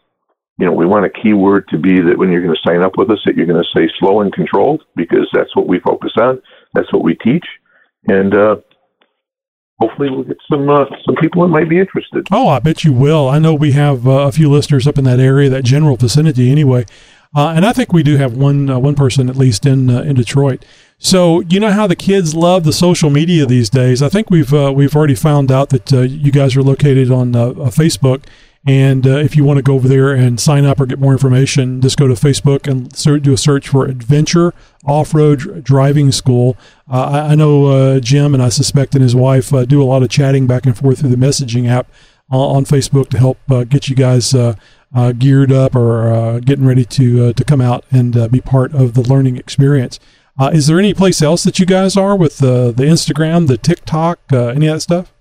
you 0.58 0.66
know, 0.66 0.72
we 0.72 0.84
want 0.84 1.06
a 1.06 1.10
keyword 1.10 1.68
to 1.68 1.78
be 1.78 2.00
that 2.02 2.18
when 2.18 2.30
you're 2.30 2.42
going 2.42 2.54
to 2.54 2.68
sign 2.68 2.82
up 2.82 2.98
with 2.98 3.10
us, 3.10 3.20
that 3.24 3.34
you're 3.34 3.46
going 3.46 3.62
to 3.62 3.70
say 3.74 3.90
slow 3.98 4.20
and 4.20 4.30
controlled 4.32 4.82
because 4.94 5.26
that's 5.32 5.56
what 5.56 5.66
we 5.66 5.80
focus 5.80 6.12
on. 6.16 6.40
That's 6.74 6.92
what 6.92 7.02
we 7.02 7.14
teach, 7.14 7.46
and 8.06 8.34
uh, 8.34 8.56
hopefully 9.80 10.10
we'll 10.10 10.24
get 10.24 10.36
some 10.50 10.68
uh, 10.68 10.84
some 11.04 11.16
people 11.16 11.42
that 11.42 11.48
might 11.48 11.68
be 11.68 11.78
interested. 11.78 12.26
Oh, 12.30 12.48
I 12.48 12.58
bet 12.58 12.84
you 12.84 12.92
will. 12.92 13.28
I 13.28 13.38
know 13.38 13.54
we 13.54 13.72
have 13.72 14.06
uh, 14.06 14.10
a 14.10 14.32
few 14.32 14.50
listeners 14.50 14.86
up 14.86 14.98
in 14.98 15.04
that 15.04 15.18
area, 15.18 15.48
that 15.48 15.64
general 15.64 15.96
vicinity, 15.96 16.50
anyway. 16.50 16.84
Uh, 17.34 17.52
and 17.54 17.64
I 17.64 17.72
think 17.72 17.92
we 17.92 18.02
do 18.02 18.16
have 18.16 18.36
one 18.36 18.68
uh, 18.68 18.78
one 18.78 18.94
person 18.94 19.30
at 19.30 19.36
least 19.36 19.64
in 19.64 19.88
uh, 19.88 20.02
in 20.02 20.14
Detroit. 20.14 20.64
So 20.98 21.40
you 21.40 21.58
know 21.58 21.70
how 21.70 21.86
the 21.86 21.96
kids 21.96 22.34
love 22.34 22.64
the 22.64 22.72
social 22.72 23.08
media 23.08 23.46
these 23.46 23.70
days. 23.70 24.02
I 24.02 24.08
think 24.08 24.30
we've 24.30 24.52
uh, 24.52 24.72
we've 24.74 24.94
already 24.94 25.14
found 25.14 25.50
out 25.50 25.70
that 25.70 25.90
you 25.90 26.32
guys 26.32 26.56
are 26.56 26.62
located 26.62 27.10
on 27.10 27.32
Facebook. 27.32 28.24
And 28.66 29.06
if 29.06 29.36
you 29.36 29.44
want 29.44 29.56
to 29.56 29.62
go 29.62 29.74
over 29.74 29.88
there 29.88 30.12
and 30.12 30.38
sign 30.38 30.66
up 30.66 30.80
or 30.80 30.86
get 30.86 30.98
more 30.98 31.12
information, 31.12 31.80
just 31.80 31.96
go 31.96 32.06
to 32.06 32.12
Facebook 32.12 32.70
and 32.70 33.22
do 33.22 33.32
a 33.32 33.38
search 33.38 33.68
for 33.68 33.86
Adventure 33.86 34.52
Off 34.84 35.14
Road 35.14 35.64
Driving 35.64 36.12
School. 36.12 36.58
I, 36.86 37.20
I, 37.20 37.34
know 37.36 37.98
Jim 38.00 38.34
and 38.34 38.42
I 38.42 38.50
suspect 38.50 38.94
and 38.94 39.02
his 39.02 39.16
wife 39.16 39.48
do 39.66 39.82
a 39.82 39.84
lot 39.84 40.02
of 40.02 40.10
chatting 40.10 40.46
back 40.46 40.66
and 40.66 40.76
forth 40.76 41.00
through 41.00 41.08
the 41.08 41.16
messaging 41.16 41.70
app 41.70 41.90
on 42.28 42.66
Facebook 42.66 43.08
to 43.08 43.18
help 43.18 43.38
get 43.70 43.88
you 43.88 43.96
guys 43.96 44.34
uh, 44.94 45.12
geared 45.12 45.52
up 45.52 45.74
or 45.74 46.12
uh, 46.12 46.40
getting 46.40 46.66
ready 46.66 46.84
to 46.84 47.26
uh, 47.26 47.32
to 47.32 47.44
come 47.44 47.60
out 47.60 47.84
and 47.90 48.16
uh, 48.16 48.28
be 48.28 48.40
part 48.40 48.74
of 48.74 48.94
the 48.94 49.02
learning 49.02 49.36
experience. 49.36 49.98
Uh, 50.38 50.50
is 50.52 50.66
there 50.66 50.78
any 50.78 50.94
place 50.94 51.20
else 51.22 51.42
that 51.44 51.58
you 51.58 51.66
guys 51.66 51.96
are 51.96 52.16
with 52.16 52.38
the 52.38 52.72
the 52.72 52.84
Instagram, 52.84 53.46
the 53.46 53.58
TikTok, 53.58 54.18
any 54.32 54.66
of 54.66 54.74
that 54.74 54.80
stuff? 54.80 55.12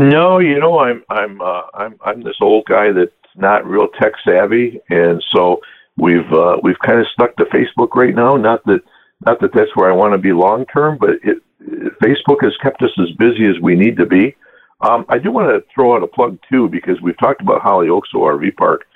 No, 0.00 0.38
you 0.38 0.58
know, 0.58 0.78
I'm 0.78 1.04
I'm 1.10 1.42
I'm 1.42 1.96
I'm 2.02 2.22
this 2.22 2.38
old 2.40 2.64
guy 2.64 2.90
that's 2.90 3.12
not 3.36 3.66
real 3.66 3.88
tech 4.00 4.12
savvy, 4.26 4.80
and 4.88 5.22
so 5.36 5.60
we've 5.98 6.32
uh, 6.32 6.56
we've 6.62 6.78
kind 6.78 6.98
of 6.98 7.06
stuck 7.12 7.36
to 7.36 7.44
Facebook 7.44 7.94
right 7.94 8.14
now. 8.14 8.36
Not 8.36 8.64
that 8.64 8.80
not 9.26 9.40
that 9.42 9.52
that's 9.52 9.76
where 9.76 9.92
I 9.92 9.94
want 9.94 10.14
to 10.14 10.18
be 10.18 10.32
long 10.32 10.64
term, 10.72 10.96
but 10.98 11.10
it, 11.22 11.42
it, 11.60 11.92
Facebook 12.02 12.42
has 12.42 12.56
kept 12.62 12.82
us 12.82 12.92
as 12.98 13.10
busy 13.18 13.44
as 13.44 13.60
we 13.60 13.76
need 13.76 13.98
to 13.98 14.06
be. 14.06 14.34
Um, 14.80 15.04
I 15.10 15.18
do 15.18 15.30
want 15.30 15.48
to 15.48 15.62
throw 15.74 15.94
out 15.94 16.02
a 16.02 16.06
plug 16.06 16.38
too 16.50 16.70
because 16.70 16.98
we've 17.02 17.18
talked 17.18 17.42
about 17.42 17.60
Holly 17.60 17.90
Oaks 17.90 18.08
ORV 18.14 18.56
Park, 18.56 18.86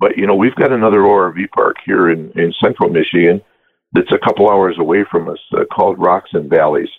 but 0.00 0.18
you 0.18 0.26
know 0.26 0.34
we've 0.34 0.56
got 0.56 0.72
another 0.72 1.02
ORV 1.02 1.50
park 1.54 1.76
here 1.86 2.10
in 2.10 2.32
in 2.34 2.52
Central 2.60 2.90
Michigan 2.90 3.40
that's 3.92 4.10
a 4.10 4.18
couple 4.18 4.50
hours 4.50 4.74
away 4.80 5.04
from 5.08 5.28
us 5.28 5.38
uh, 5.56 5.64
called 5.72 6.00
Rocks 6.00 6.30
and 6.32 6.50
Valleys. 6.50 6.90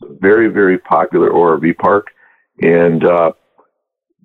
It's 0.00 0.12
a 0.12 0.14
very 0.20 0.46
very 0.46 0.78
popular 0.78 1.30
ORV 1.30 1.76
park, 1.78 2.06
and 2.60 3.04
uh, 3.04 3.32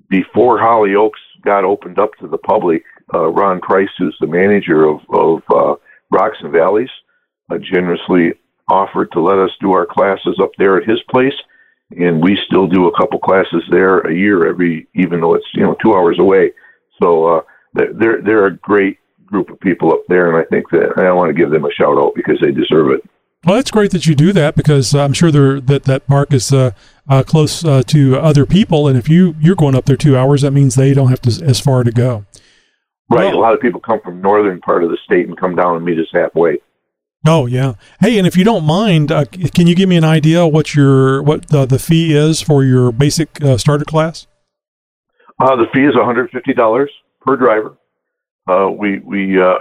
before 0.10 0.60
Holly 0.60 0.96
Oaks 0.96 1.20
got 1.44 1.64
opened 1.64 2.00
up 2.00 2.12
to 2.20 2.28
the 2.28 2.38
public, 2.38 2.84
uh, 3.14 3.28
Ron 3.28 3.62
Price, 3.62 3.90
who's 3.98 4.18
the 4.20 4.28
manager 4.28 4.86
of, 4.86 5.00
of 5.14 5.42
uh, 5.54 5.76
Rocks 6.12 6.38
and 6.42 6.52
Valleys, 6.52 6.90
uh, 7.52 7.58
generously 7.58 8.34
offered 8.70 9.12
to 9.12 9.22
let 9.22 9.38
us 9.38 9.52
do 9.62 9.74
our 9.74 9.86
classes 9.86 10.40
up 10.42 10.52
there 10.58 10.78
at 10.78 10.90
his 10.90 11.00
place, 11.10 11.36
and 11.92 12.24
we 12.24 12.38
still 12.48 12.68
do 12.68 12.88
a 12.88 12.98
couple 13.00 13.20
classes 13.20 13.64
there 13.70 14.00
a 14.00 14.14
year 14.14 14.48
every, 14.48 14.88
even 14.96 15.22
though 15.22 15.36
it's 15.36 15.46
you 15.54 15.64
know 15.64 15.76
two 15.82 15.94
hours 15.94 16.18
away. 16.20 16.52
So 17.02 17.38
uh, 17.38 17.42
they're 17.74 18.22
they're 18.22 18.48
a 18.48 18.58
great 18.58 18.98
group 19.26 19.50
of 19.50 19.60
people 19.60 19.92
up 19.92 20.02
there, 20.08 20.28
and 20.30 20.38
I 20.38 20.48
think 20.50 20.70
that 20.72 20.94
I 20.98 21.12
want 21.12 21.30
to 21.30 21.40
give 21.40 21.52
them 21.52 21.66
a 21.66 21.72
shout 21.72 21.98
out 21.98 22.14
because 22.16 22.40
they 22.42 22.52
deserve 22.52 22.92
it. 22.92 23.10
Well, 23.46 23.58
it's 23.58 23.70
great 23.70 23.92
that 23.92 24.08
you 24.08 24.16
do 24.16 24.34
that 24.34 24.56
because 24.56 24.96
I'm 24.96 25.14
sure 25.14 25.32
that 25.32 25.84
that 25.84 26.08
park 26.08 26.34
is 26.34 26.52
uh, 26.52 26.72
uh, 27.08 27.22
close 27.22 27.64
uh, 27.64 27.84
to 27.84 28.18
other 28.18 28.46
people, 28.46 28.88
and 28.88 28.98
if 28.98 29.08
you 29.08 29.36
you're 29.40 29.56
going 29.56 29.76
up 29.76 29.86
there 29.86 29.96
two 29.96 30.18
hours, 30.18 30.42
that 30.42 30.52
means 30.52 30.74
they 30.74 30.94
don't 30.96 31.10
have 31.10 31.22
to 31.22 31.46
as 31.46 31.60
far 31.60 31.84
to 31.84 31.92
go. 31.92 32.26
Right. 33.08 33.26
Well, 33.26 33.36
a 33.36 33.40
lot 33.40 33.54
of 33.54 33.60
people 33.62 33.80
come 33.80 34.02
from 34.04 34.20
northern 34.20 34.60
part 34.62 34.84
of 34.84 34.90
the 34.90 34.98
state 35.06 35.28
and 35.28 35.38
come 35.38 35.56
down 35.56 35.76
and 35.76 35.86
meet 35.86 36.00
us 36.00 36.08
halfway. 36.12 36.58
Oh 37.28 37.46
yeah. 37.46 37.74
Hey, 38.00 38.18
and 38.18 38.26
if 38.26 38.36
you 38.36 38.44
don't 38.44 38.66
mind, 38.66 39.12
uh, 39.12 39.26
can 39.26 39.68
you 39.68 39.76
give 39.76 39.90
me 39.90 39.98
an 39.98 40.04
idea 40.04 40.48
what 40.48 40.74
your 40.74 41.22
what 41.22 41.50
the, 41.50 41.66
the 41.68 41.78
fee 41.78 42.16
is 42.16 42.42
for 42.42 42.64
your 42.64 42.92
basic 42.92 43.44
uh, 43.44 43.58
starter 43.58 43.86
class? 43.86 44.26
Uh, 45.40 45.56
the 45.56 45.66
fee 45.72 45.86
is 45.86 45.96
one 45.96 46.06
hundred 46.06 46.32
fifty 46.32 46.54
dollars 46.54 46.90
per 47.22 47.36
driver. 47.36 47.78
Uh, 48.48 48.70
we 48.72 49.00
we 49.00 49.40
uh, 49.40 49.56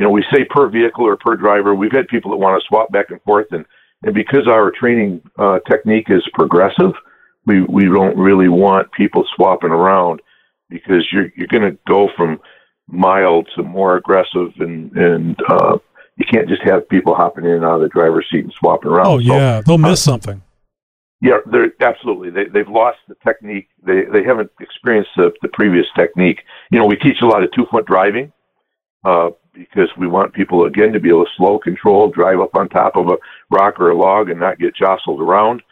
you 0.00 0.06
know 0.06 0.10
we 0.10 0.24
say 0.32 0.44
per 0.48 0.68
vehicle 0.68 1.06
or 1.06 1.16
per 1.18 1.36
driver. 1.36 1.74
We've 1.74 1.92
had 1.92 2.08
people 2.08 2.30
that 2.30 2.38
want 2.38 2.60
to 2.60 2.66
swap 2.66 2.90
back 2.90 3.10
and 3.10 3.20
forth, 3.22 3.48
and 3.50 3.66
and 4.02 4.14
because 4.14 4.48
our 4.48 4.72
training 4.72 5.20
uh, 5.38 5.58
technique 5.70 6.06
is 6.08 6.26
progressive, 6.32 6.92
we 7.44 7.62
we 7.64 7.84
don't 7.84 8.16
really 8.16 8.48
want 8.48 8.90
people 8.92 9.26
swapping 9.36 9.70
around 9.70 10.22
because 10.70 11.06
you're 11.12 11.30
you're 11.36 11.48
going 11.48 11.70
to 11.70 11.78
go 11.86 12.08
from 12.16 12.40
mild 12.88 13.46
to 13.54 13.62
more 13.62 13.96
aggressive 13.96 14.52
and 14.58 14.90
and 14.92 15.36
uh, 15.50 15.76
you 16.16 16.24
can't 16.32 16.48
just 16.48 16.62
have 16.64 16.88
people 16.88 17.14
hopping 17.14 17.44
in 17.44 17.50
and 17.50 17.64
out 17.64 17.74
of 17.74 17.82
the 17.82 17.88
driver's 17.88 18.26
seat 18.32 18.44
and 18.44 18.54
swapping 18.58 18.90
around. 18.90 19.06
Oh 19.06 19.18
yeah, 19.18 19.58
so, 19.58 19.64
they'll 19.66 19.78
miss 19.78 20.08
uh, 20.08 20.12
something. 20.12 20.42
Yeah, 21.20 21.40
they're 21.52 21.72
absolutely. 21.82 22.30
They 22.30 22.44
they've 22.50 22.66
lost 22.66 23.00
the 23.06 23.16
technique. 23.22 23.68
They 23.84 24.04
they 24.10 24.24
haven't 24.24 24.50
experienced 24.60 25.10
the, 25.14 25.30
the 25.42 25.48
previous 25.48 25.84
technique. 25.94 26.38
You 26.70 26.78
know, 26.78 26.86
we 26.86 26.96
teach 26.96 27.20
a 27.20 27.26
lot 27.26 27.42
of 27.42 27.52
two 27.52 27.66
foot 27.70 27.84
driving 27.84 28.32
uh, 29.04 29.30
because 29.52 29.88
we 29.98 30.06
want 30.06 30.32
people 30.32 30.64
again 30.64 30.92
to 30.92 31.00
be 31.00 31.08
able 31.08 31.24
to 31.24 31.30
slow 31.36 31.58
control, 31.58 32.10
drive 32.10 32.40
up 32.40 32.54
on 32.54 32.68
top 32.68 32.96
of 32.96 33.08
a 33.08 33.16
rock 33.50 33.78
or 33.80 33.90
a 33.90 33.96
log, 33.96 34.30
and 34.30 34.40
not 34.40 34.58
get 34.58 34.74
jostled 34.74 35.20
around. 35.20 35.62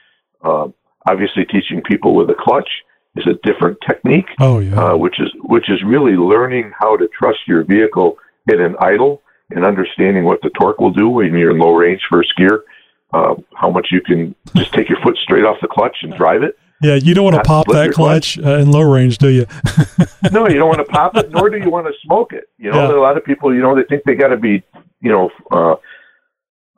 Uh, 0.43 0.69
obviously, 1.09 1.45
teaching 1.45 1.83
people 1.83 2.15
with 2.15 2.31
a 2.31 2.35
clutch 2.39 2.69
is 3.17 3.27
a 3.27 3.35
different 3.47 3.79
technique. 3.87 4.27
Oh 4.41 4.59
yeah. 4.59 4.93
Uh, 4.93 4.97
which 4.97 5.21
is 5.21 5.31
which 5.43 5.71
is 5.71 5.83
really 5.85 6.13
learning 6.13 6.73
how 6.79 6.97
to 6.97 7.09
trust 7.09 7.39
your 7.47 7.65
vehicle 7.65 8.19
in 8.53 8.61
an 8.61 8.77
idle 8.81 9.23
and 9.51 9.65
understanding 9.65 10.25
what 10.25 10.41
the 10.43 10.51
torque 10.51 10.79
will 10.79 10.93
do 10.93 11.09
when 11.09 11.33
you're 11.35 11.51
in 11.51 11.59
low 11.59 11.75
range 11.75 12.03
first 12.11 12.35
gear. 12.37 12.65
Uh, 13.13 13.35
how 13.55 13.71
much 13.71 13.89
you 13.91 14.03
can 14.03 14.35
just 14.55 14.73
take 14.73 14.89
your 14.89 15.01
foot 15.03 15.17
straight 15.23 15.45
off 15.45 15.57
the 15.63 15.69
clutch 15.69 15.97
and 16.03 16.15
drive 16.15 16.43
it. 16.43 16.59
Yeah, 16.81 16.95
you 16.95 17.15
don't 17.15 17.25
want 17.25 17.37
to 17.37 17.43
pop 17.43 17.67
that 17.69 17.93
clutch. 17.93 18.39
Uh, 18.39 18.59
in 18.59 18.71
low 18.71 18.83
range, 18.83 19.19
do 19.19 19.29
you? 19.29 19.47
no, 20.33 20.49
you 20.49 20.59
don't 20.59 20.69
want 20.69 20.79
to 20.79 20.85
pop 20.85 21.17
it, 21.17 21.31
nor 21.31 21.51
do 21.51 21.59
you 21.59 21.71
want 21.71 21.87
to 21.87 21.93
smoke 22.03 22.33
it. 22.33 22.49
You 22.57 22.71
know, 22.71 22.89
yeah. 22.89 22.97
a 22.97 23.01
lot 23.01 23.17
of 23.17 23.25
people, 23.25 23.53
you 23.53 23.61
know, 23.61 23.75
they 23.75 23.83
think 23.83 24.05
they 24.05 24.15
got 24.15 24.29
to 24.29 24.37
be, 24.37 24.63
you 25.01 25.11
know, 25.11 25.31
uh, 25.51 25.75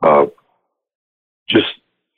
uh, 0.02 0.26
just 1.48 1.66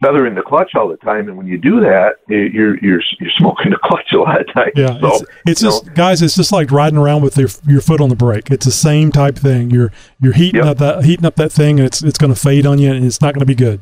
feathering 0.02 0.34
the 0.34 0.42
clutch 0.42 0.72
all 0.74 0.88
the 0.88 0.96
time, 0.98 1.28
and 1.28 1.36
when 1.36 1.46
you 1.46 1.58
do 1.58 1.80
that, 1.80 2.16
you're 2.28 2.78
you're 2.78 3.02
you're 3.20 3.30
smoking 3.38 3.70
the 3.70 3.78
clutch 3.82 4.12
a 4.12 4.18
lot 4.18 4.40
of 4.40 4.52
times. 4.52 4.72
Yeah, 4.76 5.00
so, 5.00 5.14
it's, 5.14 5.24
it's 5.46 5.60
just 5.60 5.86
know. 5.86 5.92
guys, 5.94 6.22
it's 6.22 6.34
just 6.34 6.52
like 6.52 6.70
riding 6.70 6.98
around 6.98 7.22
with 7.22 7.36
your 7.36 7.48
your 7.66 7.80
foot 7.80 8.00
on 8.00 8.08
the 8.08 8.16
brake. 8.16 8.50
It's 8.50 8.66
the 8.66 8.72
same 8.72 9.12
type 9.12 9.36
thing. 9.36 9.70
You're 9.70 9.92
you're 10.20 10.34
heating 10.34 10.64
yep. 10.64 10.72
up 10.72 10.78
that 10.78 11.04
heating 11.04 11.24
up 11.24 11.36
that 11.36 11.52
thing, 11.52 11.78
and 11.78 11.86
it's 11.86 12.02
it's 12.02 12.18
going 12.18 12.34
to 12.34 12.38
fade 12.38 12.66
on 12.66 12.78
you, 12.78 12.92
and 12.92 13.04
it's 13.04 13.20
not 13.20 13.34
going 13.34 13.40
to 13.40 13.46
be 13.46 13.54
good. 13.54 13.80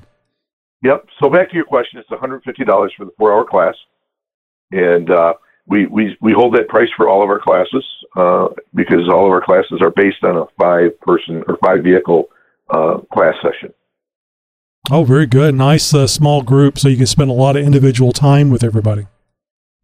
Yep. 0.83 1.07
So 1.21 1.29
back 1.29 1.51
to 1.51 1.57
your 1.57 1.65
question, 1.65 1.99
it's 1.99 2.11
one 2.11 2.21
hundred 2.21 2.43
fifty 2.45 2.65
dollars 2.65 2.93
for 2.97 3.07
the 3.07 3.13
four 3.19 3.33
hour 3.33 3.45
class, 3.45 3.75
and 4.73 5.11
uh, 5.11 5.35
we 5.67 5.87
we 5.87 6.17
we 6.21 6.33
hold 6.33 6.55
that 6.55 6.69
price 6.69 6.89
for 6.97 7.09
all 7.09 7.23
of 7.23 7.29
our 7.29 7.39
classes 7.39 7.85
uh, 8.17 8.49
because 8.75 9.09
all 9.09 9.27
of 9.27 9.33
our 9.33 9.43
classes 9.43 9.81
are 9.81 9.91
based 9.91 10.23
on 10.25 10.37
a 10.37 10.47
five 10.59 10.99
person 11.01 11.43
or 11.47 11.57
five 11.65 11.83
vehicle 11.83 12.29
uh, 12.71 12.99
class 13.13 13.35
session. 13.43 13.73
Oh, 14.91 15.05
very 15.05 15.27
good. 15.27 15.55
Nice 15.55 15.95
uh, 15.95 16.07
small 16.07 16.43
group, 16.43 16.79
so 16.79 16.89
you 16.89 16.97
can 16.97 17.07
spend 17.07 17.31
a 17.31 17.35
lot 17.35 17.57
of 17.57 17.65
individual 17.65 18.13
time 18.13 18.51
with 18.51 18.65
everybody. 18.65 19.07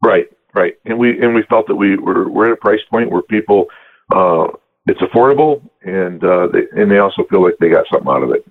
Right, 0.05 0.26
right. 0.55 0.74
And 0.84 0.99
we 0.99 1.20
and 1.20 1.34
we 1.34 1.43
felt 1.43 1.66
that 1.68 1.76
we 1.76 1.97
were 1.97 2.28
we're 2.28 2.47
at 2.47 2.53
a 2.53 2.57
price 2.57 2.80
point 2.91 3.11
where 3.11 3.22
people 3.22 3.66
uh, 4.14 4.49
it's 4.87 5.01
affordable, 5.01 5.62
and 5.82 6.22
uh, 6.22 6.49
they, 6.49 6.80
and 6.80 6.91
they 6.91 6.99
also 6.99 7.24
feel 7.28 7.43
like 7.43 7.55
they 7.61 7.68
got 7.68 7.87
something 7.93 8.09
out 8.09 8.22
of 8.22 8.30
it. 8.30 8.45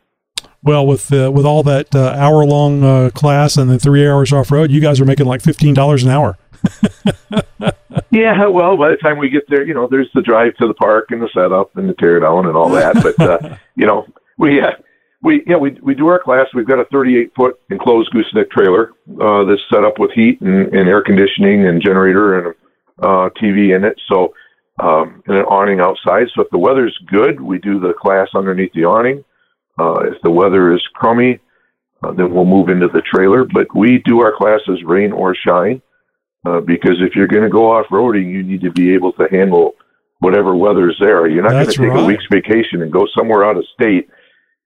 Well, 0.65 0.87
with 0.87 1.13
uh, 1.13 1.31
with 1.31 1.45
all 1.45 1.61
that 1.63 1.93
uh, 1.95 2.15
hour 2.17 2.43
long 2.43 2.83
uh, 2.83 3.11
class 3.13 3.55
and 3.55 3.69
the 3.69 3.77
three 3.77 4.07
hours 4.07 4.33
off 4.33 4.49
road, 4.49 4.71
you 4.71 4.81
guys 4.81 4.99
are 4.99 5.05
making 5.05 5.27
like 5.27 5.41
fifteen 5.41 5.75
dollars 5.75 6.03
an 6.03 6.09
hour. 6.09 6.39
yeah, 8.09 8.47
well, 8.47 8.75
by 8.75 8.89
the 8.89 8.97
time 8.99 9.19
we 9.19 9.29
get 9.29 9.43
there, 9.47 9.63
you 9.63 9.75
know, 9.75 9.87
there's 9.87 10.09
the 10.15 10.23
drive 10.23 10.55
to 10.55 10.67
the 10.67 10.73
park 10.73 11.11
and 11.11 11.21
the 11.21 11.29
setup 11.35 11.77
and 11.77 11.87
the 11.87 11.93
tear 11.93 12.19
down 12.19 12.47
and 12.47 12.57
all 12.57 12.69
that. 12.69 12.95
But 12.95 13.19
uh, 13.19 13.57
you 13.75 13.85
know, 13.85 14.07
we 14.39 14.59
uh, 14.59 14.71
we 15.21 15.43
yeah 15.45 15.57
we 15.57 15.77
we 15.83 15.93
do 15.93 16.07
our 16.07 16.19
class. 16.19 16.47
We've 16.55 16.67
got 16.67 16.79
a 16.79 16.85
38 16.85 17.31
foot 17.35 17.59
enclosed 17.69 18.09
gooseneck 18.11 18.49
trailer 18.49 18.93
uh, 19.21 19.43
that's 19.45 19.61
set 19.71 19.83
up 19.83 19.99
with 19.99 20.11
heat 20.13 20.41
and, 20.41 20.73
and 20.73 20.89
air 20.89 21.03
conditioning 21.03 21.67
and 21.67 21.79
generator 21.79 22.39
and 22.39 22.47
a 22.47 23.05
uh, 23.05 23.29
TV 23.39 23.75
in 23.75 23.83
it. 23.83 24.01
So 24.09 24.33
um, 24.79 25.21
and 25.27 25.37
an 25.37 25.45
awning 25.45 25.79
outside. 25.79 26.27
So 26.33 26.41
if 26.41 26.49
the 26.49 26.57
weather's 26.57 26.97
good, 27.05 27.39
we 27.39 27.59
do 27.59 27.79
the 27.79 27.93
class 27.93 28.29
underneath 28.33 28.73
the 28.73 28.85
awning. 28.85 29.23
Uh, 29.79 29.99
if 30.05 30.21
the 30.23 30.31
weather 30.31 30.73
is 30.73 30.81
crummy, 30.93 31.39
uh, 32.03 32.11
then 32.13 32.33
we'll 32.33 32.45
move 32.45 32.69
into 32.69 32.87
the 32.87 33.01
trailer. 33.01 33.45
But 33.45 33.67
we 33.75 34.01
do 34.05 34.21
our 34.21 34.33
classes 34.35 34.81
rain 34.85 35.11
or 35.11 35.35
shine 35.35 35.81
uh, 36.45 36.61
because 36.61 36.97
if 37.01 37.15
you're 37.15 37.27
going 37.27 37.43
to 37.43 37.49
go 37.49 37.71
off 37.71 37.87
roading, 37.91 38.31
you 38.31 38.43
need 38.43 38.61
to 38.61 38.71
be 38.71 38.93
able 38.93 39.11
to 39.13 39.27
handle 39.31 39.73
whatever 40.19 40.55
weather's 40.55 40.95
there. 40.99 41.27
You're 41.27 41.43
not 41.43 41.51
going 41.51 41.65
to 41.65 41.71
take 41.71 41.89
right. 41.89 42.03
a 42.03 42.05
week's 42.05 42.25
vacation 42.31 42.81
and 42.81 42.91
go 42.91 43.07
somewhere 43.17 43.45
out 43.45 43.57
of 43.57 43.65
state 43.73 44.09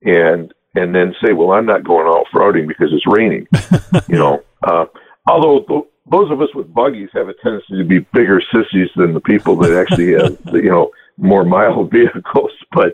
and 0.04 0.54
and 0.76 0.94
then 0.94 1.16
say, 1.24 1.34
"Well, 1.34 1.52
I'm 1.52 1.66
not 1.66 1.84
going 1.84 2.08
off 2.08 2.28
roading 2.34 2.68
because 2.68 2.90
it's 2.92 3.08
raining." 3.08 3.48
you 4.08 4.18
know, 4.18 4.44
uh, 4.64 4.86
although 5.28 5.66
th- 5.68 5.90
those 6.12 6.32
of 6.32 6.42
us 6.42 6.50
with 6.54 6.74
buggies 6.74 7.10
have 7.14 7.30
a 7.30 7.34
tendency 7.42 7.78
to 7.78 7.84
be 7.84 8.00
bigger 8.14 8.42
sissies 8.54 8.90
than 8.96 9.14
the 9.14 9.20
people 9.20 9.56
that 9.58 9.74
actually 9.74 10.14
have 10.14 10.38
you 10.54 10.70
know 10.70 10.92
more 11.18 11.44
mild 11.44 11.92
vehicles, 11.92 12.52
but 12.72 12.94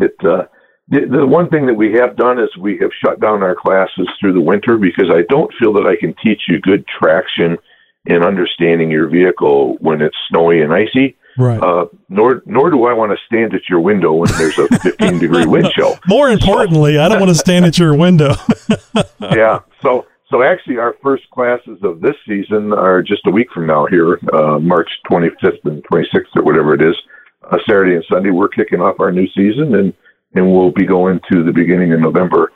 it. 0.00 0.14
Uh, 0.24 0.44
the, 0.92 1.06
the 1.06 1.26
one 1.26 1.48
thing 1.48 1.66
that 1.66 1.74
we 1.74 1.94
have 1.94 2.16
done 2.16 2.38
is 2.38 2.54
we 2.58 2.78
have 2.78 2.90
shut 3.02 3.18
down 3.18 3.42
our 3.42 3.54
classes 3.54 4.06
through 4.20 4.34
the 4.34 4.40
winter 4.40 4.76
because 4.76 5.10
I 5.10 5.22
don't 5.30 5.50
feel 5.58 5.72
that 5.72 5.86
I 5.86 5.96
can 5.96 6.14
teach 6.22 6.42
you 6.48 6.60
good 6.60 6.84
traction 6.86 7.56
and 8.06 8.22
understanding 8.22 8.90
your 8.90 9.08
vehicle 9.08 9.78
when 9.80 10.02
it's 10.02 10.16
snowy 10.28 10.60
and 10.60 10.72
icy. 10.72 11.16
Right. 11.38 11.58
Uh, 11.62 11.86
nor 12.10 12.42
nor 12.44 12.68
do 12.68 12.84
I 12.84 12.92
want 12.92 13.10
to 13.10 13.16
stand 13.24 13.54
at 13.54 13.62
your 13.70 13.80
window 13.80 14.12
when 14.12 14.30
there's 14.32 14.58
a 14.58 14.68
15 14.80 15.18
degree 15.18 15.46
wind 15.46 15.70
chill. 15.74 15.98
More 16.06 16.28
importantly, 16.28 16.98
I 16.98 17.08
don't 17.08 17.20
want 17.20 17.30
to 17.30 17.38
stand 17.38 17.64
at 17.64 17.78
your 17.78 17.96
window. 17.96 18.34
yeah. 19.20 19.60
So 19.80 20.04
so 20.28 20.42
actually, 20.42 20.76
our 20.76 20.94
first 21.02 21.22
classes 21.30 21.78
of 21.82 22.02
this 22.02 22.16
season 22.28 22.74
are 22.74 23.02
just 23.02 23.26
a 23.26 23.30
week 23.30 23.48
from 23.54 23.66
now 23.66 23.86
here, 23.86 24.18
uh, 24.34 24.58
March 24.58 24.90
25th 25.10 25.64
and 25.64 25.82
26th 25.84 26.36
or 26.36 26.42
whatever 26.42 26.74
it 26.74 26.82
is, 26.82 26.96
uh, 27.50 27.56
Saturday 27.66 27.94
and 27.94 28.04
Sunday. 28.10 28.30
We're 28.30 28.48
kicking 28.48 28.82
off 28.82 29.00
our 29.00 29.10
new 29.10 29.26
season, 29.28 29.74
and 29.74 29.94
and 30.34 30.50
we'll 30.50 30.72
be 30.72 30.86
going 30.86 31.20
to 31.30 31.44
the 31.44 31.52
beginning 31.52 31.92
of 31.92 32.00
November 32.00 32.52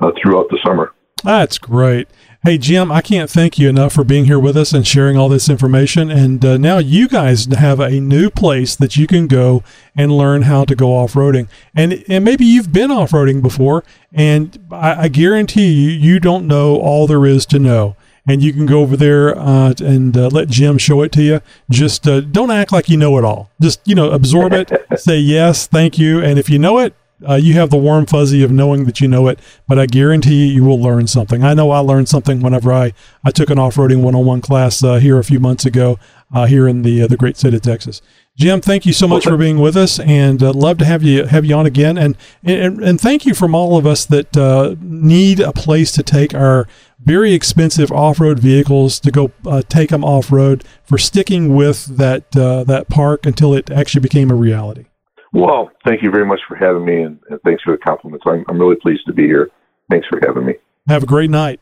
uh, 0.00 0.10
throughout 0.20 0.48
the 0.50 0.58
summer. 0.64 0.92
That's 1.24 1.58
great. 1.58 2.08
Hey, 2.44 2.56
Jim, 2.56 2.92
I 2.92 3.00
can't 3.00 3.28
thank 3.28 3.58
you 3.58 3.68
enough 3.68 3.92
for 3.92 4.04
being 4.04 4.26
here 4.26 4.38
with 4.38 4.56
us 4.56 4.72
and 4.72 4.86
sharing 4.86 5.16
all 5.16 5.28
this 5.28 5.48
information. 5.48 6.10
And 6.12 6.44
uh, 6.44 6.56
now 6.56 6.78
you 6.78 7.08
guys 7.08 7.46
have 7.46 7.80
a 7.80 8.00
new 8.00 8.30
place 8.30 8.76
that 8.76 8.96
you 8.96 9.08
can 9.08 9.26
go 9.26 9.64
and 9.96 10.12
learn 10.12 10.42
how 10.42 10.64
to 10.64 10.76
go 10.76 10.90
off 10.96 11.14
roading. 11.14 11.48
And, 11.74 12.04
and 12.08 12.24
maybe 12.24 12.44
you've 12.44 12.72
been 12.72 12.92
off 12.92 13.10
roading 13.10 13.42
before, 13.42 13.82
and 14.12 14.56
I, 14.70 15.02
I 15.02 15.08
guarantee 15.08 15.72
you, 15.72 15.90
you 15.90 16.20
don't 16.20 16.46
know 16.46 16.76
all 16.76 17.08
there 17.08 17.26
is 17.26 17.44
to 17.46 17.58
know. 17.58 17.96
and 18.28 18.42
you 18.42 18.52
can 18.52 18.66
go 18.66 18.80
over 18.80 18.96
there 18.96 19.36
uh, 19.36 19.72
and 19.80 20.16
uh, 20.16 20.28
let 20.28 20.48
Jim 20.48 20.76
show 20.78 21.02
it 21.02 21.10
to 21.12 21.22
you. 21.22 21.40
Just 21.70 22.06
uh, 22.06 22.20
don't 22.20 22.50
act 22.50 22.70
like 22.70 22.88
you 22.88 22.98
know 22.98 23.16
it 23.18 23.24
all. 23.24 23.50
Just 23.60 23.80
you 23.86 23.94
know, 23.94 24.10
absorb 24.10 24.52
it. 24.52 24.70
say 24.96 25.18
yes, 25.18 25.66
thank 25.66 25.98
you, 25.98 26.22
and 26.22 26.38
if 26.38 26.50
you 26.50 26.58
know 26.58 26.78
it, 26.78 26.94
uh, 27.26 27.34
you 27.34 27.54
have 27.54 27.70
the 27.70 27.76
warm 27.76 28.06
fuzzy 28.06 28.42
of 28.42 28.50
knowing 28.50 28.84
that 28.84 29.00
you 29.00 29.08
know 29.08 29.28
it, 29.28 29.38
but 29.66 29.78
I 29.78 29.86
guarantee 29.86 30.46
you, 30.46 30.54
you 30.54 30.64
will 30.64 30.80
learn 30.80 31.06
something. 31.06 31.42
I 31.42 31.54
know 31.54 31.70
I 31.70 31.78
learned 31.78 32.08
something 32.08 32.40
whenever 32.40 32.72
I, 32.72 32.92
I 33.24 33.30
took 33.30 33.50
an 33.50 33.58
off-roading 33.58 34.02
one-on-one 34.02 34.40
class 34.40 34.82
uh, 34.82 34.96
here 34.96 35.18
a 35.18 35.24
few 35.24 35.40
months 35.40 35.66
ago 35.66 35.98
uh, 36.32 36.46
here 36.46 36.68
in 36.68 36.82
the 36.82 37.02
uh, 37.02 37.06
the 37.06 37.16
great 37.16 37.36
state 37.36 37.54
of 37.54 37.62
Texas. 37.62 38.02
Jim, 38.36 38.60
thank 38.60 38.86
you 38.86 38.92
so 38.92 39.08
much 39.08 39.24
for 39.24 39.36
being 39.36 39.58
with 39.58 39.76
us, 39.76 39.98
and 39.98 40.42
uh, 40.42 40.52
love 40.52 40.78
to 40.78 40.84
have 40.84 41.02
you 41.02 41.24
have 41.24 41.44
you 41.44 41.56
on 41.56 41.66
again. 41.66 41.98
And 41.98 42.16
and, 42.44 42.80
and 42.80 43.00
thank 43.00 43.26
you 43.26 43.34
from 43.34 43.54
all 43.54 43.76
of 43.76 43.86
us 43.86 44.06
that 44.06 44.36
uh, 44.36 44.76
need 44.80 45.40
a 45.40 45.52
place 45.52 45.90
to 45.92 46.02
take 46.04 46.34
our 46.34 46.68
very 47.00 47.32
expensive 47.32 47.90
off-road 47.90 48.38
vehicles 48.38 49.00
to 49.00 49.10
go 49.10 49.32
take 49.68 49.90
them 49.90 50.04
off-road 50.04 50.64
for 50.84 50.98
sticking 50.98 51.54
with 51.54 51.96
that 51.96 52.30
that 52.32 52.86
park 52.88 53.26
until 53.26 53.54
it 53.54 53.70
actually 53.70 54.02
became 54.02 54.30
a 54.30 54.36
reality. 54.36 54.84
Well, 55.32 55.70
thank 55.84 56.02
you 56.02 56.10
very 56.10 56.24
much 56.24 56.40
for 56.48 56.56
having 56.56 56.84
me, 56.84 57.02
and, 57.02 57.18
and 57.28 57.40
thanks 57.42 57.62
for 57.62 57.72
the 57.72 57.78
compliments. 57.78 58.24
I'm, 58.26 58.44
I'm 58.48 58.58
really 58.58 58.76
pleased 58.76 59.06
to 59.06 59.12
be 59.12 59.24
here. 59.24 59.50
Thanks 59.90 60.06
for 60.08 60.20
having 60.26 60.46
me. 60.46 60.54
Have 60.88 61.02
a 61.02 61.06
great 61.06 61.30
night. 61.30 61.60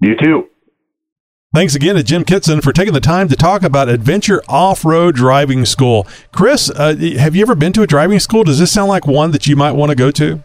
You 0.00 0.16
too. 0.16 0.48
Thanks 1.54 1.76
again 1.76 1.94
to 1.94 2.02
Jim 2.02 2.24
Kitson 2.24 2.60
for 2.60 2.72
taking 2.72 2.94
the 2.94 3.00
time 3.00 3.28
to 3.28 3.36
talk 3.36 3.62
about 3.62 3.88
Adventure 3.88 4.42
Off 4.48 4.84
Road 4.84 5.14
Driving 5.14 5.64
School. 5.64 6.04
Chris, 6.32 6.68
uh, 6.68 6.96
have 6.96 7.36
you 7.36 7.42
ever 7.42 7.54
been 7.54 7.72
to 7.74 7.82
a 7.82 7.86
driving 7.86 8.18
school? 8.18 8.42
Does 8.42 8.58
this 8.58 8.72
sound 8.72 8.88
like 8.88 9.06
one 9.06 9.30
that 9.30 9.46
you 9.46 9.54
might 9.54 9.72
want 9.72 9.90
to 9.90 9.96
go 9.96 10.10
to? 10.10 10.42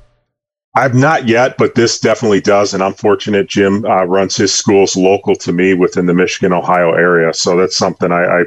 I've 0.78 0.94
not 0.94 1.28
yet, 1.28 1.58
but 1.58 1.74
this 1.74 2.00
definitely 2.00 2.42
does. 2.42 2.76
And 2.76 2.84
I'm 2.84 2.94
fortunate 2.94 3.50
Jim 3.50 3.84
uh, 3.86 4.04
runs 4.06 4.38
his 4.38 4.54
schools 4.54 4.96
local 4.96 5.36
to 5.38 5.52
me 5.52 5.74
within 5.74 6.06
the 6.06 6.14
Michigan, 6.14 6.54
Ohio 6.54 6.94
area. 6.94 7.34
So 7.34 7.58
that's 7.58 7.76
something 7.76 8.12
I, 8.12 8.42
I 8.42 8.44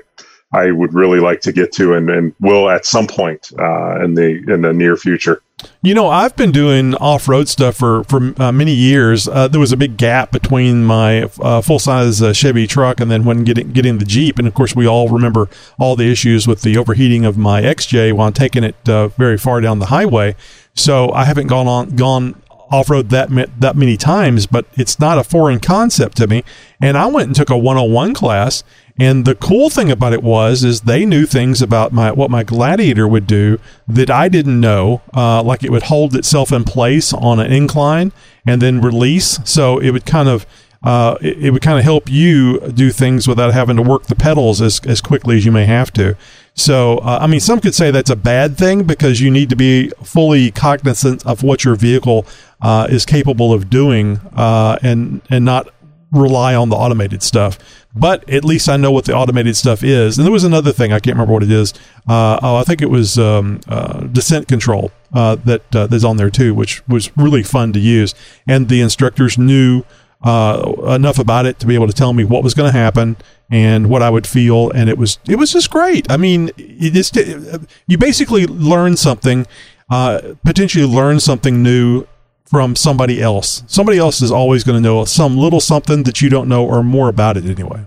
I 0.52 0.70
would 0.70 0.92
really 0.92 1.20
like 1.20 1.40
to 1.42 1.52
get 1.52 1.72
to 1.72 1.94
and, 1.94 2.10
and 2.10 2.34
will 2.40 2.68
at 2.68 2.84
some 2.84 3.06
point 3.06 3.50
uh, 3.58 4.04
in 4.04 4.14
the 4.14 4.42
in 4.52 4.62
the 4.62 4.72
near 4.72 4.96
future. 4.96 5.42
You 5.82 5.94
know, 5.94 6.08
I've 6.08 6.34
been 6.36 6.50
doing 6.50 6.94
off 6.96 7.28
road 7.28 7.48
stuff 7.48 7.76
for 7.76 8.04
for 8.04 8.34
uh, 8.40 8.52
many 8.52 8.72
years. 8.72 9.28
Uh, 9.28 9.48
there 9.48 9.60
was 9.60 9.72
a 9.72 9.76
big 9.76 9.96
gap 9.96 10.30
between 10.30 10.84
my 10.84 11.24
uh, 11.40 11.60
full 11.60 11.78
size 11.78 12.20
uh, 12.20 12.32
Chevy 12.32 12.66
truck 12.66 13.00
and 13.00 13.10
then 13.10 13.24
when 13.24 13.44
getting 13.44 13.72
getting 13.72 13.98
the 13.98 14.04
Jeep, 14.04 14.38
and 14.38 14.48
of 14.48 14.54
course, 14.54 14.74
we 14.74 14.86
all 14.86 15.08
remember 15.08 15.48
all 15.78 15.96
the 15.96 16.10
issues 16.10 16.46
with 16.46 16.62
the 16.62 16.76
overheating 16.76 17.24
of 17.24 17.38
my 17.38 17.62
XJ 17.62 18.12
while 18.12 18.32
taking 18.32 18.64
it 18.64 18.88
uh, 18.88 19.08
very 19.08 19.38
far 19.38 19.60
down 19.60 19.78
the 19.78 19.86
highway. 19.86 20.34
So 20.74 21.12
I 21.12 21.24
haven't 21.24 21.48
gone 21.48 21.68
on 21.68 21.96
gone 21.96 22.41
off 22.72 22.90
road 22.90 23.10
that 23.10 23.28
that 23.60 23.76
many 23.76 23.96
times, 23.96 24.46
but 24.46 24.66
it's 24.74 24.98
not 24.98 25.18
a 25.18 25.24
foreign 25.24 25.60
concept 25.60 26.16
to 26.16 26.26
me. 26.26 26.42
And 26.80 26.98
I 26.98 27.06
went 27.06 27.28
and 27.28 27.36
took 27.36 27.50
a 27.50 27.56
101 27.56 28.14
class 28.14 28.64
and 28.98 29.24
the 29.24 29.34
cool 29.34 29.70
thing 29.70 29.90
about 29.90 30.12
it 30.12 30.22
was, 30.22 30.64
is 30.64 30.82
they 30.82 31.06
knew 31.06 31.24
things 31.24 31.62
about 31.62 31.92
my 31.92 32.12
what 32.12 32.30
my 32.30 32.42
Gladiator 32.42 33.08
would 33.08 33.26
do 33.26 33.58
that 33.88 34.10
I 34.10 34.28
didn't 34.28 34.60
know. 34.60 35.02
Uh, 35.14 35.42
like 35.42 35.64
it 35.64 35.70
would 35.70 35.84
hold 35.84 36.14
itself 36.14 36.52
in 36.52 36.64
place 36.64 37.12
on 37.12 37.40
an 37.40 37.52
incline 37.52 38.12
and 38.46 38.60
then 38.60 38.80
release, 38.80 39.38
so 39.44 39.78
it 39.78 39.90
would 39.90 40.04
kind 40.04 40.28
of 40.28 40.46
uh, 40.82 41.16
it, 41.20 41.46
it, 41.46 41.50
would 41.52 41.62
kind 41.62 41.78
of 41.78 41.84
help 41.84 42.10
you 42.10 42.58
do 42.72 42.90
things 42.90 43.28
without 43.28 43.54
having 43.54 43.76
to 43.76 43.82
work 43.82 44.06
the 44.06 44.16
pedals 44.16 44.60
as, 44.60 44.80
as 44.84 45.00
quickly 45.00 45.36
as 45.36 45.44
you 45.46 45.52
may 45.52 45.64
have 45.64 45.92
to. 45.92 46.16
So, 46.54 46.98
uh, 46.98 47.18
I 47.22 47.26
mean, 47.26 47.40
some 47.40 47.60
could 47.60 47.74
say 47.74 47.90
that's 47.90 48.10
a 48.10 48.16
bad 48.16 48.58
thing 48.58 48.84
because 48.84 49.20
you 49.20 49.30
need 49.30 49.48
to 49.50 49.56
be 49.56 49.90
fully 50.04 50.50
cognizant 50.50 51.24
of 51.26 51.42
what 51.42 51.64
your 51.64 51.76
vehicle 51.76 52.26
uh, 52.60 52.86
is 52.90 53.06
capable 53.06 53.52
of 53.52 53.70
doing 53.70 54.20
uh, 54.36 54.78
and 54.82 55.22
and 55.30 55.44
not 55.44 55.72
rely 56.12 56.54
on 56.54 56.68
the 56.68 56.76
automated 56.76 57.22
stuff. 57.22 57.58
But 57.94 58.28
at 58.28 58.44
least 58.44 58.68
I 58.68 58.76
know 58.76 58.90
what 58.90 59.06
the 59.06 59.14
automated 59.14 59.56
stuff 59.56 59.82
is. 59.82 60.18
And 60.18 60.26
there 60.26 60.32
was 60.32 60.44
another 60.44 60.72
thing 60.72 60.92
I 60.92 60.98
can't 60.98 61.16
remember 61.16 61.32
what 61.32 61.42
it 61.42 61.50
is. 61.50 61.72
Uh, 62.08 62.38
oh, 62.42 62.56
I 62.56 62.64
think 62.64 62.82
it 62.82 62.90
was 62.90 63.18
um, 63.18 63.60
uh, 63.66 64.00
descent 64.00 64.48
control 64.48 64.92
uh, 65.12 65.36
that 65.36 65.74
uh, 65.74 65.86
that's 65.86 66.04
on 66.04 66.16
there 66.18 66.30
too, 66.30 66.54
which 66.54 66.86
was 66.86 67.14
really 67.16 67.42
fun 67.42 67.72
to 67.72 67.80
use. 67.80 68.14
And 68.46 68.68
the 68.68 68.80
instructors 68.80 69.36
knew 69.36 69.84
uh, 70.22 70.72
enough 70.88 71.18
about 71.18 71.46
it 71.46 71.58
to 71.60 71.66
be 71.66 71.74
able 71.74 71.86
to 71.86 71.92
tell 71.92 72.12
me 72.12 72.24
what 72.24 72.44
was 72.44 72.54
going 72.54 72.70
to 72.70 72.78
happen 72.78 73.16
and 73.52 73.90
what 73.90 74.02
I 74.02 74.08
would 74.08 74.26
feel, 74.26 74.70
and 74.70 74.88
it 74.88 74.96
was 74.98 75.18
it 75.28 75.36
was 75.36 75.52
just 75.52 75.70
great. 75.70 76.10
I 76.10 76.16
mean, 76.16 76.50
it 76.56 76.94
just 76.94 77.16
you 77.86 77.98
basically 77.98 78.46
learn 78.46 78.96
something. 78.96 79.46
Uh, 79.90 80.34
potentially 80.42 80.86
learn 80.86 81.20
something 81.20 81.62
new 81.62 82.06
from 82.46 82.74
somebody 82.74 83.20
else. 83.20 83.62
Somebody 83.66 83.98
else 83.98 84.22
is 84.22 84.30
always 84.30 84.64
going 84.64 84.82
to 84.82 84.88
know 84.88 85.04
some 85.04 85.36
little 85.36 85.60
something 85.60 86.04
that 86.04 86.22
you 86.22 86.30
don't 86.30 86.48
know 86.48 86.64
or 86.64 86.82
more 86.82 87.10
about 87.10 87.36
it 87.36 87.44
anyway. 87.44 87.86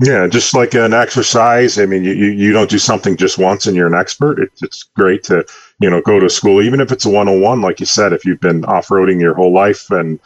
Yeah, 0.00 0.28
just 0.28 0.54
like 0.54 0.74
an 0.74 0.92
exercise. 0.92 1.78
I 1.78 1.86
mean, 1.86 2.04
you, 2.04 2.12
you 2.12 2.52
don't 2.52 2.70
do 2.70 2.78
something 2.78 3.16
just 3.16 3.38
once 3.38 3.66
and 3.66 3.76
you're 3.76 3.88
an 3.88 3.94
expert. 3.94 4.38
It, 4.38 4.50
it's 4.62 4.84
great 4.84 5.24
to, 5.24 5.44
you 5.80 5.90
know, 5.90 6.00
go 6.00 6.20
to 6.20 6.30
school, 6.30 6.62
even 6.62 6.80
if 6.80 6.92
it's 6.92 7.04
a 7.04 7.10
101, 7.10 7.60
like 7.60 7.80
you 7.80 7.86
said, 7.86 8.12
if 8.12 8.24
you've 8.24 8.40
been 8.40 8.64
off 8.64 8.88
roading 8.88 9.20
your 9.20 9.34
whole 9.34 9.52
life 9.52 9.90
and 9.90 10.20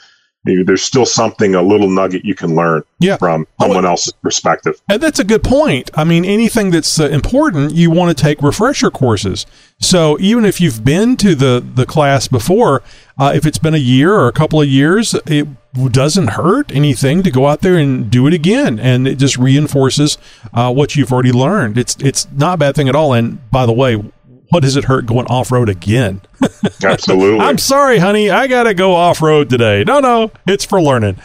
there's 0.47 0.83
still 0.83 1.07
something, 1.07 1.55
a 1.55 1.63
little 1.63 1.91
nugget 1.91 2.25
you 2.25 2.35
can 2.35 2.55
learn 2.55 2.83
yeah. 2.99 3.17
from 3.17 3.47
someone 3.61 3.85
oh, 3.85 3.91
else's 3.91 4.13
perspective. 4.13 4.81
And 4.89 5.03
that's 5.03 5.19
a 5.19 5.25
good 5.25 5.43
point. 5.43 5.91
I 5.95 6.05
mean, 6.05 6.25
anything 6.25 6.71
that's 6.71 6.99
uh, 7.01 7.09
important, 7.09 7.75
you 7.75 7.91
want 7.91 8.17
to 8.17 8.23
take 8.23 8.41
refresher 8.43 8.91
courses. 8.91 9.47
So 9.81 10.17
even 10.21 10.45
if 10.45 10.61
you've 10.61 10.85
been 10.85 11.17
to 11.19 11.35
the, 11.35 11.65
the 11.75 11.85
class 11.85 12.29
before, 12.29 12.83
uh, 13.19 13.33
if 13.35 13.47
it's 13.47 13.59
been 13.59 13.75
a 13.75 13.79
year 13.79 14.15
or 14.15 14.29
a 14.29 14.33
couple 14.33 14.61
of 14.61 14.69
years, 14.69 15.15
it 15.27 15.49
doesn't 15.91 16.29
hurt 16.29 16.73
anything 16.73 17.23
to 17.23 17.31
go 17.31 17.47
out 17.47 17.61
there 17.61 17.77
and 17.77 18.11
do 18.11 18.27
it 18.27 18.33
again. 18.33 18.79
And 18.79 19.07
it 19.07 19.17
just 19.17 19.37
reinforces 19.37 20.17
uh, 20.55 20.73
what 20.73 20.97
you've 20.97 21.13
already 21.13 21.33
learned. 21.33 21.77
It's, 21.77 21.97
it's 22.01 22.27
not 22.33 22.55
a 22.55 22.59
bad 22.59 22.75
thing 22.75 22.89
at 22.89 22.95
all. 22.95 23.13
And 23.13 23.51
by 23.51 23.67
the 23.67 23.73
way, 23.73 24.03
what 24.51 24.61
does 24.61 24.77
it 24.77 24.85
hurt 24.85 25.07
going 25.07 25.27
off 25.27 25.51
road 25.51 25.69
again? 25.69 26.21
Absolutely. 26.85 27.41
I'm 27.41 27.59
sorry, 27.59 27.99
honey. 27.99 28.31
I 28.31 28.47
got 28.47 28.65
to 28.65 28.75
go 28.75 28.95
off 28.95 29.23
road 29.23 29.51
today. 29.51 29.85
No, 29.85 30.01
no, 30.01 30.31
it's 30.47 30.65
for 30.65 30.81
learning. 30.81 31.17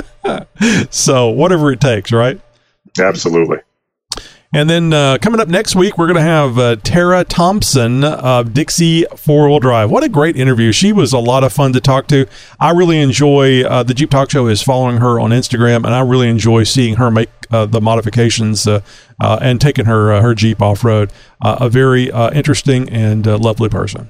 so, 0.90 1.28
whatever 1.28 1.72
it 1.72 1.80
takes, 1.80 2.12
right? 2.12 2.40
Absolutely. 2.98 3.58
And 4.54 4.70
then 4.70 4.94
uh, 4.94 5.18
coming 5.20 5.40
up 5.40 5.48
next 5.48 5.76
week, 5.76 5.98
we're 5.98 6.06
going 6.06 6.16
to 6.16 6.22
have 6.22 6.58
uh, 6.58 6.76
Tara 6.76 7.22
Thompson 7.22 8.02
of 8.02 8.54
Dixie 8.54 9.04
Four 9.14 9.50
Wheel 9.50 9.60
Drive. 9.60 9.90
What 9.90 10.04
a 10.04 10.08
great 10.08 10.36
interview! 10.36 10.72
She 10.72 10.90
was 10.90 11.12
a 11.12 11.18
lot 11.18 11.44
of 11.44 11.52
fun 11.52 11.74
to 11.74 11.82
talk 11.82 12.06
to. 12.06 12.24
I 12.58 12.70
really 12.70 12.98
enjoy 12.98 13.64
uh, 13.64 13.82
the 13.82 13.92
Jeep 13.92 14.10
Talk 14.10 14.30
Show 14.30 14.46
is 14.46 14.62
following 14.62 14.96
her 14.98 15.20
on 15.20 15.32
Instagram, 15.32 15.84
and 15.84 15.94
I 15.94 16.00
really 16.00 16.30
enjoy 16.30 16.62
seeing 16.62 16.96
her 16.96 17.10
make 17.10 17.28
uh, 17.50 17.66
the 17.66 17.82
modifications 17.82 18.66
uh, 18.66 18.80
uh, 19.20 19.38
and 19.42 19.60
taking 19.60 19.84
her 19.84 20.18
her 20.22 20.34
Jeep 20.34 20.62
off 20.62 20.82
road. 20.82 21.12
a 21.42 21.68
very 21.68 22.04
interesting 22.32 22.88
and 22.88 23.26
lovely 23.26 23.68
person. 23.68 24.08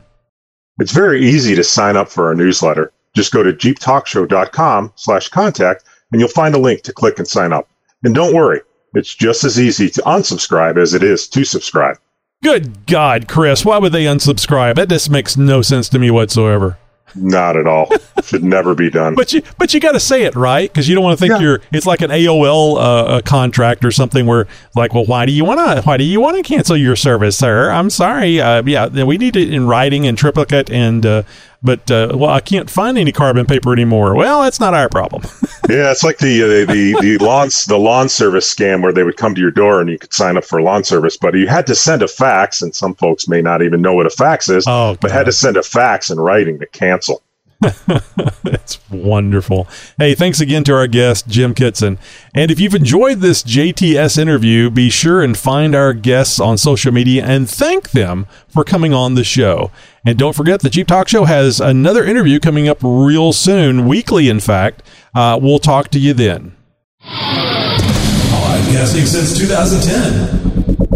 It's 0.79 0.93
very 0.93 1.27
easy 1.27 1.57
to 1.57 1.65
sign 1.65 1.97
up 1.97 2.09
for 2.09 2.29
our 2.29 2.37
newsletter. 2.37 2.93
Just 3.13 3.33
go 3.33 3.43
to 3.43 3.53
jeeptalkshow.com/contact, 3.53 5.85
and 6.13 6.21
you'll 6.21 6.31
find 6.31 6.55
a 6.55 6.59
link 6.59 6.83
to 6.83 6.93
click 6.93 7.19
and 7.19 7.27
sign 7.27 7.53
up. 7.53 7.69
And 8.05 8.15
don't 8.15 8.33
worry 8.33 8.61
it's 8.95 9.15
just 9.15 9.45
as 9.45 9.61
easy 9.61 9.91
to 9.91 10.03
unsubscribe 10.03 10.81
as 10.81 10.95
it 10.95 11.03
is 11.03 11.29
to 11.29 11.45
subscribe. 11.45 11.99
Good 12.43 12.87
God, 12.87 13.27
Chris, 13.29 13.65
why 13.65 13.79
would 13.79 13.93
they 13.93 14.05
unsubscribe? 14.05 14.77
That 14.77 14.89
just 14.89 15.11
makes 15.11 15.37
no 15.37 15.61
sense 15.63 15.89
to 15.91 15.99
me 15.99 16.11
whatsoever. 16.11 16.79
Not 17.15 17.57
at 17.57 17.67
all. 17.67 17.91
Should 18.29 18.45
never 18.45 18.75
be 18.75 18.91
done. 18.91 19.15
But 19.15 19.33
you, 19.33 19.43
but 19.59 19.73
you 19.73 19.81
got 19.81 19.93
to 19.93 20.01
say 20.01 20.25
it 20.25 20.37
right 20.37 20.71
because 20.71 20.89
you 20.89 20.95
don't 20.95 21.03
want 21.03 21.19
to 21.19 21.21
think 21.21 21.33
yeah. 21.33 21.41
you're. 21.41 21.61
It's 21.73 21.87
like 21.87 22.03
an 22.03 22.11
AOL 22.11 22.77
uh, 22.79 23.23
contract 23.23 23.85
or 23.85 23.91
something 23.91 24.27
where, 24.27 24.47
like, 24.77 24.93
well, 24.93 25.07
why 25.07 25.25
do 25.25 25.33
you 25.33 25.45
want 25.45 25.61
to? 25.61 25.83
Why 25.83 25.97
do 25.97 26.05
you 26.05 26.21
want 26.21 26.37
to 26.37 26.43
cancel 26.43 26.77
your 26.77 26.95
service, 26.95 27.39
sir? 27.39 27.71
I'm 27.71 27.89
sorry. 27.89 28.41
Uh, 28.41 28.63
yeah, 28.67 29.05
we 29.05 29.17
need 29.17 29.37
it 29.37 29.53
in 29.53 29.67
writing 29.67 30.07
and 30.07 30.19
triplicate 30.19 30.71
and 30.71 31.07
uh, 31.07 31.23
but 31.63 31.91
uh, 31.91 32.13
well, 32.15 32.31
I 32.31 32.41
can't 32.41 32.71
find 32.71 32.97
any 32.97 33.11
carbon 33.11 33.45
paper 33.45 33.73
anymore. 33.73 34.15
Well, 34.15 34.43
that's 34.43 34.61
not 34.61 34.75
our 34.75 34.89
problem. 34.89 35.23
yeah, 35.69 35.91
it's 35.91 36.05
like 36.05 36.19
the, 36.19 36.43
uh, 36.43 36.73
the 36.73 36.97
the 37.01 37.19
lawn 37.19 37.49
the 37.67 37.79
lawn 37.79 38.09
service 38.09 38.53
scam 38.53 38.83
where 38.83 38.93
they 38.93 39.03
would 39.03 39.17
come 39.17 39.35
to 39.35 39.41
your 39.41 39.51
door 39.51 39.81
and 39.81 39.91
you 39.91 39.99
could 39.99 40.13
sign 40.13 40.37
up 40.37 40.45
for 40.45 40.63
lawn 40.63 40.85
service, 40.85 41.17
but 41.17 41.35
you 41.35 41.49
had 41.49 41.67
to 41.67 41.75
send 41.75 42.03
a 42.03 42.09
fax, 42.09 42.63
and 42.63 42.75
some 42.75 42.95
folks 42.95 43.27
may 43.27 43.43
not 43.43 43.63
even 43.63 43.83
know 43.83 43.95
what 43.95 44.07
a 44.07 44.11
fax 44.11 44.49
is. 44.49 44.65
Oh, 44.69 44.97
but 45.01 45.11
had 45.11 45.27
to 45.27 45.33
send 45.33 45.57
a 45.57 45.63
fax 45.63 46.11
in 46.11 46.21
writing 46.21 46.59
to 46.61 46.67
cancel. 46.67 47.23
That's 47.61 48.79
wonderful. 48.89 49.67
Hey, 49.99 50.15
thanks 50.15 50.41
again 50.41 50.63
to 50.65 50.75
our 50.75 50.87
guest, 50.87 51.27
Jim 51.27 51.55
Kitson. 51.55 51.99
And 52.33 52.53
if 52.53 52.61
you've 52.61 52.75
enjoyed 52.75 53.19
this 53.19 53.43
JTS 53.43 54.17
interview, 54.17 54.71
be 54.71 54.91
sure 54.91 55.23
and 55.23 55.37
find 55.37 55.75
our 55.75 55.93
guests 55.93 56.39
on 56.39 56.57
social 56.57 56.93
media 56.93 57.25
and 57.25 57.51
thank 57.51 57.91
them 57.91 58.27
for 58.49 58.63
coming 58.63 58.95
on 58.95 59.15
the 59.15 59.25
show. 59.25 59.73
And 60.07 60.17
don't 60.17 60.37
forget, 60.37 60.61
the 60.61 60.71
Jeep 60.71 60.87
Talk 60.87 61.09
Show 61.09 61.25
has 61.25 61.61
another 61.61 62.05
interview 62.05 62.39
coming 62.39 62.69
up 62.69 62.79
real 62.81 63.33
soon, 63.33 63.89
weekly, 63.89 64.29
in 64.29 64.39
fact. 64.39 64.85
Uh, 65.15 65.39
we'll 65.43 65.59
talk 65.59 65.89
to 65.89 65.99
you 65.99 66.15
then. 66.15 66.55
Podcasting 67.03 69.07
since 69.07 69.37
2010. 69.37 70.88